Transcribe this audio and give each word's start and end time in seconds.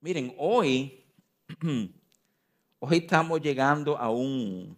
Miren, 0.00 0.34
hoy, 0.36 1.04
hoy 2.78 2.96
estamos 2.98 3.40
llegando 3.40 3.96
a 3.96 4.10
un, 4.10 4.76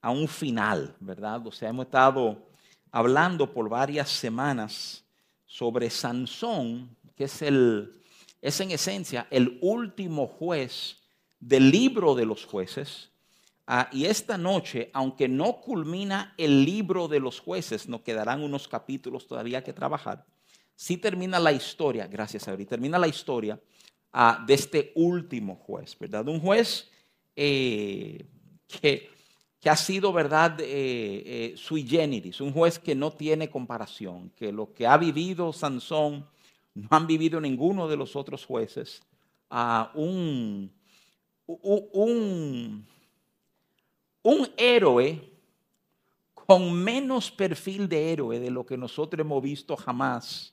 a 0.00 0.10
un 0.10 0.26
final, 0.26 0.96
¿verdad? 1.00 1.46
O 1.46 1.52
sea, 1.52 1.68
hemos 1.68 1.84
estado 1.86 2.48
hablando 2.90 3.52
por 3.52 3.68
varias 3.68 4.08
semanas 4.08 5.04
sobre 5.44 5.90
Sansón, 5.90 6.96
que 7.14 7.24
es, 7.24 7.42
el, 7.42 8.00
es 8.40 8.58
en 8.60 8.70
esencia 8.70 9.26
el 9.30 9.58
último 9.60 10.26
juez 10.26 10.96
del 11.38 11.70
libro 11.70 12.14
de 12.14 12.24
los 12.24 12.46
jueces. 12.46 13.10
Ah, 13.66 13.90
y 13.92 14.06
esta 14.06 14.38
noche, 14.38 14.90
aunque 14.94 15.28
no 15.28 15.60
culmina 15.60 16.32
el 16.38 16.64
libro 16.64 17.06
de 17.06 17.20
los 17.20 17.38
jueces, 17.38 17.86
nos 17.86 18.00
quedarán 18.00 18.42
unos 18.42 18.66
capítulos 18.66 19.26
todavía 19.26 19.62
que 19.62 19.74
trabajar. 19.74 20.24
Sí 20.74 20.96
termina 20.96 21.38
la 21.38 21.52
historia, 21.52 22.06
gracias 22.06 22.48
a 22.48 22.56
termina 22.56 22.98
la 22.98 23.08
historia 23.08 23.60
de 24.46 24.54
este 24.54 24.92
último 24.94 25.56
juez, 25.56 25.98
¿verdad? 25.98 26.26
Un 26.28 26.40
juez 26.40 26.90
eh, 27.34 28.26
que, 28.80 29.10
que, 29.60 29.70
ha 29.70 29.76
sido, 29.76 30.12
¿verdad? 30.12 30.58
Eh, 30.60 30.64
eh, 31.26 31.54
sui 31.56 31.86
generis, 31.86 32.40
un 32.40 32.52
juez 32.52 32.78
que 32.78 32.94
no 32.94 33.12
tiene 33.12 33.50
comparación, 33.50 34.30
que 34.30 34.52
lo 34.52 34.72
que 34.72 34.86
ha 34.86 34.96
vivido 34.96 35.52
Sansón 35.52 36.26
no 36.74 36.88
han 36.90 37.06
vivido 37.06 37.40
ninguno 37.40 37.88
de 37.88 37.96
los 37.96 38.16
otros 38.16 38.44
jueces. 38.44 39.02
ah, 39.50 39.92
un, 39.94 40.72
un 41.46 42.86
un 44.26 44.48
héroe 44.56 45.22
con 46.34 46.72
menos 46.72 47.30
perfil 47.30 47.88
de 47.88 48.12
héroe 48.12 48.40
de 48.40 48.50
lo 48.50 48.66
que 48.66 48.76
nosotros 48.76 49.20
hemos 49.20 49.40
visto 49.40 49.76
jamás 49.76 50.52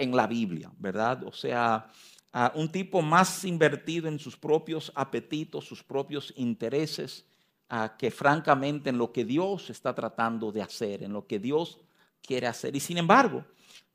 en 0.00 0.16
la 0.16 0.26
Biblia, 0.26 0.72
¿verdad? 0.78 1.22
O 1.22 1.32
sea, 1.32 1.88
ah, 2.32 2.52
un 2.54 2.70
tipo 2.70 3.02
más 3.02 3.44
invertido 3.44 4.08
en 4.08 4.18
sus 4.18 4.36
propios 4.36 4.92
apetitos, 4.94 5.66
sus 5.66 5.82
propios 5.82 6.32
intereses, 6.36 7.24
ah, 7.68 7.96
que 7.98 8.10
francamente 8.10 8.90
en 8.90 8.98
lo 8.98 9.12
que 9.12 9.24
Dios 9.24 9.70
está 9.70 9.94
tratando 9.94 10.52
de 10.52 10.62
hacer, 10.62 11.02
en 11.02 11.12
lo 11.12 11.26
que 11.26 11.38
Dios 11.38 11.78
quiere 12.22 12.46
hacer. 12.46 12.74
Y 12.76 12.80
sin 12.80 12.98
embargo, 12.98 13.44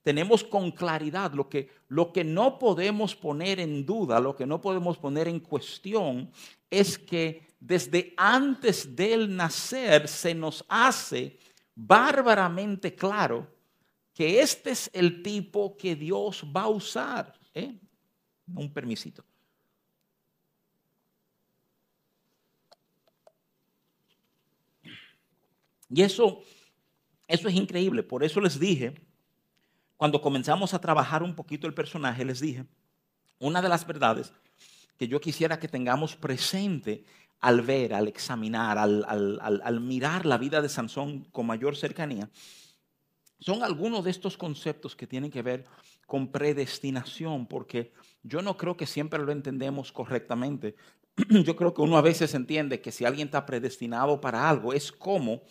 tenemos 0.04 0.44
con 0.44 0.72
claridad 0.72 1.34
lo 1.34 1.48
que, 1.48 1.70
lo 1.88 2.12
que 2.12 2.24
no 2.24 2.60
podemos 2.60 3.16
poner 3.16 3.60
en 3.60 3.86
duda, 3.86 4.20
lo 4.20 4.36
que 4.36 4.46
no 4.46 4.60
podemos 4.60 4.98
poner 4.98 5.28
en 5.28 5.40
cuestión, 5.40 6.30
es 6.70 6.98
que 6.98 7.48
desde 7.60 8.14
antes 8.18 8.96
del 8.96 9.34
nacer 9.34 10.08
se 10.10 10.36
nos 10.36 10.66
hace 10.68 11.40
bárbaramente 11.74 12.94
claro 12.94 13.48
que 14.14 14.42
este 14.42 14.72
es 14.72 14.90
el 14.94 15.24
tipo 15.24 15.78
que 15.78 15.96
Dios 15.96 16.46
va 16.56 16.64
a 16.64 16.68
usar. 16.68 17.34
¿eh? 17.54 17.80
Un 18.48 18.72
permisito. 18.72 19.24
Y 25.90 26.02
eso, 26.02 26.42
eso 27.28 27.48
es 27.48 27.56
increíble. 27.56 28.02
Por 28.02 28.24
eso 28.24 28.42
les 28.42 28.60
dije, 28.60 28.96
cuando 29.96 30.22
comenzamos 30.22 30.74
a 30.74 30.80
trabajar 30.82 31.22
un 31.22 31.36
poquito 31.36 31.68
el 31.68 31.74
personaje, 31.74 32.26
les 32.26 32.40
dije, 32.40 32.66
una 33.40 33.62
de 33.62 33.70
las 33.70 33.86
verdades 33.86 34.34
que 34.98 35.08
yo 35.08 35.22
quisiera 35.22 35.60
que 35.60 35.68
tengamos 35.68 36.16
presente 36.16 37.04
al 37.40 37.62
ver, 37.62 37.94
al 37.94 38.08
examinar, 38.08 38.78
al, 38.78 39.82
mirar 39.82 40.26
la 40.26 40.38
vida 40.38 40.62
de 40.62 40.70
Sansón 40.70 41.26
con 41.26 41.46
mayor 41.46 41.76
cercanía, 41.76 42.30
son 43.40 43.64
algunos 43.64 44.04
de 44.04 44.12
estos 44.12 44.38
conceptos 44.38 44.96
que 44.96 45.06
tienen 45.06 45.30
que 45.30 45.42
ver 45.42 45.66
con 46.06 46.32
predestinación, 46.32 47.48
porque 47.48 47.94
yo 48.24 48.42
no 48.42 48.58
creo 48.58 48.78
que 48.78 48.86
siempre 48.86 49.20
lo 49.20 49.32
entendemos 49.32 49.92
correctamente. 49.92 50.76
Yo 51.46 51.56
creo 51.56 51.74
que 51.74 51.82
uno 51.82 51.98
a 51.98 52.02
veces 52.02 52.34
entiende 52.34 52.82
que 52.82 52.92
si 52.92 53.06
alguien 53.06 53.28
está 53.28 53.46
predestinado 53.46 54.20
para 54.20 54.50
algo, 54.50 54.74
es 54.74 54.92
como 54.92 55.44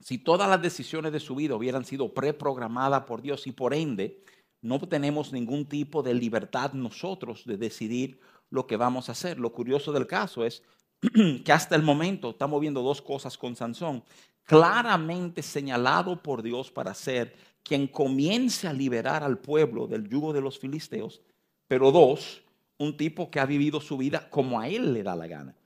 si 0.00 0.18
todas 0.18 0.48
las 0.48 0.62
decisiones 0.62 1.12
de 1.12 1.20
su 1.20 1.34
vida 1.34 1.56
hubieran 1.56 1.84
sido 1.84 2.14
preprogramadas 2.14 3.02
por 3.04 3.22
Dios 3.22 3.46
y 3.46 3.52
por 3.52 3.74
ende 3.74 4.22
no 4.62 4.78
tenemos 4.80 5.32
ningún 5.32 5.66
tipo 5.66 6.02
de 6.02 6.14
libertad 6.14 6.72
nosotros 6.72 7.44
de 7.44 7.56
decidir 7.56 8.20
lo 8.50 8.66
que 8.66 8.76
vamos 8.76 9.08
a 9.08 9.12
hacer. 9.12 9.38
Lo 9.38 9.52
curioso 9.52 9.92
del 9.92 10.06
caso 10.06 10.44
es 10.44 10.62
que 11.44 11.52
hasta 11.52 11.76
el 11.76 11.82
momento 11.82 12.30
estamos 12.30 12.60
viendo 12.60 12.82
dos 12.82 13.02
cosas 13.02 13.36
con 13.36 13.56
Sansón. 13.56 14.04
Claramente 14.44 15.42
señalado 15.42 16.22
por 16.22 16.42
Dios 16.42 16.70
para 16.70 16.94
ser 16.94 17.36
quien 17.66 17.88
comience 17.88 18.68
a 18.68 18.72
liberar 18.72 19.24
al 19.24 19.38
pueblo 19.38 19.88
del 19.88 20.08
yugo 20.08 20.32
de 20.32 20.40
los 20.40 20.56
filisteos. 20.56 21.20
Pero 21.66 21.90
dos, 21.90 22.42
un 22.78 22.96
tipo 22.96 23.28
que 23.28 23.40
ha 23.40 23.44
vivido 23.44 23.80
su 23.80 23.96
vida 23.96 24.30
como 24.30 24.60
a 24.60 24.68
él 24.68 24.92
le 24.94 25.02
da 25.02 25.16
la 25.16 25.26
gana. 25.26 25.56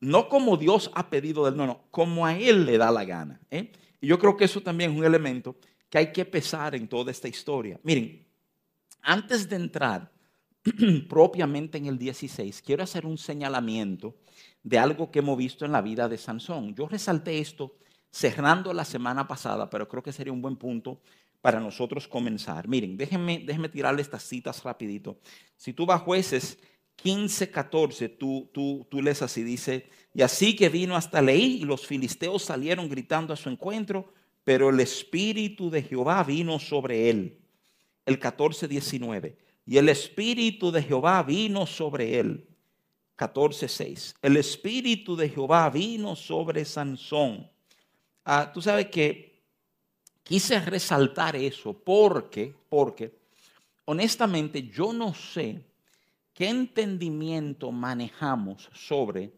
No 0.00 0.28
como 0.28 0.56
Dios 0.56 0.90
ha 0.94 1.08
pedido 1.08 1.44
del 1.44 1.56
no, 1.56 1.64
no, 1.64 1.84
como 1.92 2.26
a 2.26 2.36
él 2.36 2.66
le 2.66 2.76
da 2.76 2.90
la 2.90 3.04
gana. 3.04 3.40
¿eh? 3.52 3.70
Y 4.00 4.08
yo 4.08 4.18
creo 4.18 4.36
que 4.36 4.46
eso 4.46 4.60
también 4.60 4.90
es 4.90 4.98
un 4.98 5.04
elemento 5.04 5.54
que 5.88 5.98
hay 5.98 6.12
que 6.12 6.24
pesar 6.24 6.74
en 6.74 6.88
toda 6.88 7.12
esta 7.12 7.28
historia. 7.28 7.78
Miren, 7.84 8.26
antes 9.00 9.48
de 9.48 9.54
entrar 9.54 10.10
propiamente 11.08 11.78
en 11.78 11.86
el 11.86 11.98
16, 11.98 12.62
quiero 12.62 12.82
hacer 12.82 13.06
un 13.06 13.16
señalamiento 13.16 14.16
de 14.64 14.76
algo 14.76 15.12
que 15.12 15.20
hemos 15.20 15.38
visto 15.38 15.64
en 15.64 15.70
la 15.70 15.82
vida 15.82 16.08
de 16.08 16.18
Sansón. 16.18 16.74
Yo 16.74 16.88
resalté 16.88 17.38
esto 17.38 17.76
cerrando 18.16 18.72
la 18.72 18.86
semana 18.86 19.28
pasada, 19.28 19.68
pero 19.68 19.86
creo 19.86 20.02
que 20.02 20.10
sería 20.10 20.32
un 20.32 20.40
buen 20.40 20.56
punto 20.56 21.02
para 21.42 21.60
nosotros 21.60 22.08
comenzar. 22.08 22.66
Miren, 22.66 22.96
déjenme, 22.96 23.40
déjenme 23.40 23.68
tirarle 23.68 24.00
estas 24.00 24.22
citas 24.22 24.64
rapidito. 24.64 25.18
Si 25.58 25.74
tú 25.74 25.84
vas 25.84 26.00
jueces 26.00 26.58
15, 26.96 27.50
14, 27.50 28.08
tú, 28.08 28.48
tú, 28.54 28.86
tú 28.90 29.02
lees 29.02 29.20
así, 29.20 29.42
dice, 29.42 29.90
y 30.14 30.22
así 30.22 30.56
que 30.56 30.70
vino 30.70 30.96
hasta 30.96 31.20
Leí 31.20 31.58
y 31.60 31.64
los 31.66 31.86
filisteos 31.86 32.42
salieron 32.42 32.88
gritando 32.88 33.34
a 33.34 33.36
su 33.36 33.50
encuentro, 33.50 34.14
pero 34.44 34.70
el 34.70 34.80
espíritu 34.80 35.68
de 35.68 35.82
Jehová 35.82 36.24
vino 36.24 36.58
sobre 36.58 37.10
él. 37.10 37.38
El 38.06 38.18
14, 38.18 38.66
19. 38.66 39.36
Y 39.66 39.76
el 39.76 39.90
espíritu 39.90 40.72
de 40.72 40.82
Jehová 40.82 41.22
vino 41.22 41.66
sobre 41.66 42.18
él. 42.18 42.48
14.6. 43.18 44.14
El 44.22 44.38
espíritu 44.38 45.16
de 45.16 45.28
Jehová 45.28 45.68
vino 45.68 46.16
sobre 46.16 46.64
Sansón. 46.64 47.50
Ah, 48.28 48.50
tú 48.52 48.60
sabes 48.60 48.86
que 48.86 49.40
quise 50.24 50.58
resaltar 50.58 51.36
eso 51.36 51.72
porque, 51.72 52.52
porque, 52.68 53.16
honestamente, 53.84 54.64
yo 54.64 54.92
no 54.92 55.14
sé 55.14 55.64
qué 56.34 56.48
entendimiento 56.48 57.70
manejamos 57.70 58.68
sobre 58.74 59.32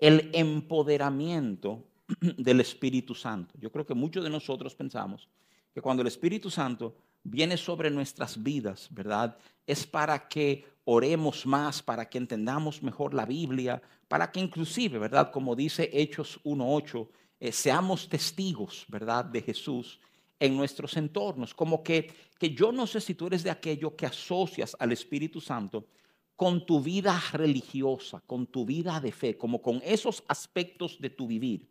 el 0.00 0.28
empoderamiento 0.32 1.84
del 2.20 2.60
Espíritu 2.60 3.14
Santo. 3.14 3.54
Yo 3.60 3.70
creo 3.70 3.86
que 3.86 3.94
muchos 3.94 4.24
de 4.24 4.30
nosotros 4.30 4.74
pensamos 4.74 5.28
que 5.72 5.80
cuando 5.80 6.00
el 6.00 6.08
Espíritu 6.08 6.50
Santo 6.50 6.96
viene 7.22 7.56
sobre 7.56 7.90
nuestras 7.90 8.42
vidas, 8.42 8.88
¿verdad? 8.90 9.38
Es 9.68 9.86
para 9.86 10.26
que 10.26 10.66
oremos 10.84 11.46
más, 11.46 11.80
para 11.80 12.10
que 12.10 12.18
entendamos 12.18 12.82
mejor 12.82 13.14
la 13.14 13.24
Biblia, 13.24 13.80
para 14.08 14.32
que 14.32 14.40
inclusive, 14.40 14.98
¿verdad? 14.98 15.30
Como 15.30 15.54
dice 15.54 15.88
Hechos 15.92 16.40
1.8, 16.42 17.06
eh, 17.44 17.50
seamos 17.50 18.08
testigos, 18.08 18.86
¿verdad? 18.86 19.24
De 19.24 19.42
Jesús 19.42 19.98
en 20.38 20.56
nuestros 20.56 20.96
entornos. 20.96 21.52
Como 21.52 21.82
que, 21.82 22.08
que 22.38 22.54
yo 22.54 22.70
no 22.70 22.86
sé 22.86 23.00
si 23.00 23.16
tú 23.16 23.26
eres 23.26 23.42
de 23.42 23.50
aquello 23.50 23.96
que 23.96 24.06
asocias 24.06 24.76
al 24.78 24.92
Espíritu 24.92 25.40
Santo 25.40 25.88
con 26.36 26.64
tu 26.64 26.80
vida 26.80 27.20
religiosa, 27.32 28.22
con 28.28 28.46
tu 28.46 28.64
vida 28.64 29.00
de 29.00 29.10
fe, 29.10 29.36
como 29.36 29.60
con 29.60 29.82
esos 29.84 30.22
aspectos 30.28 31.00
de 31.00 31.10
tu 31.10 31.26
vivir. 31.26 31.66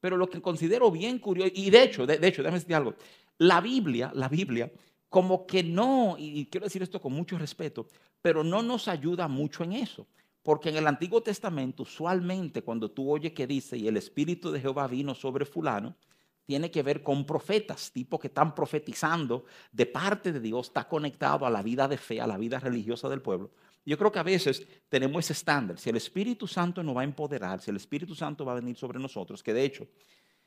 Pero 0.00 0.16
lo 0.16 0.28
que 0.28 0.42
considero 0.42 0.90
bien 0.90 1.20
curioso, 1.20 1.52
y 1.54 1.70
de 1.70 1.84
hecho, 1.84 2.06
de, 2.06 2.18
de 2.18 2.26
hecho, 2.26 2.42
déjame 2.42 2.58
decir 2.58 2.74
algo, 2.74 2.96
la 3.38 3.60
Biblia, 3.60 4.10
la 4.16 4.28
Biblia, 4.28 4.72
como 5.08 5.46
que 5.46 5.62
no, 5.62 6.16
y 6.18 6.46
quiero 6.46 6.66
decir 6.66 6.82
esto 6.82 7.00
con 7.00 7.12
mucho 7.12 7.38
respeto, 7.38 7.86
pero 8.20 8.42
no 8.42 8.64
nos 8.64 8.88
ayuda 8.88 9.28
mucho 9.28 9.62
en 9.62 9.74
eso. 9.74 10.08
Porque 10.44 10.68
en 10.68 10.76
el 10.76 10.86
Antiguo 10.86 11.22
Testamento, 11.22 11.84
usualmente 11.84 12.62
cuando 12.62 12.90
tú 12.90 13.10
oyes 13.10 13.32
que 13.32 13.46
dice, 13.46 13.78
y 13.78 13.88
el 13.88 13.96
Espíritu 13.96 14.52
de 14.52 14.60
Jehová 14.60 14.86
vino 14.86 15.14
sobre 15.14 15.46
fulano, 15.46 15.96
tiene 16.44 16.70
que 16.70 16.82
ver 16.82 17.02
con 17.02 17.24
profetas, 17.24 17.90
tipo 17.90 18.18
que 18.18 18.26
están 18.26 18.54
profetizando 18.54 19.46
de 19.72 19.86
parte 19.86 20.34
de 20.34 20.40
Dios, 20.40 20.66
está 20.66 20.86
conectado 20.86 21.46
a 21.46 21.50
la 21.50 21.62
vida 21.62 21.88
de 21.88 21.96
fe, 21.96 22.20
a 22.20 22.26
la 22.26 22.36
vida 22.36 22.60
religiosa 22.60 23.08
del 23.08 23.22
pueblo. 23.22 23.52
Yo 23.86 23.96
creo 23.96 24.12
que 24.12 24.18
a 24.18 24.22
veces 24.22 24.66
tenemos 24.90 25.24
ese 25.24 25.32
estándar. 25.32 25.78
Si 25.78 25.88
el 25.88 25.96
Espíritu 25.96 26.46
Santo 26.46 26.82
nos 26.82 26.94
va 26.94 27.00
a 27.00 27.04
empoderar, 27.04 27.62
si 27.62 27.70
el 27.70 27.78
Espíritu 27.78 28.14
Santo 28.14 28.44
va 28.44 28.52
a 28.52 28.56
venir 28.56 28.76
sobre 28.76 29.00
nosotros, 29.00 29.42
que 29.42 29.54
de 29.54 29.64
hecho, 29.64 29.88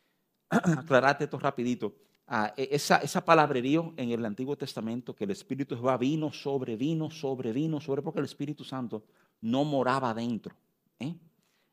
aclarate 0.50 1.24
esto 1.24 1.40
rapidito, 1.40 1.96
Ah, 2.30 2.54
e, 2.58 2.68
esa, 2.76 2.98
esa 2.98 3.24
palabrería 3.24 3.80
en 3.96 4.12
el 4.12 4.26
Antiguo 4.26 4.58
Testamento, 4.58 5.16
que 5.16 5.24
el 5.24 5.32
Espíritu 5.32 5.76
Jehová 5.76 5.98
vino 5.98 6.34
sobre, 6.34 6.76
vino 6.76 7.10
sobre, 7.10 7.54
vino 7.54 7.80
sobre, 7.80 8.02
porque 8.02 8.20
el 8.20 8.26
Espíritu 8.26 8.66
Santo 8.66 9.06
no 9.42 9.64
moraba 9.64 10.14
dentro. 10.14 10.56
¿eh? 11.00 11.16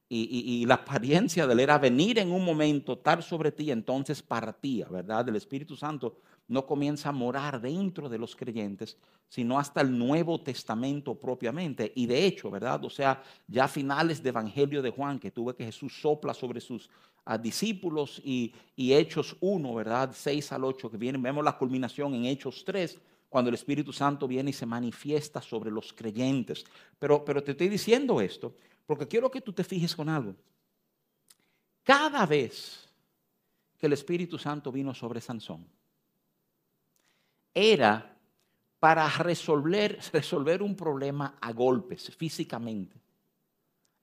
Y, 0.08 0.60
y, 0.60 0.66
la 0.66 0.74
apariencia 0.74 1.46
de 1.46 1.52
él 1.54 1.60
era 1.60 1.78
venir 1.78 2.18
en 2.18 2.30
un 2.30 2.44
momento, 2.44 2.92
estar 2.94 3.22
sobre 3.22 3.50
ti, 3.50 3.70
entonces 3.70 4.22
partía, 4.22 4.86
¿verdad? 4.88 5.28
El 5.28 5.36
Espíritu 5.36 5.74
Santo 5.76 6.18
no 6.46 6.66
comienza 6.66 7.08
a 7.08 7.12
morar 7.12 7.60
dentro 7.60 8.08
de 8.08 8.18
los 8.18 8.36
creyentes, 8.36 8.98
sino 9.28 9.58
hasta 9.58 9.80
el 9.80 9.96
Nuevo 9.96 10.40
Testamento 10.40 11.14
propiamente. 11.14 11.92
Y 11.96 12.06
de 12.06 12.26
hecho, 12.26 12.50
¿verdad? 12.50 12.84
O 12.84 12.90
sea, 12.90 13.22
ya 13.48 13.66
finales 13.66 14.22
de 14.22 14.28
Evangelio 14.28 14.82
de 14.82 14.90
Juan, 14.90 15.18
que 15.18 15.30
tuve 15.30 15.54
que 15.54 15.64
Jesús 15.64 16.00
sopla 16.00 16.34
sobre 16.34 16.60
sus 16.60 16.90
discípulos 17.40 18.20
y, 18.24 18.52
Hechos 18.76 19.36
1, 19.40 19.74
¿verdad? 19.74 20.10
6 20.14 20.52
al 20.52 20.64
8, 20.64 20.90
que 20.90 20.98
vienen, 20.98 21.22
vemos 21.22 21.44
la 21.44 21.56
culminación 21.56 22.14
en 22.14 22.26
Hechos 22.26 22.62
3, 22.64 22.98
cuando 23.34 23.48
el 23.48 23.56
Espíritu 23.56 23.92
Santo 23.92 24.28
viene 24.28 24.50
y 24.50 24.52
se 24.52 24.64
manifiesta 24.64 25.42
sobre 25.42 25.68
los 25.68 25.92
creyentes. 25.92 26.64
Pero, 27.00 27.24
pero 27.24 27.42
te 27.42 27.50
estoy 27.50 27.68
diciendo 27.68 28.20
esto 28.20 28.54
porque 28.86 29.08
quiero 29.08 29.28
que 29.28 29.40
tú 29.40 29.52
te 29.52 29.64
fijes 29.64 29.96
con 29.96 30.08
algo. 30.08 30.36
Cada 31.82 32.26
vez 32.26 32.88
que 33.76 33.86
el 33.86 33.92
Espíritu 33.92 34.38
Santo 34.38 34.70
vino 34.70 34.94
sobre 34.94 35.20
Sansón, 35.20 35.66
era 37.52 38.16
para 38.78 39.08
resolver, 39.08 39.98
resolver 40.12 40.62
un 40.62 40.76
problema 40.76 41.36
a 41.40 41.52
golpes, 41.52 42.14
físicamente. 42.16 43.00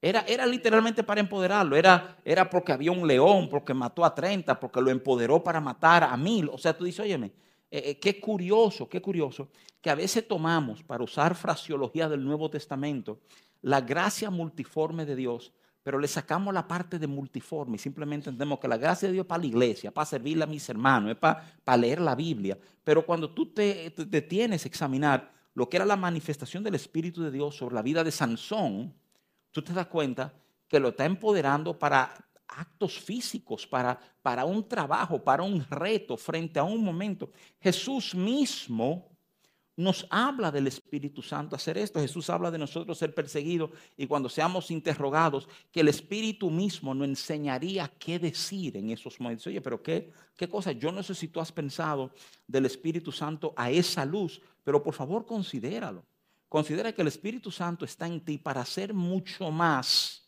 Era, 0.01 0.25
era, 0.28 0.45
literalmente 0.45 1.04
para 1.04 1.22
empoderarlo. 1.22 1.78
Era, 1.78 2.18
era 2.25 2.50
porque 2.50 2.74
había 2.74 2.92
un 2.92 3.07
león, 3.07 3.48
porque 3.48 3.74
mató 3.74 4.04
a 4.04 4.13
30, 4.13 4.60
porque 4.60 4.81
lo 4.81 4.89
empoderó 4.89 5.42
para 5.42 5.62
matar 5.62 6.04
a 6.04 6.18
mil. 6.18 6.50
O 6.50 6.57
sea, 6.57 6.78
tú 6.78 6.83
dices, 6.83 7.00
óyeme, 7.00 7.31
eh, 7.71 7.83
eh, 7.85 8.00
qué 8.00 8.19
curioso, 8.19 8.88
qué 8.88 9.01
curioso, 9.01 9.50
que 9.81 9.89
a 9.89 9.95
veces 9.95 10.27
tomamos 10.27 10.83
para 10.83 11.03
usar 11.03 11.35
fraseología 11.35 12.07
del 12.07 12.23
Nuevo 12.23 12.50
Testamento 12.50 13.19
la 13.62 13.81
gracia 13.81 14.29
multiforme 14.29 15.06
de 15.06 15.15
Dios 15.15 15.53
pero 15.83 15.97
le 15.97 16.07
sacamos 16.07 16.53
la 16.53 16.68
parte 16.68 17.00
de 17.00 17.07
multiforme 17.07 17.75
y 17.75 17.79
simplemente 17.79 18.29
entendemos 18.29 18.59
que 18.59 18.68
la 18.68 18.77
gracia 18.77 19.07
de 19.07 19.13
Dios 19.13 19.23
es 19.23 19.27
para 19.27 19.41
la 19.41 19.47
iglesia, 19.47 19.91
para 19.91 20.06
servirle 20.06 20.44
a 20.44 20.47
mis 20.47 20.68
hermanos, 20.69 21.12
es 21.12 21.18
para, 21.18 21.77
leer 21.77 22.01
la 22.01 22.15
Biblia. 22.15 22.57
Pero 22.83 23.06
cuando 23.06 23.31
tú 23.31 23.47
te, 23.47 23.94
detienes 24.07 24.63
a 24.63 24.68
examinar 24.68 25.31
lo 25.56 25.69
que 25.69 25.77
era 25.77 25.85
la 25.85 25.95
manifestación 25.95 26.63
del 26.63 26.75
Espíritu 26.75 27.23
de 27.23 27.31
Dios 27.31 27.56
sobre 27.56 27.75
la 27.75 27.81
vida 27.81 28.03
de 28.03 28.12
Sansón, 28.12 28.94
tú 29.51 29.63
te 29.63 29.73
das 29.73 29.88
cuenta 29.88 30.33
que 30.68 30.79
lo 30.79 30.89
está 30.89 31.06
empoderando 31.06 31.77
para 31.77 32.13
actos 32.51 33.00
físicos, 33.00 33.65
para, 33.65 34.00
para 34.21 34.45
un 34.45 34.68
trabajo, 34.68 35.24
para 35.24 35.44
un 35.44 35.65
reto, 35.69 36.18
frente 36.18 36.59
a 36.59 36.63
un 36.63 36.83
momento. 36.83 37.31
Jesús 37.59 38.13
mismo 38.13 39.12
nos 39.75 40.06
habla 40.09 40.51
del 40.51 40.68
Espíritu 40.68 41.21
Santo 41.21 41.56
hacer 41.56 41.77
esto. 41.77 42.00
Jesús 42.00 42.30
habla 42.30 42.51
de 42.51 42.57
nosotros 42.57 42.98
ser 42.98 43.15
perseguidos 43.15 43.71
y 43.98 44.06
cuando 44.06 44.30
seamos 44.30 44.69
interrogados, 44.69 45.48
que 45.71 45.80
el 45.80 45.88
Espíritu 45.88 46.50
mismo 46.50 46.94
nos 46.94 47.07
enseñaría 47.07 47.92
qué 47.98 48.19
decir 48.19 48.77
en 48.77 48.89
esos 48.92 49.19
momentos. 49.19 49.47
Oye, 49.47 49.62
pero 49.62 49.81
qué, 49.81 50.12
qué 50.36 50.47
cosa, 50.47 50.71
yo 50.71 50.92
no 50.92 51.01
sé 51.04 51.15
si 51.15 51.30
tú 51.30 51.39
has 51.39 51.51
pensado 51.51 52.12
del 52.47 52.65
Espíritu 52.65 53.12
Santo 53.12 53.54
a 53.56 53.71
esa 53.71 54.06
luz, 54.06 54.42
pero 54.63 54.83
por 54.83 54.94
favor 54.94 55.25
considéralo. 55.25 56.06
Considera 56.50 56.92
que 56.92 57.01
el 57.01 57.07
Espíritu 57.07 57.50
Santo 57.50 57.86
está 57.86 58.07
en 58.07 58.19
ti 58.19 58.38
para 58.38 58.62
hacer 58.62 58.94
mucho 58.94 59.51
más 59.51 60.20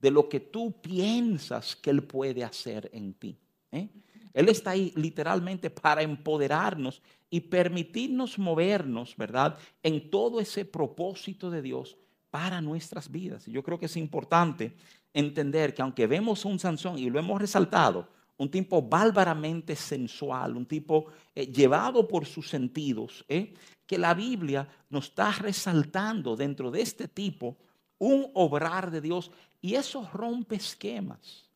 de 0.00 0.10
lo 0.10 0.28
que 0.28 0.40
tú 0.40 0.80
piensas 0.80 1.76
que 1.76 1.90
Él 1.90 2.04
puede 2.04 2.44
hacer 2.44 2.90
en 2.92 3.14
ti. 3.14 3.38
¿eh? 3.72 3.88
Él 4.32 4.48
está 4.48 4.70
ahí 4.70 4.92
literalmente 4.96 5.70
para 5.70 6.02
empoderarnos 6.02 7.02
y 7.30 7.40
permitirnos 7.40 8.38
movernos, 8.38 9.16
¿verdad? 9.16 9.58
En 9.82 10.10
todo 10.10 10.40
ese 10.40 10.64
propósito 10.64 11.50
de 11.50 11.62
Dios 11.62 11.96
para 12.30 12.60
nuestras 12.60 13.10
vidas. 13.10 13.48
Y 13.48 13.52
yo 13.52 13.62
creo 13.62 13.78
que 13.78 13.86
es 13.86 13.96
importante 13.96 14.76
entender 15.12 15.74
que 15.74 15.82
aunque 15.82 16.06
vemos 16.06 16.44
un 16.44 16.58
Sansón 16.58 16.98
y 16.98 17.10
lo 17.10 17.18
hemos 17.18 17.40
resaltado, 17.40 18.08
un 18.36 18.50
tipo 18.50 18.80
bárbaramente 18.80 19.74
sensual, 19.74 20.56
un 20.56 20.66
tipo 20.66 21.06
eh, 21.34 21.46
llevado 21.46 22.06
por 22.06 22.24
sus 22.24 22.48
sentidos, 22.48 23.24
¿eh? 23.28 23.52
que 23.84 23.98
la 23.98 24.14
Biblia 24.14 24.68
nos 24.90 25.06
está 25.06 25.32
resaltando 25.32 26.36
dentro 26.36 26.70
de 26.70 26.82
este 26.82 27.08
tipo 27.08 27.56
un 27.98 28.30
obrar 28.34 28.90
de 28.90 29.00
Dios 29.00 29.30
y 29.60 29.74
eso 29.74 30.08
rompe 30.12 30.56
esquemas 30.56 31.48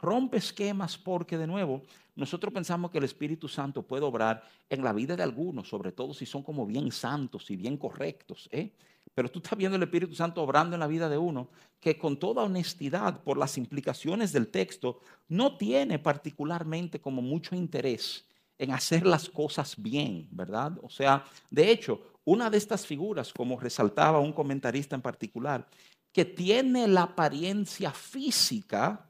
rompe 0.00 0.36
esquemas 0.38 0.96
porque 0.98 1.38
de 1.38 1.46
nuevo 1.46 1.82
nosotros 2.14 2.52
pensamos 2.52 2.90
que 2.90 2.98
el 2.98 3.04
Espíritu 3.04 3.48
Santo 3.48 3.82
puede 3.82 4.04
obrar 4.04 4.42
en 4.70 4.82
la 4.82 4.92
vida 4.92 5.16
de 5.16 5.22
algunos, 5.22 5.68
sobre 5.68 5.92
todo 5.92 6.14
si 6.14 6.26
son 6.26 6.42
como 6.42 6.66
bien 6.66 6.90
santos 6.90 7.50
y 7.50 7.56
bien 7.56 7.76
correctos. 7.76 8.48
¿eh? 8.52 8.72
Pero 9.14 9.30
tú 9.30 9.38
estás 9.38 9.58
viendo 9.58 9.76
el 9.76 9.82
Espíritu 9.82 10.14
Santo 10.14 10.42
obrando 10.42 10.76
en 10.76 10.80
la 10.80 10.86
vida 10.86 11.08
de 11.08 11.18
uno 11.18 11.48
que 11.80 11.98
con 11.98 12.18
toda 12.18 12.42
honestidad, 12.42 13.22
por 13.22 13.36
las 13.36 13.58
implicaciones 13.58 14.32
del 14.32 14.48
texto, 14.48 15.00
no 15.28 15.56
tiene 15.56 15.98
particularmente 15.98 17.00
como 17.00 17.20
mucho 17.20 17.54
interés 17.54 18.26
en 18.58 18.70
hacer 18.70 19.06
las 19.06 19.28
cosas 19.28 19.74
bien, 19.76 20.26
¿verdad? 20.30 20.72
O 20.82 20.88
sea, 20.88 21.22
de 21.50 21.70
hecho, 21.70 22.00
una 22.24 22.48
de 22.48 22.56
estas 22.56 22.86
figuras, 22.86 23.32
como 23.32 23.60
resaltaba 23.60 24.18
un 24.20 24.32
comentarista 24.32 24.96
en 24.96 25.02
particular, 25.02 25.68
que 26.16 26.24
tiene 26.24 26.88
la 26.88 27.02
apariencia 27.02 27.90
física 27.90 29.06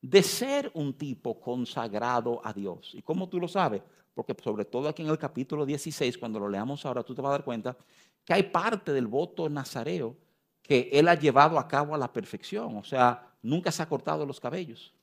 de 0.00 0.22
ser 0.22 0.70
un 0.72 0.96
tipo 0.96 1.40
consagrado 1.40 2.40
a 2.44 2.52
Dios. 2.52 2.92
¿Y 2.94 3.02
cómo 3.02 3.28
tú 3.28 3.40
lo 3.40 3.48
sabes? 3.48 3.82
Porque 4.14 4.36
sobre 4.40 4.64
todo 4.64 4.88
aquí 4.88 5.02
en 5.02 5.08
el 5.08 5.18
capítulo 5.18 5.66
16, 5.66 6.16
cuando 6.16 6.38
lo 6.38 6.48
leamos 6.48 6.86
ahora, 6.86 7.02
tú 7.02 7.12
te 7.12 7.20
vas 7.20 7.30
a 7.30 7.32
dar 7.32 7.44
cuenta 7.44 7.76
que 8.24 8.34
hay 8.34 8.44
parte 8.44 8.92
del 8.92 9.08
voto 9.08 9.48
nazareo 9.48 10.16
que 10.62 10.88
él 10.92 11.08
ha 11.08 11.16
llevado 11.16 11.58
a 11.58 11.66
cabo 11.66 11.96
a 11.96 11.98
la 11.98 12.12
perfección. 12.12 12.76
O 12.76 12.84
sea, 12.84 13.34
nunca 13.42 13.72
se 13.72 13.82
ha 13.82 13.88
cortado 13.88 14.24
los 14.24 14.38
cabellos. 14.38 14.94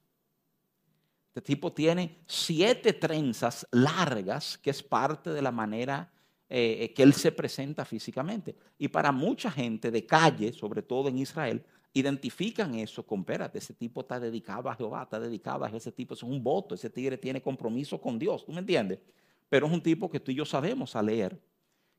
Este 1.28 1.42
tipo 1.42 1.74
tiene 1.74 2.24
siete 2.28 2.94
trenzas 2.94 3.68
largas, 3.72 4.58
que 4.58 4.70
es 4.70 4.82
parte 4.82 5.32
de 5.32 5.42
la 5.42 5.52
manera 5.52 6.14
eh, 6.50 6.94
que 6.96 7.04
él 7.04 7.14
se 7.14 7.32
presenta 7.32 7.86
físicamente. 7.86 8.56
Y 8.78 8.88
para 8.88 9.12
mucha 9.12 9.50
gente 9.50 9.92
de 9.92 10.06
calle, 10.06 10.54
sobre 10.54 10.82
todo 10.82 11.10
en 11.10 11.18
Israel, 11.18 11.64
identifican 11.96 12.76
eso 12.76 13.06
con, 13.06 13.22
espérate, 13.22 13.58
ese 13.58 13.74
tipo 13.74 14.02
está 14.02 14.20
dedicado 14.20 14.70
a 14.70 14.76
Jehová, 14.76 15.04
está 15.04 15.20
dedicado 15.20 15.64
a 15.64 15.70
ese 15.70 15.94
tipo, 15.94 16.14
es 16.14 16.24
un 16.24 16.44
voto, 16.44 16.76
ese 16.76 16.90
tigre 16.90 17.18
tiene 17.18 17.42
compromiso 17.42 18.02
con 18.02 18.20
Dios, 18.20 18.46
¿tú 18.46 18.52
me 18.52 18.60
entiendes? 18.60 19.00
Pero 19.48 19.68
es 19.68 19.74
un 19.74 19.82
tipo 19.82 20.10
que 20.10 20.20
tú 20.20 20.32
y 20.32 20.36
yo 20.36 20.46
sabemos 20.46 20.96
a 20.98 21.02
leer, 21.02 21.40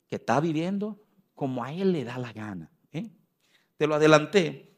que 0.07 0.17
está 0.17 0.39
viviendo 0.39 1.03
como 1.35 1.65
a 1.65 1.73
él 1.73 1.93
le 1.93 2.05
da 2.05 2.19
la 2.19 2.33
gana. 2.33 2.71
¿eh? 2.93 3.11
Te 3.79 3.87
lo 3.87 3.95
adelanté, 3.95 4.77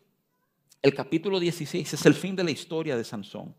el 0.82 0.94
capítulo 0.94 1.40
16 1.40 1.94
es 1.94 2.06
el 2.06 2.14
fin 2.14 2.36
de 2.36 2.44
la 2.44 2.52
historia 2.52 2.96
de 2.96 3.02
Sansón, 3.02 3.56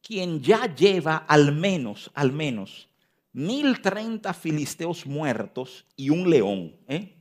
quien 0.00 0.40
ya 0.40 0.72
lleva 0.72 1.16
al 1.16 1.52
menos, 1.52 2.12
al 2.14 2.32
menos, 2.32 2.89
1030 3.32 4.32
filisteos 4.34 5.06
muertos 5.06 5.86
y 5.96 6.10
un 6.10 6.28
león. 6.28 6.76
¿eh? 6.88 7.20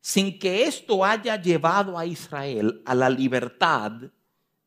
sin 0.00 0.38
que 0.38 0.64
esto 0.64 1.04
haya 1.04 1.40
llevado 1.40 1.98
a 1.98 2.06
Israel 2.06 2.82
a 2.84 2.94
la 2.94 3.10
libertad 3.10 3.92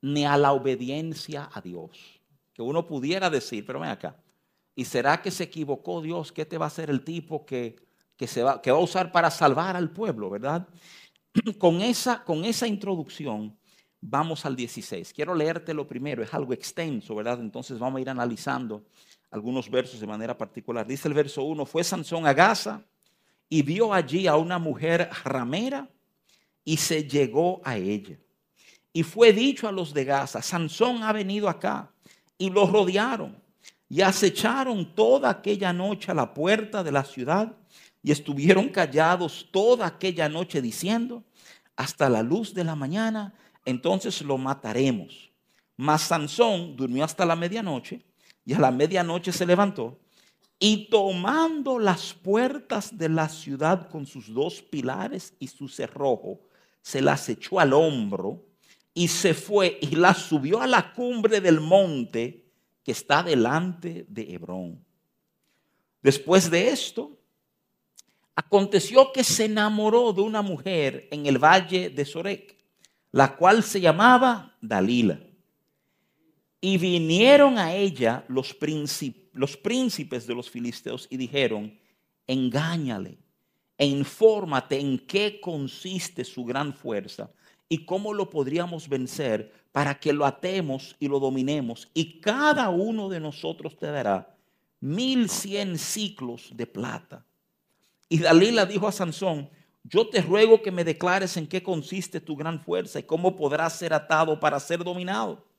ni 0.01 0.25
a 0.25 0.37
la 0.37 0.51
obediencia 0.51 1.49
a 1.51 1.61
Dios. 1.61 2.21
Que 2.53 2.61
uno 2.61 2.85
pudiera 2.85 3.29
decir, 3.29 3.65
pero 3.65 3.79
ven 3.79 3.89
acá, 3.89 4.15
¿y 4.75 4.85
será 4.85 5.21
que 5.21 5.31
se 5.31 5.45
equivocó 5.45 6.01
Dios? 6.01 6.31
¿Qué 6.31 6.45
te 6.45 6.57
va 6.57 6.65
a 6.65 6.67
hacer 6.67 6.89
el 6.89 7.03
tipo 7.03 7.45
que, 7.45 7.75
se 8.27 8.43
va, 8.43 8.61
que 8.61 8.71
va 8.71 8.77
a 8.77 8.81
usar 8.81 9.11
para 9.11 9.31
salvar 9.31 9.75
al 9.75 9.89
pueblo, 9.91 10.29
verdad? 10.29 10.67
Con 11.57 11.81
esa, 11.81 12.23
con 12.23 12.45
esa 12.45 12.67
introducción 12.67 13.57
vamos 13.99 14.45
al 14.45 14.55
16. 14.55 15.13
Quiero 15.13 15.33
leerte 15.33 15.73
lo 15.73 15.87
primero, 15.87 16.21
es 16.21 16.31
algo 16.33 16.53
extenso, 16.53 17.15
¿verdad? 17.15 17.39
Entonces 17.39 17.79
vamos 17.79 17.97
a 17.97 18.01
ir 18.01 18.09
analizando 18.09 18.85
algunos 19.33 19.67
versos 19.69 19.99
de 19.99 20.05
manera 20.05 20.37
particular. 20.37 20.85
Dice 20.85 21.07
el 21.07 21.15
verso 21.15 21.41
1, 21.43 21.65
fue 21.65 21.83
Sansón 21.83 22.27
a 22.27 22.33
Gaza 22.33 22.83
y 23.49 23.63
vio 23.63 23.91
allí 23.91 24.27
a 24.27 24.37
una 24.37 24.59
mujer 24.59 25.09
ramera 25.25 25.89
y 26.63 26.77
se 26.77 27.03
llegó 27.07 27.59
a 27.65 27.75
ella. 27.75 28.15
Y 28.93 29.01
fue 29.01 29.33
dicho 29.33 29.67
a 29.67 29.71
los 29.71 29.91
de 29.91 30.05
Gaza, 30.05 30.43
Sansón 30.43 31.01
ha 31.01 31.11
venido 31.11 31.49
acá. 31.49 31.89
Y 32.37 32.51
lo 32.51 32.67
rodearon 32.67 33.35
y 33.89 34.01
acecharon 34.01 34.93
toda 34.93 35.31
aquella 35.31 35.73
noche 35.73 36.11
a 36.11 36.15
la 36.15 36.33
puerta 36.33 36.83
de 36.83 36.91
la 36.91 37.03
ciudad 37.03 37.55
y 38.03 38.11
estuvieron 38.11 38.69
callados 38.69 39.47
toda 39.51 39.87
aquella 39.87 40.29
noche 40.29 40.61
diciendo, 40.61 41.23
hasta 41.75 42.07
la 42.07 42.21
luz 42.21 42.53
de 42.53 42.63
la 42.63 42.75
mañana, 42.75 43.33
entonces 43.65 44.21
lo 44.21 44.37
mataremos. 44.37 45.31
Mas 45.75 46.03
Sansón 46.03 46.75
durmió 46.75 47.03
hasta 47.03 47.25
la 47.25 47.35
medianoche 47.35 48.03
y 48.45 48.53
a 48.53 48.59
la 48.59 48.71
medianoche 48.71 49.31
se 49.31 49.45
levantó 49.45 49.99
y 50.65 50.87
tomando 50.89 51.77
las 51.77 52.13
puertas 52.13 52.97
de 52.97 53.09
la 53.09 53.27
ciudad 53.27 53.89
con 53.89 54.05
sus 54.05 54.33
dos 54.33 54.61
pilares 54.61 55.33
y 55.37 55.47
su 55.47 55.67
cerrojo, 55.67 56.39
se 56.81 57.01
las 57.01 57.27
echó 57.27 57.59
al 57.59 57.73
hombro 57.73 58.45
y 58.93 59.09
se 59.09 59.33
fue 59.33 59.77
y 59.81 59.97
las 59.97 60.19
subió 60.19 60.61
a 60.61 60.67
la 60.67 60.93
cumbre 60.93 61.41
del 61.41 61.59
monte 61.59 62.45
que 62.81 62.93
está 62.93 63.23
delante 63.23 64.05
de 64.07 64.33
Hebrón. 64.33 64.81
Después 66.01 66.49
de 66.49 66.69
esto, 66.69 67.17
aconteció 68.33 69.11
que 69.11 69.25
se 69.25 69.43
enamoró 69.43 70.13
de 70.13 70.21
una 70.21 70.41
mujer 70.41 71.09
en 71.11 71.25
el 71.25 71.39
valle 71.43 71.89
de 71.89 72.05
Sorek, 72.05 72.57
la 73.11 73.35
cual 73.35 73.63
se 73.63 73.81
llamaba 73.81 74.55
Dalila 74.61 75.19
Y 76.65 76.77
vinieron 76.77 77.57
a 77.57 77.75
ella 77.75 78.23
los, 78.29 78.53
príncipes 78.53 80.25
de 80.25 80.33
los 80.33 80.49
filisteos 80.49 81.07
y 81.09 81.17
dijeron, 81.17 81.77
engáñale 82.25 83.17
e 83.77 83.85
infórmate 83.85 84.79
en 84.79 84.97
qué 84.99 85.41
consiste 85.41 86.23
su 86.23 86.45
gran 86.45 86.73
fuerza 86.73 87.29
y 87.67 87.83
cómo 87.83 88.13
lo 88.13 88.29
podríamos 88.29 88.87
vencer 88.87 89.51
para 89.73 89.99
que 89.99 90.13
lo 90.13 90.25
atemos 90.25 90.95
y 91.01 91.09
lo 91.09 91.19
dominemos. 91.19 91.89
Y 91.93 92.21
cada 92.21 92.69
uno 92.69 93.09
de 93.09 93.19
nosotros 93.19 93.75
te 93.75 93.87
dará 93.87 94.33
mil 94.79 95.29
cien 95.29 95.77
ciclos 95.77 96.49
de 96.55 96.65
plata. 96.65 97.25
Y 98.07 98.19
Dalila 98.19 98.65
dijo 98.65 98.87
a 98.87 98.93
Sansón, 98.93 99.49
yo 99.83 100.07
te 100.07 100.21
ruego 100.21 100.61
que 100.61 100.71
me 100.71 100.85
declares 100.85 101.35
en 101.35 101.45
qué 101.45 101.61
consiste 101.61 102.21
tu 102.21 102.37
gran 102.37 102.61
fuerza 102.61 102.99
y 102.99 103.03
cómo 103.03 103.35
podrás 103.35 103.77
ser 103.77 103.93
atado 103.93 104.39
para 104.39 104.61
ser 104.61 104.81
dominado. 104.81 105.51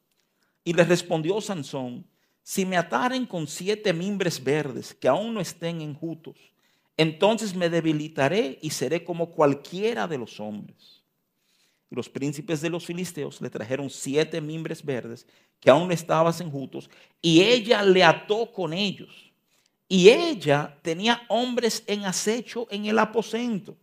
Y 0.65 0.73
le 0.73 0.85
respondió 0.85 1.41
Sansón, 1.41 2.07
si 2.43 2.65
me 2.65 2.77
ataren 2.77 3.27
con 3.27 3.47
siete 3.47 3.93
mimbres 3.93 4.43
verdes 4.43 4.95
que 4.95 5.09
aún 5.09 5.35
no 5.35 5.41
estén 5.41 5.81
enjutos, 5.81 6.37
entonces 6.97 7.55
me 7.55 7.69
debilitaré 7.69 8.59
y 8.63 8.71
seré 8.71 9.05
como 9.05 9.31
cualquiera 9.31 10.07
de 10.07 10.19
los 10.19 10.41
hombres. 10.41 11.03
Y 11.91 11.95
los 11.95 12.09
príncipes 12.09 12.61
de 12.61 12.71
los 12.71 12.85
filisteos 12.85 13.41
le 13.41 13.51
trajeron 13.51 13.91
siete 13.91 14.41
mimbres 14.41 14.85
verdes 14.85 15.27
que 15.61 15.71
aún 15.71 15.91
estaban 15.93 16.35
enjutos 16.41 16.91
y 17.21 17.41
ella 17.41 17.83
le 17.83 18.05
ató 18.05 18.53
con 18.53 18.73
ellos. 18.73 19.33
Y 19.89 20.09
ella 20.09 20.79
tenía 20.83 21.23
hombres 21.29 21.83
en 21.87 22.05
acecho 22.05 22.67
en 22.71 22.87
el 22.87 22.99
aposento. 22.99 23.77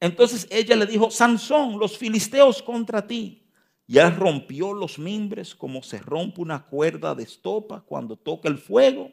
Entonces 0.00 0.46
ella 0.50 0.76
le 0.76 0.86
dijo, 0.86 1.10
Sansón, 1.10 1.78
los 1.78 1.96
filisteos 1.96 2.62
contra 2.62 3.06
ti. 3.06 3.43
Y 3.86 3.98
él 3.98 4.16
rompió 4.16 4.72
los 4.72 4.98
mimbres 4.98 5.54
como 5.54 5.82
se 5.82 5.98
rompe 5.98 6.40
una 6.40 6.64
cuerda 6.64 7.14
de 7.14 7.22
estopa 7.22 7.80
cuando 7.80 8.16
toca 8.16 8.48
el 8.48 8.58
fuego 8.58 9.12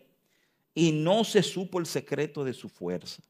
y 0.74 0.92
no 0.92 1.24
se 1.24 1.44
supo 1.44 1.80
el 1.80 1.86
secreto 1.86 2.44
de 2.44 2.54
su 2.54 2.70
fuerza. 2.70 3.22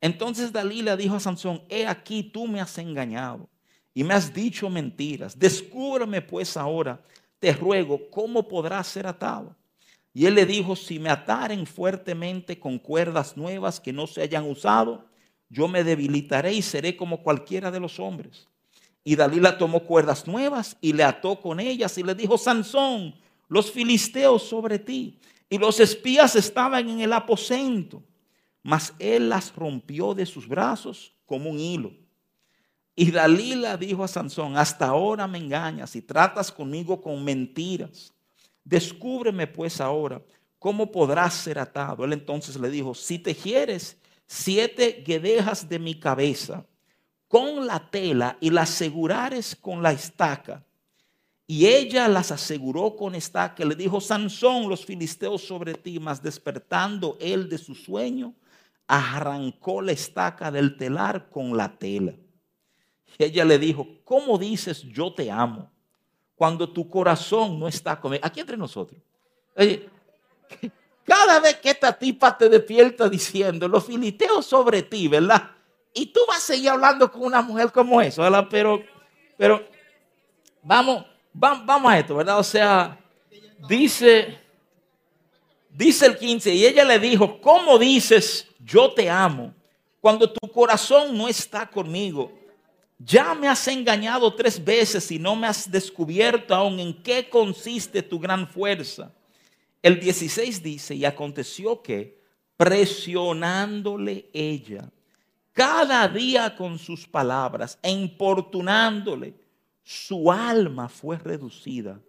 Entonces 0.00 0.52
Dalila 0.52 0.96
dijo 0.96 1.16
a 1.16 1.20
Sansón, 1.20 1.62
he 1.68 1.86
aquí 1.86 2.22
tú 2.22 2.46
me 2.46 2.60
has 2.60 2.78
engañado 2.78 3.48
y 3.92 4.04
me 4.04 4.14
has 4.14 4.32
dicho 4.32 4.68
mentiras. 4.68 5.38
Descúbreme 5.38 6.22
pues 6.22 6.56
ahora, 6.56 7.00
te 7.38 7.52
ruego, 7.52 8.10
cómo 8.10 8.48
podrás 8.48 8.86
ser 8.86 9.06
atado. 9.06 9.54
Y 10.12 10.26
él 10.26 10.34
le 10.34 10.46
dijo, 10.46 10.76
si 10.76 10.98
me 10.98 11.10
ataren 11.10 11.66
fuertemente 11.66 12.58
con 12.58 12.78
cuerdas 12.78 13.36
nuevas 13.36 13.80
que 13.80 13.92
no 13.92 14.06
se 14.06 14.22
hayan 14.22 14.48
usado, 14.48 15.04
yo 15.48 15.68
me 15.68 15.84
debilitaré 15.84 16.52
y 16.52 16.62
seré 16.62 16.96
como 16.96 17.22
cualquiera 17.22 17.70
de 17.70 17.80
los 17.80 17.98
hombres. 17.98 18.48
Y 19.04 19.16
Dalila 19.16 19.58
tomó 19.58 19.84
cuerdas 19.84 20.26
nuevas 20.26 20.78
y 20.80 20.94
le 20.94 21.04
ató 21.04 21.38
con 21.38 21.60
ellas 21.60 21.96
y 21.98 22.02
le 22.02 22.14
dijo, 22.14 22.38
Sansón, 22.38 23.14
los 23.48 23.70
filisteos 23.70 24.42
sobre 24.42 24.78
ti 24.78 25.18
y 25.50 25.58
los 25.58 25.78
espías 25.78 26.34
estaban 26.34 26.88
en 26.88 27.00
el 27.02 27.12
aposento, 27.12 28.02
mas 28.62 28.94
él 28.98 29.28
las 29.28 29.54
rompió 29.54 30.14
de 30.14 30.24
sus 30.24 30.48
brazos 30.48 31.14
como 31.26 31.50
un 31.50 31.60
hilo. 31.60 31.92
Y 32.96 33.10
Dalila 33.10 33.76
dijo 33.76 34.04
a 34.04 34.08
Sansón, 34.08 34.56
hasta 34.56 34.86
ahora 34.86 35.26
me 35.26 35.38
engañas 35.38 35.94
y 35.96 36.02
tratas 36.02 36.50
conmigo 36.50 37.00
con 37.00 37.22
mentiras. 37.22 38.14
Descúbreme 38.64 39.46
pues 39.46 39.80
ahora 39.80 40.22
cómo 40.58 40.90
podrás 40.90 41.34
ser 41.34 41.58
atado. 41.58 42.04
Él 42.04 42.14
entonces 42.14 42.56
le 42.56 42.70
dijo, 42.70 42.94
si 42.94 43.18
te 43.18 43.34
quieres 43.34 43.98
siete 44.26 45.02
guedejas 45.04 45.68
de 45.68 45.78
mi 45.78 45.98
cabeza 45.98 46.64
con 47.34 47.66
la 47.66 47.80
tela 47.90 48.38
y 48.40 48.50
las 48.50 48.70
asegurares 48.70 49.56
con 49.56 49.82
la 49.82 49.90
estaca 49.90 50.62
y 51.48 51.66
ella 51.66 52.06
las 52.06 52.30
aseguró 52.30 52.94
con 52.94 53.16
esta 53.16 53.56
que 53.56 53.64
le 53.64 53.74
dijo, 53.74 54.00
Sansón, 54.00 54.68
los 54.68 54.84
filisteos 54.84 55.42
sobre 55.42 55.74
ti, 55.74 55.98
mas 55.98 56.22
despertando 56.22 57.18
él 57.20 57.48
de 57.48 57.58
su 57.58 57.74
sueño, 57.74 58.34
arrancó 58.86 59.82
la 59.82 59.90
estaca 59.90 60.52
del 60.52 60.76
telar 60.76 61.28
con 61.28 61.56
la 61.56 61.76
tela. 61.76 62.14
Y 63.18 63.24
ella 63.24 63.44
le 63.44 63.58
dijo, 63.58 63.84
¿cómo 64.04 64.38
dices 64.38 64.82
yo 64.82 65.12
te 65.12 65.28
amo 65.28 65.68
cuando 66.36 66.72
tu 66.72 66.88
corazón 66.88 67.58
no 67.58 67.66
está 67.66 68.00
conmigo? 68.00 68.24
Aquí 68.24 68.38
entre 68.38 68.56
nosotros. 68.56 69.00
cada 71.02 71.40
vez 71.40 71.56
que 71.56 71.70
esta 71.70 71.92
tipa 71.98 72.38
te 72.38 72.48
despierta 72.48 73.08
diciendo, 73.08 73.66
los 73.66 73.84
filisteos 73.84 74.46
sobre 74.46 74.84
ti, 74.84 75.08
¿verdad? 75.08 75.53
Y 75.94 76.06
tú 76.06 76.20
vas 76.28 76.38
a 76.38 76.52
seguir 76.54 76.68
hablando 76.68 77.10
con 77.10 77.22
una 77.22 77.40
mujer 77.40 77.72
como 77.72 78.02
eso, 78.02 78.20
¿verdad? 78.20 78.46
Pero, 78.50 78.82
pero, 79.38 79.66
vamos 80.62 81.04
vamos 81.34 81.92
a 81.92 81.98
esto, 81.98 82.16
¿verdad? 82.16 82.38
O 82.38 82.44
sea, 82.44 82.98
dice, 83.68 84.38
dice 85.70 86.06
el 86.06 86.16
15, 86.16 86.54
y 86.54 86.64
ella 86.64 86.84
le 86.84 86.98
dijo, 86.98 87.40
¿cómo 87.40 87.78
dices 87.78 88.48
yo 88.60 88.92
te 88.92 89.10
amo 89.10 89.52
cuando 90.00 90.32
tu 90.32 90.50
corazón 90.50 91.16
no 91.16 91.28
está 91.28 91.68
conmigo? 91.68 92.32
Ya 92.98 93.34
me 93.34 93.48
has 93.48 93.66
engañado 93.68 94.32
tres 94.34 94.62
veces 94.62 95.10
y 95.10 95.18
no 95.18 95.34
me 95.34 95.48
has 95.48 95.70
descubierto 95.70 96.54
aún 96.54 96.78
en 96.78 97.02
qué 97.02 97.28
consiste 97.28 98.02
tu 98.02 98.18
gran 98.18 98.48
fuerza. 98.48 99.12
El 99.82 100.00
16 100.00 100.62
dice, 100.62 100.94
y 100.94 101.04
aconteció 101.04 101.82
que 101.82 102.22
presionándole 102.56 104.30
ella, 104.32 104.88
cada 105.54 106.08
día 106.08 106.56
con 106.56 106.78
sus 106.78 107.06
palabras 107.06 107.78
e 107.80 107.90
importunándole, 107.90 109.34
su 109.84 110.30
alma 110.30 110.88
fue 110.88 111.16
reducida 111.16 112.00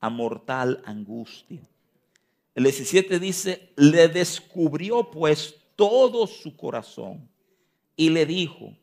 a 0.00 0.08
mortal 0.08 0.82
angustia. 0.86 1.60
El 2.54 2.64
17 2.64 3.18
dice, 3.20 3.72
le 3.76 4.08
descubrió 4.08 5.10
pues 5.10 5.54
todo 5.76 6.26
su 6.26 6.56
corazón 6.56 7.28
y 7.94 8.08
le 8.08 8.24
dijo, 8.24 8.74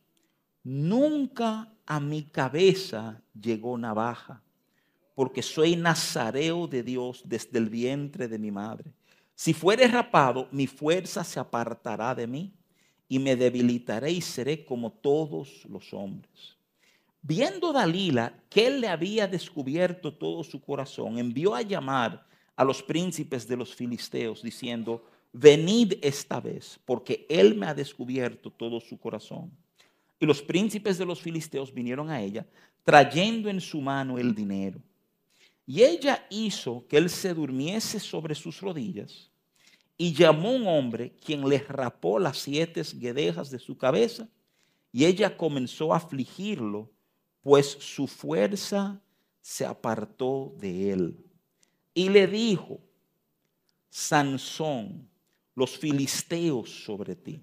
nunca 0.64 1.74
a 1.88 2.00
mi 2.00 2.24
cabeza 2.24 3.22
llegó 3.34 3.76
navaja, 3.78 4.44
porque 5.16 5.42
soy 5.42 5.76
nazareo 5.76 6.68
de 6.68 6.84
Dios 6.84 7.24
desde 7.26 7.58
el 7.58 7.70
vientre 7.70 8.28
de 8.28 8.38
mi 8.38 8.52
madre. 8.52 8.92
Si 9.34 9.54
fuere 9.54 9.88
rapado, 9.88 10.48
mi 10.52 10.68
fuerza 10.68 11.24
se 11.24 11.40
apartará 11.40 12.14
de 12.14 12.28
mí 12.28 12.54
y 13.12 13.20
me 13.20 13.36
debilitaré 13.36 14.10
y 14.10 14.22
seré 14.22 14.64
como 14.64 14.90
todos 14.90 15.66
los 15.66 15.94
hombres. 15.94 16.56
Viendo 17.22 17.74
Dalila 17.74 18.34
que 18.50 18.68
él 18.68 18.80
le 18.80 18.88
había 18.88 19.28
descubierto 19.28 20.14
todo 20.14 20.46
su 20.46 20.62
corazón, 20.62 21.20
envió 21.20 21.54
a 21.54 21.62
llamar 21.62 22.26
a 22.56 22.64
los 22.64 22.82
príncipes 22.82 23.46
de 23.50 23.58
los 23.58 23.76
filisteos 23.76 24.42
diciendo, 24.42 25.04
venid 25.34 25.96
esta 26.02 26.40
vez, 26.40 26.80
porque 26.86 27.26
él 27.28 27.54
me 27.56 27.66
ha 27.66 27.74
descubierto 27.74 28.50
todo 28.50 28.80
su 28.80 28.98
corazón. 28.98 29.52
Y 30.18 30.26
los 30.26 30.42
príncipes 30.42 30.98
de 30.98 31.06
los 31.06 31.20
filisteos 31.20 31.74
vinieron 31.74 32.10
a 32.10 32.22
ella, 32.22 32.48
trayendo 32.86 33.50
en 33.50 33.60
su 33.60 33.82
mano 33.82 34.20
el 34.20 34.34
dinero. 34.34 34.80
Y 35.68 35.84
ella 35.84 36.26
hizo 36.30 36.86
que 36.88 36.96
él 36.96 37.10
se 37.10 37.34
durmiese 37.34 38.00
sobre 38.00 38.36
sus 38.36 38.62
rodillas 38.62 39.31
y 39.98 40.14
llamó 40.14 40.52
un 40.52 40.68
hombre 40.68 41.14
quien 41.24 41.48
le 41.48 41.60
rapó 41.60 42.20
las 42.20 42.38
siete 42.38 42.82
guedejas 42.96 43.52
de 43.52 43.60
su 43.60 43.78
cabeza 43.78 44.28
y 44.92 45.06
ella 45.06 45.38
comenzó 45.38 45.94
a 45.94 45.98
afligirlo 45.98 46.92
pues 47.42 47.78
su 47.80 48.08
fuerza 48.08 49.02
se 49.42 49.66
apartó 49.66 50.54
de 50.58 50.92
él. 50.92 51.26
Y 51.94 52.10
le 52.10 52.28
dijo, 52.28 52.80
Sansón, 53.90 55.10
los 55.56 55.78
filisteos 55.78 56.70
sobre 56.70 57.16
ti. 57.16 57.42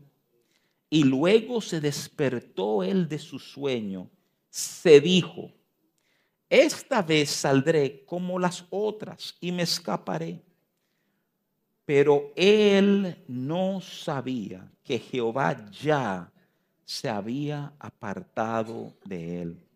Y 0.88 1.04
luego 1.04 1.60
se 1.60 1.80
despertó 1.80 2.82
él 2.82 3.08
de 3.08 3.18
su 3.18 3.38
sueño, 3.38 4.08
se 4.48 5.00
dijo, 5.00 5.52
esta 6.48 7.02
vez 7.02 7.28
saldré 7.28 8.06
como 8.06 8.38
las 8.38 8.64
otras 8.70 9.36
y 9.38 9.52
me 9.52 9.64
escaparé. 9.64 10.42
Pero 11.88 12.34
él 12.36 13.24
no 13.28 13.80
sabía 13.80 14.70
que 14.84 14.98
Jehová 14.98 15.70
ya 15.70 16.30
se 16.84 17.08
había 17.08 17.72
apartado 17.78 18.92
de 19.06 19.40
él. 19.40 19.66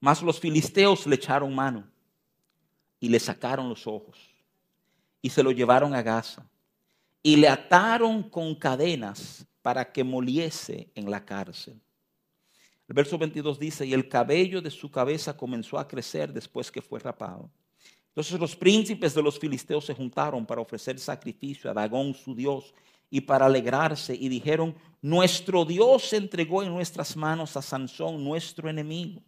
Mas 0.00 0.20
los 0.20 0.40
filisteos 0.40 1.06
le 1.06 1.14
echaron 1.14 1.54
mano 1.54 1.84
y 2.98 3.08
le 3.08 3.20
sacaron 3.20 3.68
los 3.68 3.86
ojos 3.86 4.18
y 5.22 5.30
se 5.30 5.44
lo 5.44 5.52
llevaron 5.52 5.94
a 5.94 6.02
Gaza 6.02 6.44
y 7.22 7.36
le 7.36 7.48
ataron 7.48 8.20
con 8.28 8.52
cadenas 8.56 9.46
para 9.62 9.92
que 9.92 10.02
moliese 10.02 10.90
en 10.96 11.12
la 11.12 11.24
cárcel. 11.24 11.80
El 12.88 12.94
verso 12.96 13.16
22 13.16 13.56
dice, 13.56 13.86
y 13.86 13.94
el 13.94 14.08
cabello 14.08 14.60
de 14.60 14.72
su 14.72 14.90
cabeza 14.90 15.36
comenzó 15.36 15.78
a 15.78 15.86
crecer 15.86 16.32
después 16.32 16.72
que 16.72 16.82
fue 16.82 16.98
rapado. 16.98 17.48
Entonces 18.10 18.40
los 18.40 18.56
príncipes 18.56 19.14
de 19.14 19.22
los 19.22 19.38
filisteos 19.38 19.86
se 19.86 19.94
juntaron 19.94 20.44
para 20.44 20.60
ofrecer 20.60 20.98
sacrificio 20.98 21.70
a 21.70 21.74
Dagón, 21.74 22.12
su 22.12 22.34
Dios, 22.34 22.74
y 23.08 23.20
para 23.20 23.46
alegrarse, 23.46 24.14
y 24.14 24.28
dijeron, 24.28 24.74
nuestro 25.02 25.64
Dios 25.64 26.12
entregó 26.12 26.62
en 26.62 26.72
nuestras 26.72 27.16
manos 27.16 27.56
a 27.56 27.62
Sansón, 27.62 28.22
nuestro 28.22 28.68
enemigo 28.68 29.22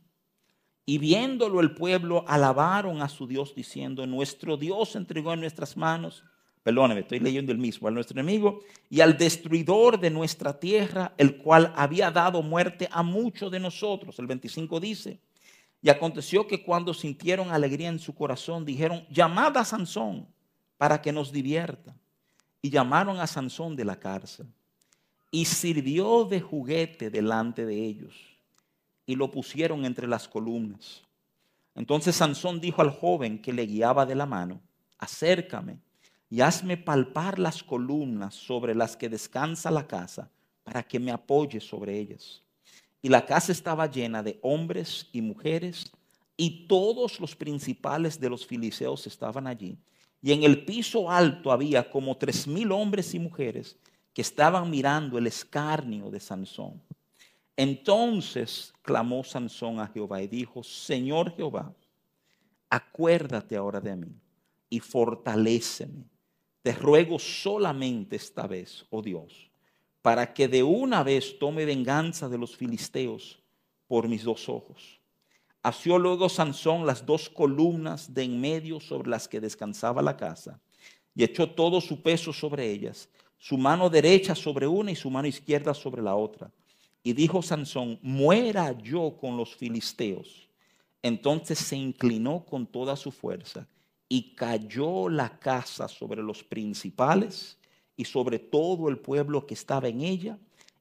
Y 0.84 0.98
viéndolo 0.98 1.60
el 1.60 1.74
pueblo, 1.74 2.24
alabaron 2.28 3.02
a 3.02 3.08
su 3.08 3.26
Dios 3.26 3.54
diciendo, 3.54 4.06
nuestro 4.06 4.56
Dios 4.56 4.94
entregó 4.94 5.32
en 5.32 5.40
nuestras 5.40 5.76
manos, 5.76 6.22
perdóneme, 6.62 7.00
estoy 7.00 7.18
leyendo 7.18 7.50
el 7.50 7.58
mismo, 7.58 7.88
a 7.88 7.90
nuestro 7.90 8.20
enemigo 8.20 8.60
y 8.88 9.00
al 9.00 9.16
destruidor 9.16 9.98
de 9.98 10.10
nuestra 10.10 10.58
tierra, 10.58 11.12
el 11.18 11.38
cual 11.38 11.72
había 11.76 12.10
dado 12.10 12.42
muerte 12.42 12.88
a 12.90 13.02
muchos 13.02 13.50
de 13.50 13.58
nosotros. 13.58 14.18
El 14.18 14.26
25 14.28 14.78
dice, 14.78 15.20
y 15.82 15.90
aconteció 15.90 16.46
que 16.46 16.62
cuando 16.62 16.94
sintieron 16.94 17.50
alegría 17.50 17.88
en 17.88 17.98
su 17.98 18.14
corazón, 18.14 18.64
dijeron, 18.64 19.04
llamad 19.10 19.56
a 19.56 19.64
Sansón 19.64 20.28
para 20.78 21.02
que 21.02 21.12
nos 21.12 21.32
divierta. 21.32 21.94
Y 22.62 22.70
llamaron 22.70 23.18
a 23.18 23.26
Sansón 23.26 23.74
de 23.74 23.84
la 23.84 23.98
cárcel. 23.98 24.46
Y 25.32 25.44
sirvió 25.44 26.24
de 26.24 26.40
juguete 26.40 27.10
delante 27.10 27.66
de 27.66 27.84
ellos 27.84 28.14
y 29.06 29.16
lo 29.16 29.30
pusieron 29.30 29.84
entre 29.84 30.06
las 30.06 30.28
columnas. 30.28 31.02
Entonces 31.74 32.14
Sansón 32.14 32.60
dijo 32.60 32.80
al 32.82 32.90
joven 32.90 33.40
que 33.40 33.52
le 33.52 33.66
guiaba 33.66 34.06
de 34.06 34.14
la 34.14 34.26
mano, 34.26 34.60
acércame 34.98 35.78
y 36.30 36.42
hazme 36.42 36.76
palpar 36.76 37.40
las 37.40 37.62
columnas 37.62 38.34
sobre 38.34 38.74
las 38.74 38.96
que 38.96 39.08
descansa 39.08 39.70
la 39.70 39.86
casa 39.86 40.30
para 40.62 40.82
que 40.82 41.00
me 41.00 41.10
apoye 41.10 41.60
sobre 41.60 41.98
ellas. 41.98 42.42
Y 43.02 43.08
la 43.08 43.26
casa 43.26 43.52
estaba 43.52 43.90
llena 43.90 44.22
de 44.22 44.38
hombres 44.42 45.08
y 45.12 45.20
mujeres 45.20 45.90
y 46.36 46.66
todos 46.68 47.20
los 47.20 47.36
principales 47.36 48.18
de 48.18 48.30
los 48.30 48.46
filisteos 48.46 49.06
estaban 49.06 49.46
allí. 49.46 49.76
Y 50.22 50.32
en 50.32 50.44
el 50.44 50.64
piso 50.64 51.10
alto 51.10 51.50
había 51.50 51.90
como 51.90 52.16
tres 52.16 52.46
mil 52.46 52.70
hombres 52.70 53.12
y 53.12 53.18
mujeres 53.18 53.76
que 54.14 54.22
estaban 54.22 54.70
mirando 54.70 55.18
el 55.18 55.26
escarnio 55.26 56.10
de 56.10 56.20
Sansón. 56.20 56.80
Entonces 57.56 58.72
clamó 58.82 59.24
Sansón 59.24 59.80
a 59.80 59.88
Jehová 59.88 60.22
y 60.22 60.28
dijo, 60.28 60.62
Señor 60.62 61.34
Jehová, 61.34 61.74
acuérdate 62.70 63.56
ahora 63.56 63.80
de 63.80 63.96
mí 63.96 64.14
y 64.70 64.80
fortaléceme. 64.80 66.04
Te 66.62 66.72
ruego 66.72 67.18
solamente 67.18 68.16
esta 68.16 68.46
vez, 68.46 68.86
oh 68.90 69.02
Dios, 69.02 69.50
para 70.02 70.34
que 70.34 70.48
de 70.48 70.62
una 70.62 71.02
vez 71.02 71.38
tome 71.38 71.64
venganza 71.64 72.28
de 72.28 72.38
los 72.38 72.56
filisteos 72.56 73.38
por 73.86 74.08
mis 74.08 74.24
dos 74.24 74.48
ojos. 74.48 75.00
Asió 75.62 75.98
luego 75.98 76.28
Sansón 76.28 76.84
las 76.86 77.06
dos 77.06 77.30
columnas 77.30 78.12
de 78.12 78.24
en 78.24 78.40
medio 78.40 78.80
sobre 78.80 79.08
las 79.08 79.28
que 79.28 79.40
descansaba 79.40 80.02
la 80.02 80.16
casa 80.16 80.60
y 81.14 81.22
echó 81.22 81.48
todo 81.48 81.80
su 81.80 82.02
peso 82.02 82.32
sobre 82.32 82.68
ellas, 82.68 83.08
su 83.38 83.56
mano 83.56 83.88
derecha 83.88 84.34
sobre 84.34 84.66
una 84.66 84.90
y 84.90 84.96
su 84.96 85.08
mano 85.08 85.28
izquierda 85.28 85.72
sobre 85.72 86.02
la 86.02 86.16
otra 86.16 86.50
y 87.02 87.12
dijo 87.12 87.42
Sansón, 87.42 87.98
muera 88.02 88.72
yo 88.80 89.16
con 89.20 89.36
los 89.36 89.54
filisteos. 89.56 90.48
Entonces 91.02 91.58
se 91.58 91.76
inclinó 91.76 92.44
con 92.44 92.66
toda 92.66 92.96
su 92.96 93.10
fuerza 93.10 93.66
y 94.08 94.34
cayó 94.34 95.08
la 95.08 95.38
casa 95.38 95.88
sobre 95.88 96.22
los 96.22 96.44
principales 96.44 97.58
y 98.02 98.04
sobre 98.04 98.40
todo 98.40 98.88
el 98.88 98.98
pueblo 98.98 99.46
que 99.46 99.54
estaba 99.54 99.86
en 99.86 100.00
ella. 100.00 100.36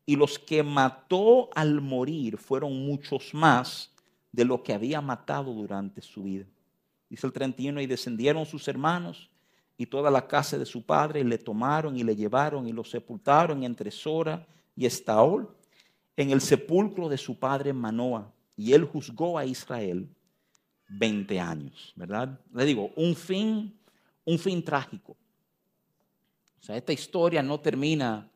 Y 0.08 0.16
los 0.16 0.40
que 0.40 0.63
mató 0.63 1.51
al 1.54 1.80
morir 1.82 2.38
fueron 2.38 2.84
muchos 2.84 3.36
más 3.36 3.92
de 4.32 4.44
lo 4.44 4.63
que 4.63 4.74
había 4.74 5.01
matado 5.01 5.54
durante 5.54 6.01
su 6.01 6.24
vida. 6.24 6.46
Dice 7.08 7.28
el 7.28 7.34
31, 7.34 7.80
y 7.80 7.86
descendieron 7.86 8.44
sus 8.48 8.68
hermanos 8.68 9.30
y 9.78 9.86
toda 9.86 10.10
la 10.10 10.28
casa 10.28 10.58
de 10.58 10.66
su 10.66 10.84
padre 10.84 11.20
y 11.20 11.24
le 11.24 11.38
tomaron 11.38 11.96
y 11.96 12.04
le 12.04 12.16
llevaron 12.16 12.68
y 12.68 12.72
lo 12.72 12.84
sepultaron 12.84 13.63
entre 13.63 13.92
Sora 13.92 14.48
y 14.75 14.88
Estaol 14.88 15.48
en 16.18 16.32
el 16.32 16.42
sepulcro 16.42 17.08
de 17.08 17.20
su 17.20 17.38
padre 17.38 17.72
Manoa 17.72 18.34
y 18.58 18.74
él 18.74 18.86
juzgó 18.86 19.38
a 19.38 19.46
Israel 19.46 20.10
20 20.88 21.40
años, 21.40 21.94
¿verdad? 21.96 22.40
Le 22.51 22.66
digo, 22.66 22.90
un 22.96 23.16
fin, 23.16 23.80
un 24.25 24.40
fin 24.40 24.63
trágico. 24.63 25.16
O 26.62 26.63
sea, 26.63 26.77
esta 26.77 26.94
historia 26.94 27.41
no 27.41 27.60
termina, 27.60 28.30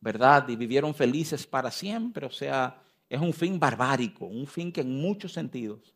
¿verdad? 0.00 0.46
Y 0.48 0.56
vivieron 0.56 0.94
felices 0.94 1.46
para 1.46 1.70
siempre, 1.70 2.26
o 2.26 2.30
sea, 2.30 2.82
es 3.08 3.20
un 3.20 3.32
fin 3.32 3.58
barbárico, 3.58 4.26
un 4.26 4.46
fin 4.46 4.70
que 4.70 4.82
en 4.82 5.00
muchos 5.00 5.32
sentidos 5.32 5.94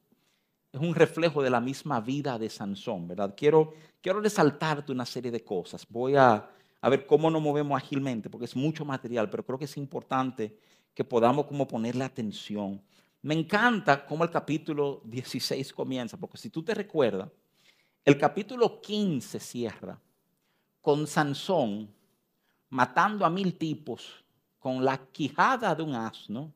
es 0.75 0.81
un 0.81 0.93
reflejo 0.93 1.41
de 1.41 1.51
la 1.51 1.61
misma 1.61 2.01
vida 2.01 2.37
de 2.37 2.51
Sansón, 2.51 3.07
¿verdad? 3.07 3.33
Quiero, 3.37 3.75
quiero 4.01 4.21
resaltarte 4.21 4.91
una 4.91 5.07
serie 5.07 5.31
de 5.31 5.45
cosas. 5.45 5.87
Voy 5.89 6.17
a, 6.17 6.51
a 6.81 6.89
ver 6.89 7.07
cómo 7.07 7.31
nos 7.31 7.41
movemos 7.41 7.81
ágilmente, 7.81 8.29
porque 8.29 8.47
es 8.47 8.57
mucho 8.57 8.85
material, 8.85 9.31
pero 9.31 9.45
creo 9.45 9.57
que 9.57 9.67
es 9.67 9.77
importante 9.77 10.59
que 10.93 11.05
podamos 11.05 11.47
como 11.47 11.69
ponerle 11.69 12.03
atención. 12.03 12.83
Me 13.23 13.35
encanta 13.35 14.05
cómo 14.05 14.25
el 14.25 14.31
capítulo 14.31 15.01
16 15.05 15.73
comienza, 15.73 16.17
porque 16.17 16.39
si 16.39 16.51
tú 16.51 16.65
te 16.65 16.75
recuerdas, 16.75 17.31
el 18.05 18.19
capítulo 18.19 18.81
15 18.81 19.39
cierra 19.39 20.01
con 20.85 21.07
Sansón 21.07 21.89
matando 22.69 23.25
a 23.25 23.31
mil 23.31 23.57
tipos 23.57 24.23
con 24.59 24.85
la 24.85 24.99
quijada 24.99 25.75
de 25.75 25.83
un 25.83 25.95
asno 25.95 26.53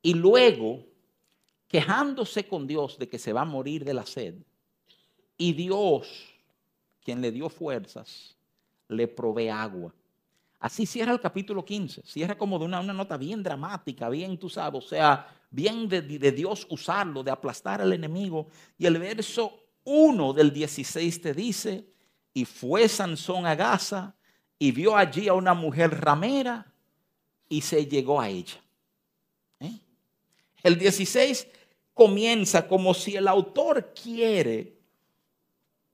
y 0.00 0.14
luego 0.14 0.82
quejándose 1.68 2.48
con 2.48 2.66
Dios 2.66 2.98
de 2.98 3.10
que 3.10 3.18
se 3.18 3.30
va 3.30 3.42
a 3.42 3.44
morir 3.44 3.84
de 3.84 3.92
la 3.92 4.06
sed. 4.06 4.36
Y 5.36 5.52
Dios, 5.52 6.32
quien 7.04 7.20
le 7.20 7.30
dio 7.30 7.50
fuerzas, 7.50 8.34
le 8.88 9.06
provee 9.06 9.50
agua. 9.50 9.94
Así 10.58 10.86
cierra 10.86 11.12
el 11.12 11.20
capítulo 11.20 11.62
15, 11.62 12.04
cierra 12.06 12.38
como 12.38 12.58
de 12.58 12.64
una, 12.64 12.82
nota 12.82 13.18
bien 13.18 13.42
dramática, 13.42 14.08
bien, 14.08 14.38
tú 14.38 14.48
sabes, 14.48 14.82
o 14.82 14.88
sea, 14.88 15.28
bien 15.50 15.90
de, 15.90 16.00
de 16.00 16.32
Dios 16.32 16.66
usarlo, 16.70 17.22
de 17.22 17.30
aplastar 17.30 17.82
al 17.82 17.92
enemigo. 17.92 18.46
Y 18.78 18.86
el 18.86 18.96
verso 18.98 19.60
1 19.84 20.32
del 20.32 20.54
16 20.54 21.20
te 21.20 21.34
dice, 21.34 21.91
y 22.34 22.44
fue 22.44 22.88
Sansón 22.88 23.46
a 23.46 23.54
Gaza 23.54 24.14
y 24.58 24.72
vio 24.72 24.96
allí 24.96 25.28
a 25.28 25.34
una 25.34 25.54
mujer 25.54 26.00
ramera 26.00 26.72
y 27.48 27.60
se 27.60 27.86
llegó 27.86 28.20
a 28.20 28.28
ella. 28.28 28.60
¿Eh? 29.60 29.78
El 30.62 30.78
16 30.78 31.46
comienza 31.92 32.66
como 32.66 32.94
si 32.94 33.16
el 33.16 33.28
autor 33.28 33.92
quiere 33.94 34.78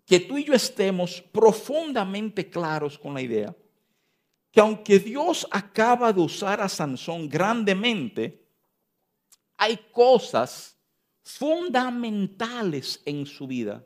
que 0.06 0.20
tú 0.20 0.38
y 0.38 0.44
yo 0.44 0.54
estemos 0.54 1.20
profundamente 1.20 2.48
claros 2.48 2.98
con 2.98 3.14
la 3.14 3.22
idea 3.22 3.54
que 4.50 4.60
aunque 4.60 4.98
Dios 4.98 5.46
acaba 5.50 6.12
de 6.12 6.20
usar 6.20 6.60
a 6.60 6.68
Sansón 6.68 7.28
grandemente, 7.28 8.46
hay 9.56 9.76
cosas 9.92 10.76
fundamentales 11.22 13.02
en 13.04 13.26
su 13.26 13.46
vida 13.46 13.84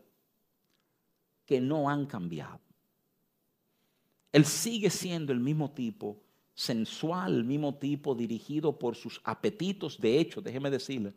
que 1.47 1.61
no 1.61 1.89
han 1.89 2.07
cambiado. 2.07 2.61
Él 4.33 4.45
sigue 4.45 4.91
siendo 4.91 5.33
el 5.33 5.41
mismo 5.41 5.71
tipo 5.71 6.19
sensual, 6.55 7.35
el 7.35 7.45
mismo 7.45 7.75
tipo 7.75 8.15
dirigido 8.15 8.79
por 8.79 8.97
sus 8.97 9.21
apetitos. 9.25 10.01
De 10.01 10.19
hecho, 10.19 10.41
déjeme 10.41 10.71
decirle, 10.71 11.15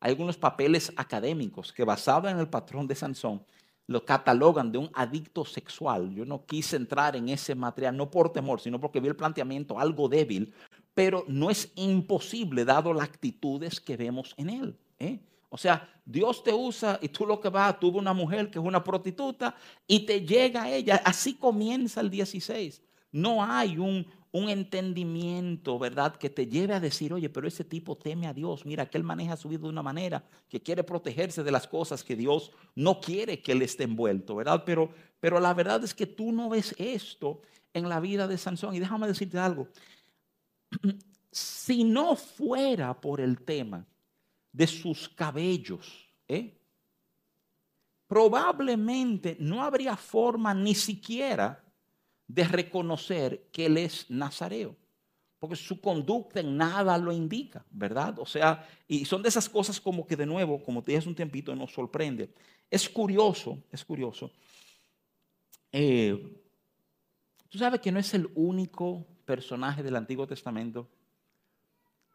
hay 0.00 0.10
algunos 0.10 0.36
papeles 0.36 0.92
académicos 0.96 1.72
que 1.72 1.84
basados 1.84 2.30
en 2.30 2.38
el 2.38 2.48
patrón 2.48 2.86
de 2.86 2.94
Sansón 2.94 3.42
lo 3.86 4.04
catalogan 4.04 4.70
de 4.70 4.78
un 4.78 4.90
adicto 4.92 5.44
sexual. 5.46 6.14
Yo 6.14 6.24
no 6.26 6.44
quise 6.44 6.76
entrar 6.76 7.16
en 7.16 7.30
ese 7.30 7.54
material, 7.54 7.96
no 7.96 8.10
por 8.10 8.30
temor, 8.32 8.60
sino 8.60 8.78
porque 8.78 9.00
vi 9.00 9.08
el 9.08 9.16
planteamiento 9.16 9.78
algo 9.80 10.10
débil, 10.10 10.52
pero 10.94 11.24
no 11.26 11.50
es 11.50 11.72
imposible 11.74 12.66
dado 12.66 12.92
las 12.92 13.04
actitudes 13.08 13.80
que 13.80 13.96
vemos 13.96 14.34
en 14.36 14.50
él. 14.50 14.78
¿eh? 14.98 15.20
O 15.50 15.56
sea, 15.56 15.88
Dios 16.04 16.42
te 16.42 16.52
usa 16.52 16.98
y 17.00 17.08
tú 17.08 17.26
lo 17.26 17.40
que 17.40 17.48
vas, 17.48 17.78
tuvo 17.80 17.98
una 17.98 18.12
mujer 18.12 18.50
que 18.50 18.58
es 18.58 18.64
una 18.64 18.84
prostituta 18.84 19.54
y 19.86 20.00
te 20.00 20.20
llega 20.20 20.64
a 20.64 20.70
ella. 20.70 21.02
Así 21.04 21.34
comienza 21.34 22.00
el 22.00 22.10
16. 22.10 22.82
No 23.12 23.42
hay 23.42 23.78
un, 23.78 24.06
un 24.30 24.50
entendimiento, 24.50 25.78
¿verdad? 25.78 26.16
Que 26.16 26.28
te 26.28 26.46
lleve 26.46 26.74
a 26.74 26.80
decir, 26.80 27.14
oye, 27.14 27.30
pero 27.30 27.48
ese 27.48 27.64
tipo 27.64 27.96
teme 27.96 28.26
a 28.26 28.34
Dios. 28.34 28.66
Mira, 28.66 28.88
que 28.90 28.98
él 28.98 29.04
maneja 29.04 29.36
su 29.36 29.48
vida 29.48 29.62
de 29.62 29.68
una 29.68 29.82
manera 29.82 30.22
que 30.48 30.62
quiere 30.62 30.84
protegerse 30.84 31.42
de 31.42 31.50
las 31.50 31.66
cosas 31.66 32.04
que 32.04 32.16
Dios 32.16 32.52
no 32.74 33.00
quiere 33.00 33.40
que 33.40 33.52
él 33.52 33.62
esté 33.62 33.84
envuelto, 33.84 34.36
¿verdad? 34.36 34.64
Pero, 34.66 34.90
pero 35.18 35.40
la 35.40 35.54
verdad 35.54 35.82
es 35.82 35.94
que 35.94 36.06
tú 36.06 36.30
no 36.30 36.50
ves 36.50 36.74
esto 36.78 37.40
en 37.72 37.88
la 37.88 38.00
vida 38.00 38.28
de 38.28 38.36
Sansón. 38.36 38.74
Y 38.74 38.80
déjame 38.80 39.06
decirte 39.06 39.38
algo. 39.38 39.68
Si 41.30 41.84
no 41.84 42.16
fuera 42.16 42.98
por 42.98 43.20
el 43.20 43.42
tema 43.42 43.86
de 44.52 44.66
sus 44.66 45.08
cabellos, 45.08 46.08
¿eh? 46.26 46.58
probablemente 48.08 49.36
no 49.38 49.62
habría 49.62 49.96
forma 49.96 50.54
ni 50.54 50.74
siquiera 50.74 51.62
de 52.26 52.44
reconocer 52.44 53.48
que 53.52 53.66
él 53.66 53.76
es 53.76 54.10
nazareo. 54.10 54.74
Porque 55.38 55.54
su 55.54 55.80
conducta 55.80 56.40
en 56.40 56.56
nada 56.56 56.98
lo 56.98 57.12
indica, 57.12 57.64
¿verdad? 57.70 58.18
O 58.18 58.26
sea, 58.26 58.66
y 58.88 59.04
son 59.04 59.22
de 59.22 59.28
esas 59.28 59.48
cosas 59.48 59.80
como 59.80 60.04
que 60.04 60.16
de 60.16 60.26
nuevo, 60.26 60.60
como 60.64 60.82
te 60.82 60.90
dije 60.90 60.98
hace 60.98 61.08
un 61.08 61.14
tiempito, 61.14 61.54
nos 61.54 61.72
sorprende. 61.72 62.34
Es 62.68 62.88
curioso, 62.88 63.62
es 63.70 63.84
curioso. 63.84 64.32
Eh, 65.70 66.42
tú 67.48 67.58
sabes 67.58 67.80
que 67.80 67.92
no 67.92 68.00
es 68.00 68.12
el 68.14 68.28
único 68.34 69.06
personaje 69.24 69.82
del 69.82 69.94
Antiguo 69.94 70.26
Testamento 70.26 70.88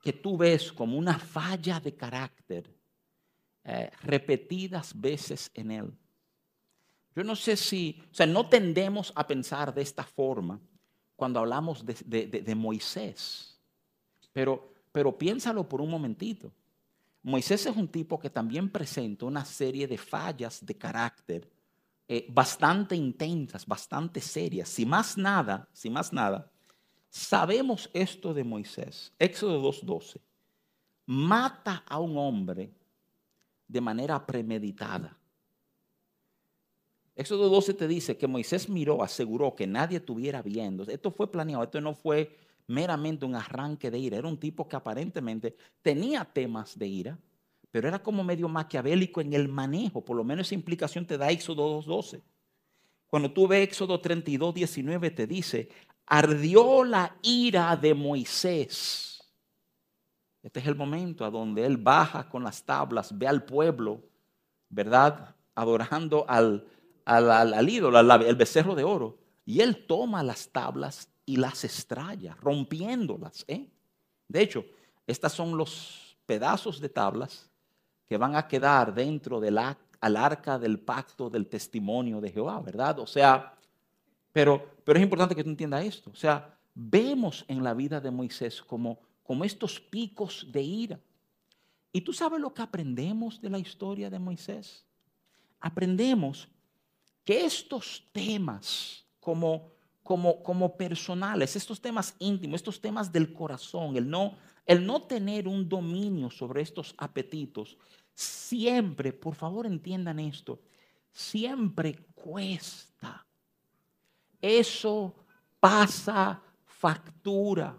que 0.04 0.12
tú 0.12 0.38
ves 0.38 0.72
como 0.74 0.98
una 0.98 1.18
falla 1.18 1.80
de 1.80 1.96
carácter 1.96 2.70
eh, 3.64 3.90
repetidas 4.02 5.00
veces 5.00 5.50
en 5.54 5.72
él. 5.72 5.94
Yo 7.16 7.24
no 7.24 7.38
sé 7.38 7.56
si, 7.56 8.04
o 8.12 8.14
sea, 8.14 8.26
no 8.26 8.50
tendemos 8.50 9.14
a 9.16 9.26
pensar 9.26 9.74
de 9.74 9.82
esta 9.82 10.04
forma 10.04 10.60
cuando 11.16 11.40
hablamos 11.40 11.86
de, 11.86 12.54
Moisés, 12.54 13.58
pero, 14.34 14.74
pero 14.92 15.18
piénsalo 15.18 15.70
por 15.70 15.80
un 15.80 15.90
momentito. 15.90 16.52
Moisés 17.22 17.66
es 17.66 17.78
un 17.78 17.88
tipo 17.88 18.20
que 18.20 18.30
también 18.30 18.70
presenta 18.70 19.26
una 19.26 19.46
serie 19.46 19.88
de 19.88 19.98
fallas 19.98 20.66
de 20.66 20.76
carácter 20.76 21.50
eh, 22.10 22.26
bastante 22.30 22.94
intensas, 22.98 23.66
bastante 23.66 24.20
serias. 24.20 24.68
Si 24.68 24.86
más 24.86 25.18
nada, 25.18 25.70
si 25.72 25.90
más 25.90 26.12
nada, 26.12 26.52
sabemos 27.14 27.92
esto 27.94 28.34
de 28.34 28.44
Moisés. 28.44 29.14
Éxodo 29.20 29.62
2.12. 29.62 30.20
Mata 31.06 31.84
a 31.88 32.00
un 32.00 32.18
hombre 32.18 32.72
de 33.68 33.82
manera 33.82 34.26
premeditada. 34.26 35.16
Éxodo 37.16 37.50
12 37.50 37.76
te 37.76 37.88
dice 37.88 38.18
que 38.18 38.26
Moisés 38.26 38.68
miró, 38.68 39.04
aseguró 39.04 39.54
que 39.54 39.68
nadie 39.68 39.98
estuviera 39.98 40.42
viendo. 40.42 40.84
Esto 40.86 41.12
fue 41.12 41.32
planeado, 41.32 41.64
esto 41.64 41.80
no 41.82 41.94
fue 41.94 42.36
meramente 42.66 43.26
un 43.26 43.36
arranque 43.36 43.92
de 43.92 44.00
ira. 44.00 44.18
Era 44.18 44.28
un 44.28 44.40
tipo 44.40 44.68
que 44.68 44.76
aparentemente 44.76 45.56
tenía 45.84 46.26
temas 46.26 46.80
de 46.80 46.88
ira, 46.88 47.20
pero 47.70 47.88
era 47.88 48.02
como 48.02 48.24
medio 48.24 48.50
maquiavélico 48.50 49.22
en 49.22 49.34
el 49.34 49.48
manejo. 49.50 50.04
Por 50.04 50.18
lo 50.18 50.24
menos 50.24 50.48
esa 50.48 50.56
implicación 50.56 51.06
te 51.06 51.20
da 51.20 51.30
Éxodo 51.30 51.80
2.12. 51.84 52.24
Cuando 53.08 53.32
tú 53.32 53.48
ves 53.48 53.68
Éxodo 53.68 54.02
32, 54.02 54.56
19, 54.56 55.12
te 55.12 55.28
dice, 55.28 55.70
ardió 56.06 56.84
la 56.84 57.16
ira 57.22 57.76
de 57.76 57.94
Moisés. 57.94 59.24
Este 60.42 60.60
es 60.60 60.68
el 60.68 60.76
momento 60.76 61.24
a 61.24 61.32
donde 61.32 61.66
él 61.66 61.78
baja 61.78 62.28
con 62.28 62.44
las 62.44 62.64
tablas, 62.64 63.18
ve 63.18 63.28
al 63.28 63.44
pueblo, 63.44 64.02
¿verdad? 64.70 65.36
Adorando 65.56 66.26
al, 66.28 66.68
al, 67.06 67.70
ídolo, 67.70 67.98
al, 67.98 68.36
becerro 68.36 68.76
de 68.76 68.84
oro. 68.84 69.18
Y 69.46 69.62
él 69.62 69.86
toma 69.88 70.22
las 70.22 70.50
tablas 70.50 71.10
y 71.26 71.38
las 71.38 71.64
estrella, 71.64 72.36
rompiéndolas. 72.42 73.46
¿eh? 73.48 73.70
De 74.28 74.42
hecho, 74.42 74.66
estas 75.08 75.32
son 75.32 75.58
los 75.58 76.18
pedazos 76.26 76.80
de 76.80 76.90
tablas 76.90 77.50
que 78.06 78.18
van 78.18 78.36
a 78.36 78.48
quedar 78.48 78.94
dentro 78.94 79.40
del 79.40 79.58
arca 79.58 80.60
del 80.60 80.80
pacto 80.80 81.30
del 81.30 81.48
testimonio 81.48 82.20
de 82.20 82.32
Jehová, 82.32 82.60
¿verdad? 82.60 83.00
O 83.00 83.08
sea, 83.08 83.54
pero, 84.34 84.78
pero 84.84 85.00
es 85.00 85.04
importante 85.04 85.36
que 85.36 85.44
tú 85.44 85.52
entiendas 85.52 85.86
esto. 85.86 86.10
O 86.10 86.16
sea, 86.16 86.58
vemos 86.74 87.46
en 87.48 87.64
la 87.64 87.74
vida 87.74 88.02
de 88.02 88.12
Moisés 88.12 88.62
como, 88.62 89.00
como 89.22 89.46
estos 89.46 89.80
picos 89.80 90.48
de 90.52 90.62
ira. 90.62 91.00
¿Y 91.92 92.02
tú 92.02 92.12
sabes 92.12 92.42
lo 92.42 92.54
que 92.54 92.64
aprendemos 92.64 93.40
de 93.40 93.52
la 93.52 93.60
historia 93.60 94.10
de 94.10 94.18
Moisés? 94.18 94.84
Aprendemos 95.60 96.50
que 97.24 97.46
estos 97.46 98.04
temas 98.12 99.06
como, 99.20 99.72
como, 100.02 100.42
como 100.42 100.76
personales, 100.76 101.56
estos 101.56 101.80
temas 101.80 102.16
íntimos, 102.18 102.56
estos 102.56 102.82
temas 102.82 103.12
del 103.12 103.32
corazón, 103.32 103.96
el 103.96 104.10
no, 104.10 104.36
el 104.66 104.86
no 104.86 105.04
tener 105.04 105.48
un 105.48 105.70
dominio 105.70 106.32
sobre 106.32 106.64
estos 106.64 106.96
apetitos, 106.98 107.78
siempre, 108.14 109.14
por 109.14 109.36
favor 109.36 109.68
entiendan 109.68 110.20
esto, 110.20 110.60
siempre 111.12 111.96
cuesta. 112.16 113.26
Eso 114.44 115.16
pasa 115.58 116.42
factura. 116.66 117.74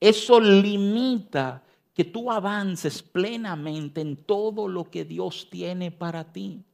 Eso 0.00 0.40
limita 0.40 1.62
que 1.94 2.04
tú 2.04 2.28
avances 2.32 3.00
plenamente 3.00 4.00
en 4.00 4.16
todo 4.16 4.66
lo 4.66 4.90
que 4.90 5.04
Dios 5.04 5.46
tiene 5.48 5.92
para 5.92 6.24
ti. 6.24 6.64